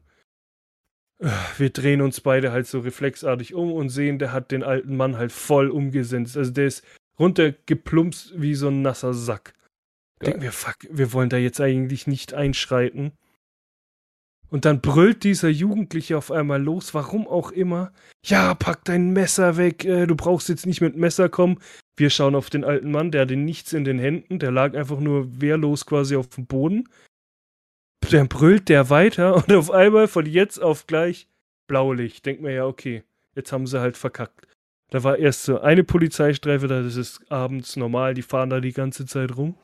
Wir 1.57 1.69
drehen 1.69 2.01
uns 2.01 2.21
beide 2.21 2.51
halt 2.51 2.67
so 2.67 2.79
reflexartig 2.79 3.53
um 3.53 3.71
und 3.71 3.89
sehen, 3.89 4.19
der 4.19 4.33
hat 4.33 4.51
den 4.51 4.63
alten 4.63 4.97
Mann 4.97 5.17
halt 5.17 5.31
voll 5.31 5.69
umgesetzt. 5.69 6.37
Also 6.37 6.51
der 6.51 6.67
ist 6.67 6.83
runtergeplumpst 7.17 8.33
wie 8.39 8.53
so 8.53 8.67
ein 8.67 8.81
nasser 8.81 9.13
Sack. 9.13 9.53
Denken 10.21 10.41
wir, 10.41 10.51
fuck, 10.51 10.77
wir 10.89 11.13
wollen 11.13 11.29
da 11.29 11.37
jetzt 11.37 11.61
eigentlich 11.61 12.05
nicht 12.07 12.33
einschreiten. 12.33 13.13
Und 14.55 14.63
dann 14.63 14.79
brüllt 14.79 15.25
dieser 15.25 15.49
Jugendliche 15.49 16.17
auf 16.17 16.31
einmal 16.31 16.63
los, 16.63 16.93
warum 16.93 17.27
auch 17.27 17.51
immer. 17.51 17.91
Ja, 18.23 18.53
pack 18.55 18.85
dein 18.85 19.11
Messer 19.11 19.57
weg, 19.57 19.83
äh, 19.83 20.05
du 20.05 20.15
brauchst 20.15 20.47
jetzt 20.47 20.65
nicht 20.65 20.79
mit 20.79 20.95
Messer 20.95 21.27
kommen. 21.27 21.59
Wir 21.97 22.09
schauen 22.09 22.35
auf 22.35 22.49
den 22.49 22.63
alten 22.63 22.89
Mann, 22.89 23.11
der 23.11 23.23
hatte 23.23 23.35
nichts 23.35 23.73
in 23.73 23.83
den 23.83 23.99
Händen, 23.99 24.39
der 24.39 24.51
lag 24.51 24.73
einfach 24.73 25.01
nur 25.01 25.41
wehrlos 25.41 25.85
quasi 25.85 26.15
auf 26.15 26.29
dem 26.29 26.45
Boden. 26.45 26.87
Dann 28.09 28.29
brüllt 28.29 28.69
der 28.69 28.89
weiter 28.89 29.35
und 29.45 29.51
auf 29.51 29.71
einmal 29.71 30.07
von 30.07 30.25
jetzt 30.25 30.59
auf 30.59 30.87
gleich 30.87 31.27
Blaulicht. 31.67 32.25
Denkt 32.25 32.41
mir 32.41 32.53
ja, 32.53 32.65
okay, 32.65 33.03
jetzt 33.35 33.51
haben 33.51 33.67
sie 33.67 33.81
halt 33.81 33.97
verkackt. 33.97 34.47
Da 34.89 35.03
war 35.03 35.17
erst 35.17 35.43
so 35.43 35.59
eine 35.59 35.83
Polizeistreife, 35.83 36.67
da 36.67 36.79
ist 36.79 36.95
es 36.95 37.19
abends 37.27 37.75
normal, 37.75 38.13
die 38.13 38.21
fahren 38.21 38.51
da 38.51 38.61
die 38.61 38.71
ganze 38.71 39.05
Zeit 39.05 39.35
rum. 39.35 39.57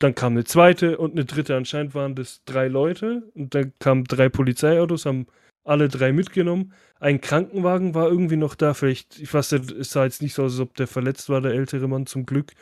Dann 0.00 0.14
kam 0.14 0.32
eine 0.32 0.44
zweite 0.44 0.98
und 0.98 1.12
eine 1.12 1.26
dritte. 1.26 1.56
Anscheinend 1.56 1.94
waren 1.94 2.14
das 2.14 2.42
drei 2.44 2.68
Leute. 2.68 3.30
Und 3.34 3.54
dann 3.54 3.72
kamen 3.78 4.04
drei 4.04 4.28
Polizeiautos, 4.28 5.06
haben 5.06 5.26
alle 5.62 5.88
drei 5.88 6.12
mitgenommen. 6.12 6.72
Ein 6.98 7.20
Krankenwagen 7.20 7.94
war 7.94 8.08
irgendwie 8.08 8.36
noch 8.36 8.54
da. 8.54 8.74
Vielleicht, 8.74 9.20
ich 9.20 9.32
weiß 9.32 9.52
nicht, 9.52 9.70
es 9.70 9.90
sah 9.90 10.04
jetzt 10.04 10.22
nicht 10.22 10.34
so 10.34 10.44
aus, 10.44 10.52
als 10.52 10.60
ob 10.60 10.74
der 10.74 10.86
verletzt 10.86 11.28
war, 11.28 11.40
der 11.42 11.52
ältere 11.52 11.86
Mann 11.86 12.06
zum 12.06 12.26
Glück. 12.26 12.52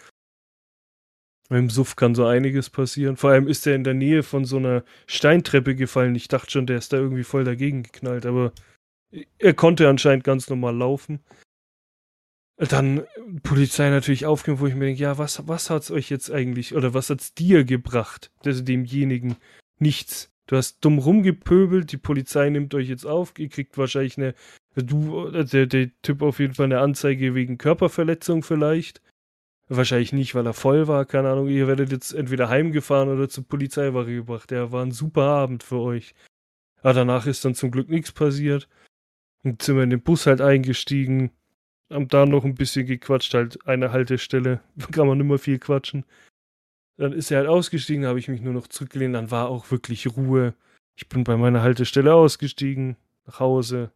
Im 1.50 1.70
Suff 1.70 1.96
kann 1.96 2.14
so 2.14 2.26
einiges 2.26 2.68
passieren. 2.70 3.16
Vor 3.16 3.30
allem 3.30 3.48
ist 3.48 3.66
er 3.66 3.74
in 3.74 3.84
der 3.84 3.94
Nähe 3.94 4.22
von 4.22 4.44
so 4.44 4.58
einer 4.58 4.84
Steintreppe 5.06 5.76
gefallen. 5.76 6.14
Ich 6.14 6.28
dachte 6.28 6.50
schon, 6.50 6.66
der 6.66 6.78
ist 6.78 6.92
da 6.92 6.98
irgendwie 6.98 7.24
voll 7.24 7.44
dagegen 7.44 7.84
geknallt, 7.84 8.26
aber 8.26 8.52
er 9.38 9.54
konnte 9.54 9.88
anscheinend 9.88 10.24
ganz 10.24 10.50
normal 10.50 10.76
laufen. 10.76 11.20
Dann 12.58 13.04
Polizei 13.44 13.88
natürlich 13.88 14.26
aufgehört, 14.26 14.60
wo 14.60 14.66
ich 14.66 14.74
mir 14.74 14.86
denke, 14.86 15.02
ja, 15.02 15.16
was, 15.16 15.46
was 15.46 15.70
hat's 15.70 15.92
euch 15.92 16.10
jetzt 16.10 16.30
eigentlich, 16.30 16.74
oder 16.74 16.92
was 16.92 17.08
hat's 17.08 17.32
dir 17.32 17.64
gebracht, 17.64 18.32
also 18.44 18.62
demjenigen? 18.62 19.36
Nichts. 19.78 20.32
Du 20.48 20.56
hast 20.56 20.80
dumm 20.80 20.98
rumgepöbelt, 20.98 21.92
die 21.92 21.98
Polizei 21.98 22.48
nimmt 22.48 22.74
euch 22.74 22.88
jetzt 22.88 23.04
auf, 23.04 23.38
ihr 23.38 23.48
kriegt 23.48 23.78
wahrscheinlich 23.78 24.18
eine, 24.18 24.34
du, 24.74 25.30
der, 25.30 25.66
der 25.66 25.90
Typ 26.02 26.22
auf 26.22 26.40
jeden 26.40 26.54
Fall 26.54 26.64
eine 26.64 26.80
Anzeige 26.80 27.34
wegen 27.34 27.58
Körperverletzung 27.58 28.42
vielleicht. 28.42 29.02
Wahrscheinlich 29.68 30.14
nicht, 30.14 30.34
weil 30.34 30.46
er 30.46 30.54
voll 30.54 30.88
war, 30.88 31.04
keine 31.04 31.28
Ahnung. 31.28 31.48
Ihr 31.48 31.68
werdet 31.68 31.92
jetzt 31.92 32.12
entweder 32.14 32.48
heimgefahren 32.48 33.10
oder 33.10 33.28
zur 33.28 33.46
Polizeiwache 33.46 34.14
gebracht. 34.14 34.50
Der 34.50 34.72
war 34.72 34.82
ein 34.82 34.92
super 34.92 35.24
Abend 35.24 35.62
für 35.62 35.78
euch. 35.78 36.14
Aber 36.80 36.94
danach 36.94 37.26
ist 37.26 37.44
dann 37.44 37.54
zum 37.54 37.70
Glück 37.70 37.90
nichts 37.90 38.10
passiert. 38.10 38.66
Und 39.44 39.60
sind 39.60 39.76
wir 39.76 39.82
in 39.82 39.90
den 39.90 40.00
Bus 40.00 40.26
halt 40.26 40.40
eingestiegen 40.40 41.32
haben 41.90 42.08
da 42.08 42.26
noch 42.26 42.44
ein 42.44 42.54
bisschen 42.54 42.86
gequatscht, 42.86 43.34
halt 43.34 43.66
eine 43.66 43.92
Haltestelle, 43.92 44.60
kann 44.92 45.06
man 45.06 45.18
nicht 45.18 45.26
mehr 45.26 45.38
viel 45.38 45.58
quatschen. 45.58 46.04
Dann 46.96 47.12
ist 47.12 47.30
er 47.30 47.38
halt 47.38 47.48
ausgestiegen, 47.48 48.06
habe 48.06 48.18
ich 48.18 48.28
mich 48.28 48.40
nur 48.40 48.52
noch 48.52 48.66
zurückgelehnt, 48.66 49.14
dann 49.14 49.30
war 49.30 49.48
auch 49.48 49.70
wirklich 49.70 50.06
Ruhe. 50.16 50.54
Ich 50.96 51.08
bin 51.08 51.22
bei 51.22 51.36
meiner 51.36 51.62
Haltestelle 51.62 52.12
ausgestiegen, 52.12 52.96
nach 53.26 53.38
Hause. 53.38 53.92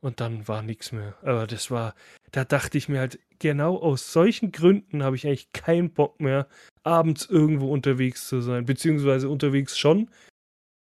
Und 0.00 0.20
dann 0.20 0.48
war 0.48 0.62
nichts 0.62 0.92
mehr. 0.92 1.16
Aber 1.22 1.46
das 1.46 1.70
war, 1.70 1.94
da 2.30 2.44
dachte 2.44 2.78
ich 2.78 2.88
mir 2.88 3.00
halt, 3.00 3.18
genau 3.38 3.76
aus 3.76 4.12
solchen 4.12 4.52
Gründen 4.52 5.02
habe 5.02 5.16
ich 5.16 5.26
eigentlich 5.26 5.52
keinen 5.52 5.90
Bock 5.90 6.20
mehr, 6.20 6.46
abends 6.84 7.26
irgendwo 7.26 7.70
unterwegs 7.70 8.28
zu 8.28 8.40
sein. 8.40 8.64
Beziehungsweise 8.64 9.28
unterwegs 9.28 9.76
schon. 9.76 10.08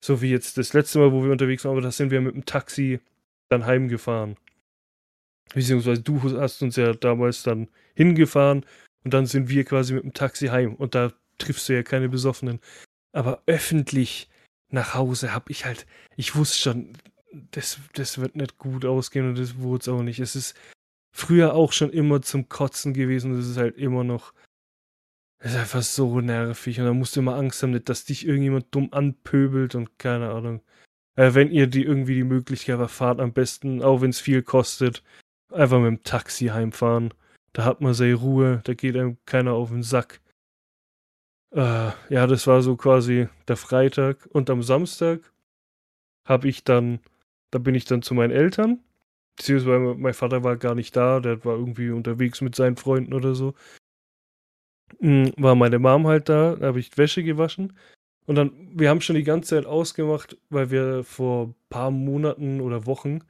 So 0.05 0.21
wie 0.21 0.31
jetzt 0.31 0.59
das 0.59 0.73
letzte 0.73 0.99
Mal, 0.99 1.13
wo 1.13 1.23
wir 1.23 1.33
unterwegs 1.33 1.65
waren, 1.65 1.73
aber 1.73 1.83
da 1.83 1.93
sind 1.93 2.11
wir 2.11 2.21
mit 2.21 2.35
dem 2.35 2.47
Taxi 2.47 3.01
dann 3.49 3.65
heimgefahren. 3.65 4.37
Beziehungsweise 5.53 6.03
du 6.03 6.21
hast 6.41 6.63
uns 6.63 6.77
ja 6.77 6.93
damals 6.95 7.43
dann 7.43 7.69
hingefahren 7.95 8.65
und 9.05 9.15
dann 9.15 9.27
sind 9.27 9.49
wir 9.49 9.65
quasi 9.65 9.95
mit 9.95 10.05
dem 10.05 10.15
Taxi 10.15 10.47
heim 10.49 10.75
und 10.75 10.95
da 10.95 11.13
triffst 11.39 11.69
du 11.69 11.75
ja 11.75 11.83
keine 11.83 12.09
Besoffenen. 12.09 12.61
Aber 13.13 13.43
öffentlich 13.47 14.29
nach 14.71 14.95
Hause 14.95 15.33
habe 15.33 15.51
ich 15.51 15.65
halt, 15.65 15.87
ich 16.17 16.35
wusste 16.35 16.59
schon, 16.59 16.93
das, 17.51 17.79
das 17.95 18.19
wird 18.19 18.37
nicht 18.37 18.59
gut 18.59 18.85
ausgehen 18.85 19.29
und 19.29 19.39
das 19.39 19.59
wurde 19.59 19.83
es 19.83 19.89
auch 19.89 20.03
nicht. 20.03 20.21
Es 20.21 20.37
ist 20.37 20.57
früher 21.15 21.55
auch 21.55 21.73
schon 21.73 21.91
immer 21.91 22.23
zum 22.23 22.49
Kotzen 22.49 22.95
gewesen 22.95 23.33
und 23.33 23.39
es 23.39 23.49
ist 23.49 23.57
halt 23.57 23.77
immer 23.77 24.05
noch, 24.05 24.33
es 25.39 25.53
ist 25.53 25.59
einfach 25.59 25.83
so 25.83 26.21
nervig 26.21 26.81
und 26.81 26.87
da 26.87 26.93
musst 26.93 27.17
du 27.17 27.21
immer 27.21 27.37
Angst 27.37 27.63
haben, 27.63 27.85
dass 27.85 28.05
dich 28.05 28.27
irgendjemand 28.27 28.67
dumm 28.75 28.93
anpöbelt 28.93 29.75
und 29.75 29.99
keine 29.99 30.31
Ahnung. 30.31 30.63
Äh, 31.17 31.35
wenn 31.35 31.51
ihr 31.51 31.67
die 31.67 31.85
irgendwie 31.85 32.15
die 32.15 32.25
Möglichkeit 32.25 32.79
habt, 32.79 32.91
fahrt 32.91 33.21
am 33.21 33.33
besten, 33.33 33.83
auch 33.83 34.01
wenn 34.01 34.11
es 34.11 34.21
viel 34.21 34.43
kostet, 34.43 35.03
einfach 35.53 35.79
mit 35.79 35.87
dem 35.87 36.03
Taxi 36.03 36.47
heimfahren. 36.47 37.13
Da 37.53 37.65
hat 37.65 37.81
man 37.81 37.95
seine 37.95 38.15
Ruhe, 38.15 38.61
da 38.65 38.75
geht 38.75 38.97
einem 38.97 39.17
keiner 39.27 39.53
auf 39.53 39.71
den 39.71 39.83
Sack. 39.83 40.21
Äh, 41.53 41.93
ja, 42.09 42.27
das 42.27 42.47
war 42.47 42.63
so 42.63 42.77
quasi 42.77 43.29
der 43.49 43.57
Freitag. 43.57 44.27
Und 44.33 44.51
am 44.51 44.63
Samstag 44.63 45.33
habe 46.27 46.49
ich 46.49 46.65
dann, 46.65 47.01
da 47.51 47.59
bin 47.59 47.75
ich 47.75 47.85
dann 47.85 48.03
zu 48.03 48.15
meinen 48.15 48.33
Eltern. 48.33 48.81
Beziehungsweise 49.37 49.95
mein 49.97 50.15
Vater 50.15 50.45
war 50.45 50.57
gar 50.57 50.75
nicht 50.75 50.97
da, 50.97 51.21
der 51.21 51.45
war 51.45 51.57
irgendwie 51.57 51.91
unterwegs 51.91 52.41
mit 52.41 52.55
seinen 52.55 52.77
Freunden 52.77 53.15
oder 53.15 53.35
so. 53.35 53.55
Hm, 55.01 55.33
war 55.37 55.55
meine 55.55 55.79
Mom 55.79 56.07
halt 56.07 56.29
da, 56.29 56.57
da 56.57 56.67
habe 56.67 56.81
ich 56.81 56.97
Wäsche 56.99 57.23
gewaschen. 57.23 57.73
Und 58.27 58.37
dann, 58.37 58.53
wir 58.79 58.89
haben 58.89 59.01
schon 59.01 59.17
die 59.17 59.25
ganze 59.25 59.57
Zeit 59.57 59.67
ausgemacht, 59.67 60.39
weil 60.51 60.71
wir 60.71 61.05
vor 61.05 61.55
paar 61.69 61.91
Monaten 61.91 62.61
oder 62.61 62.87
Wochen 62.87 63.21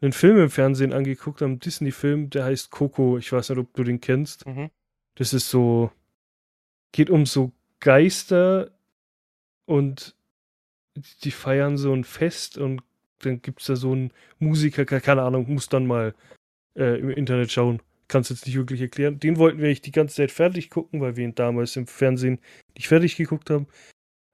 einen 0.00 0.12
Film 0.12 0.38
im 0.38 0.50
Fernsehen 0.50 0.92
angeguckt, 0.92 1.42
einen 1.42 1.58
Disney-Film, 1.58 2.30
der 2.30 2.44
heißt 2.44 2.70
Coco. 2.70 3.18
Ich 3.18 3.32
weiß 3.32 3.48
nicht, 3.50 3.58
ob 3.58 3.72
du 3.74 3.84
den 3.84 4.00
kennst. 4.00 4.46
Mhm. 4.46 4.70
Das 5.14 5.32
ist 5.32 5.48
so, 5.48 5.90
geht 6.92 7.10
um 7.10 7.24
so 7.26 7.52
Geister 7.80 8.70
und 9.64 10.14
die 11.24 11.30
feiern 11.30 11.76
so 11.76 11.92
ein 11.92 12.04
Fest 12.04 12.58
und 12.58 12.82
dann 13.20 13.40
gibt 13.42 13.60
es 13.60 13.66
da 13.66 13.76
so 13.76 13.92
einen 13.92 14.12
Musiker, 14.38 14.84
keine 14.84 15.22
Ahnung, 15.22 15.52
muss 15.52 15.68
dann 15.68 15.86
mal 15.86 16.14
äh, 16.74 16.98
im 16.98 17.10
Internet 17.10 17.50
schauen. 17.50 17.80
Kann 18.08 18.20
es 18.20 18.28
jetzt 18.28 18.46
nicht 18.46 18.56
wirklich 18.56 18.80
erklären. 18.80 19.18
Den 19.18 19.36
wollten 19.36 19.58
wir 19.58 19.68
echt 19.68 19.86
die 19.86 19.92
ganze 19.92 20.16
Zeit 20.16 20.30
fertig 20.30 20.70
gucken, 20.70 21.00
weil 21.00 21.16
wir 21.16 21.24
ihn 21.24 21.34
damals 21.34 21.76
im 21.76 21.86
Fernsehen 21.86 22.38
nicht 22.74 22.88
fertig 22.88 23.16
geguckt 23.16 23.50
haben. 23.50 23.66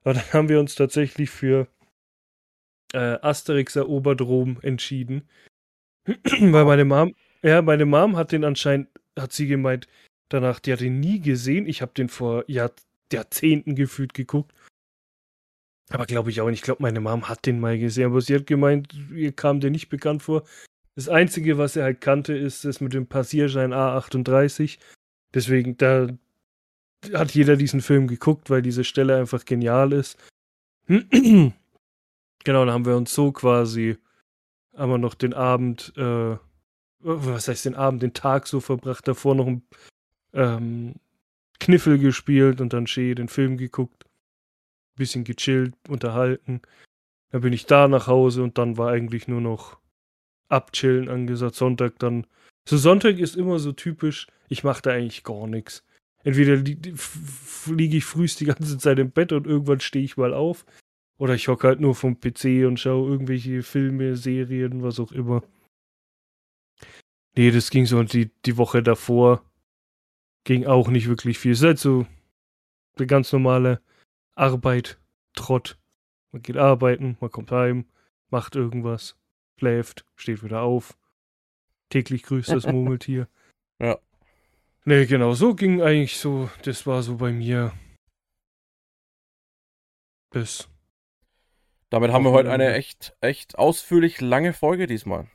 Aber 0.03 0.13
dann 0.15 0.33
haben 0.33 0.49
wir 0.49 0.59
uns 0.59 0.75
tatsächlich 0.75 1.29
für 1.29 1.67
äh, 2.93 3.17
Asterix 3.21 3.75
erobert 3.75 4.21
Rom 4.21 4.59
entschieden. 4.61 5.27
Weil 6.05 6.65
meine 6.65 6.85
Mom, 6.85 7.15
ja, 7.41 7.61
meine 7.61 7.85
Mom 7.85 8.15
hat 8.17 8.31
den 8.31 8.43
anscheinend, 8.43 8.89
hat 9.17 9.33
sie 9.33 9.47
gemeint, 9.47 9.87
danach, 10.29 10.59
die 10.59 10.73
hat 10.73 10.81
ihn 10.81 10.99
nie 10.99 11.19
gesehen. 11.19 11.67
Ich 11.67 11.81
habe 11.81 11.93
den 11.93 12.09
vor 12.09 12.43
Jahr, 12.49 12.71
Jahrzehnten 13.11 13.75
gefühlt 13.75 14.13
geguckt. 14.13 14.53
Aber 15.89 16.05
glaube 16.05 16.29
ich 16.29 16.41
auch 16.41 16.49
nicht. 16.49 16.59
Ich 16.59 16.63
glaube, 16.63 16.81
meine 16.81 16.99
Mom 16.99 17.29
hat 17.29 17.45
den 17.45 17.59
mal 17.59 17.77
gesehen. 17.77 18.05
Aber 18.05 18.21
sie 18.21 18.35
hat 18.35 18.47
gemeint, 18.47 18.93
ihr 19.13 19.31
kam 19.31 19.59
der 19.59 19.69
nicht 19.69 19.89
bekannt 19.89 20.23
vor. 20.23 20.43
Das 20.95 21.09
Einzige, 21.09 21.57
was 21.57 21.75
er 21.75 21.83
halt 21.83 22.01
kannte, 22.01 22.33
ist 22.33 22.65
das 22.65 22.81
mit 22.81 22.93
dem 22.93 23.07
Passierschein 23.07 23.73
A38. 23.73 24.79
Deswegen, 25.33 25.77
da 25.77 26.07
hat 27.13 27.33
jeder 27.33 27.57
diesen 27.57 27.81
Film 27.81 28.07
geguckt, 28.07 28.49
weil 28.49 28.61
diese 28.61 28.83
Stelle 28.83 29.17
einfach 29.17 29.45
genial 29.45 29.91
ist. 29.91 30.17
genau, 30.87 31.51
dann 32.43 32.71
haben 32.71 32.85
wir 32.85 32.95
uns 32.95 33.13
so 33.13 33.31
quasi 33.31 33.97
haben 34.75 34.91
wir 34.91 34.97
noch 34.97 35.15
den 35.15 35.33
Abend, 35.33 35.93
äh, 35.97 36.37
was 36.99 37.47
heißt 37.47 37.65
den 37.65 37.75
Abend, 37.75 38.01
den 38.01 38.13
Tag 38.13 38.47
so 38.47 38.59
verbracht, 38.59 39.07
davor 39.07 39.35
noch 39.35 39.47
ein 39.47 39.63
ähm, 40.33 40.95
Kniffel 41.59 41.99
gespielt 41.99 42.61
und 42.61 42.73
dann 42.73 42.87
schön 42.87 43.15
den 43.15 43.29
Film 43.29 43.57
geguckt. 43.57 44.05
Bisschen 44.95 45.23
gechillt, 45.23 45.73
unterhalten. 45.87 46.61
Dann 47.31 47.41
bin 47.41 47.53
ich 47.53 47.65
da 47.65 47.87
nach 47.87 48.07
Hause 48.07 48.43
und 48.43 48.57
dann 48.57 48.77
war 48.77 48.91
eigentlich 48.91 49.27
nur 49.27 49.41
noch 49.41 49.77
abchillen 50.49 51.09
angesagt. 51.09 51.55
Sonntag 51.55 51.97
dann. 51.99 52.27
So 52.67 52.77
Sonntag 52.77 53.17
ist 53.17 53.35
immer 53.35 53.59
so 53.59 53.71
typisch, 53.71 54.27
ich 54.49 54.63
mache 54.63 54.81
da 54.83 54.91
eigentlich 54.91 55.23
gar 55.23 55.47
nichts. 55.47 55.83
Entweder 56.23 56.55
li 56.55 56.77
liege 57.65 57.97
ich 57.97 58.05
frühst 58.05 58.39
die 58.39 58.45
ganze 58.45 58.77
Zeit 58.77 58.99
im 58.99 59.11
Bett 59.11 59.33
und 59.33 59.47
irgendwann 59.47 59.79
stehe 59.81 60.05
ich 60.05 60.15
mal 60.15 60.33
auf. 60.33 60.65
Oder 61.17 61.35
ich 61.35 61.47
hocke 61.47 61.67
halt 61.67 61.79
nur 61.79 61.95
vom 61.95 62.19
PC 62.19 62.65
und 62.65 62.79
schaue 62.79 63.09
irgendwelche 63.09 63.63
Filme, 63.63 64.15
Serien, 64.15 64.83
was 64.83 64.99
auch 64.99 65.11
immer. 65.11 65.43
Nee, 67.35 67.51
das 67.51 67.69
ging 67.69 67.85
so 67.85 67.97
und 67.99 68.13
die, 68.13 68.31
die 68.45 68.57
Woche 68.57 68.83
davor 68.83 69.43
ging 70.43 70.65
auch 70.65 70.89
nicht 70.89 71.07
wirklich 71.07 71.39
viel. 71.39 71.53
Es 71.53 71.59
ist 71.59 71.65
halt 71.65 71.79
so 71.79 72.05
eine 72.97 73.07
ganz 73.07 73.31
normale 73.31 73.81
Arbeit, 74.35 74.99
Trott. 75.33 75.79
Man 76.31 76.41
geht 76.41 76.57
arbeiten, 76.57 77.17
man 77.21 77.31
kommt 77.31 77.51
heim, 77.51 77.85
macht 78.29 78.55
irgendwas, 78.55 79.17
schläft, 79.59 80.05
steht 80.15 80.43
wieder 80.43 80.61
auf. 80.61 80.97
Täglich 81.89 82.23
grüßt 82.23 82.49
das 82.49 82.65
Murmeltier. 82.71 83.27
ja. 83.79 83.99
Nee, 84.85 85.05
genau, 85.05 85.33
so 85.33 85.55
ging 85.55 85.81
eigentlich 85.81 86.17
so, 86.17 86.49
das 86.63 86.85
war 86.85 87.03
so 87.03 87.15
bei 87.15 87.31
mir. 87.31 87.71
Bis 90.29 90.67
damit 91.93 92.11
haben 92.11 92.25
wir 92.25 92.31
heute 92.31 92.49
eine 92.49 92.73
echt, 92.73 93.15
echt 93.21 93.59
ausführlich 93.59 94.19
lange 94.19 94.53
Folge 94.53 94.87
diesmal. 94.87 95.27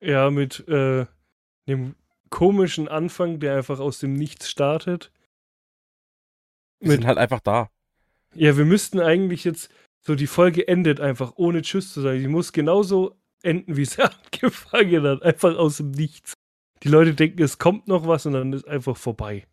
Ja, 0.00 0.32
mit 0.32 0.66
äh, 0.68 1.06
dem 1.68 1.94
komischen 2.28 2.88
Anfang, 2.88 3.38
der 3.38 3.56
einfach 3.56 3.78
aus 3.78 4.00
dem 4.00 4.14
Nichts 4.14 4.50
startet. 4.50 5.12
Wir 6.80 6.88
mit, 6.88 6.98
sind 6.98 7.06
halt 7.06 7.18
einfach 7.18 7.38
da. 7.38 7.70
Ja, 8.34 8.56
wir 8.56 8.64
müssten 8.64 8.98
eigentlich 8.98 9.44
jetzt, 9.44 9.72
so 10.04 10.16
die 10.16 10.26
Folge 10.26 10.66
endet 10.66 11.00
einfach 11.00 11.34
ohne 11.36 11.62
Tschüss 11.62 11.92
zu 11.92 12.00
sagen. 12.00 12.18
Die 12.18 12.26
muss 12.26 12.52
genauso 12.52 13.16
enden, 13.42 13.76
wie 13.76 13.84
sie 13.84 14.02
angefangen 14.32 15.04
hat. 15.04 15.22
Einfach 15.22 15.56
aus 15.56 15.76
dem 15.76 15.92
Nichts. 15.92 16.34
Die 16.82 16.88
Leute 16.88 17.14
denken, 17.14 17.44
es 17.44 17.58
kommt 17.58 17.86
noch 17.86 18.08
was 18.08 18.26
und 18.26 18.32
dann 18.32 18.52
ist 18.52 18.66
einfach 18.66 18.96
vorbei. 18.96 19.46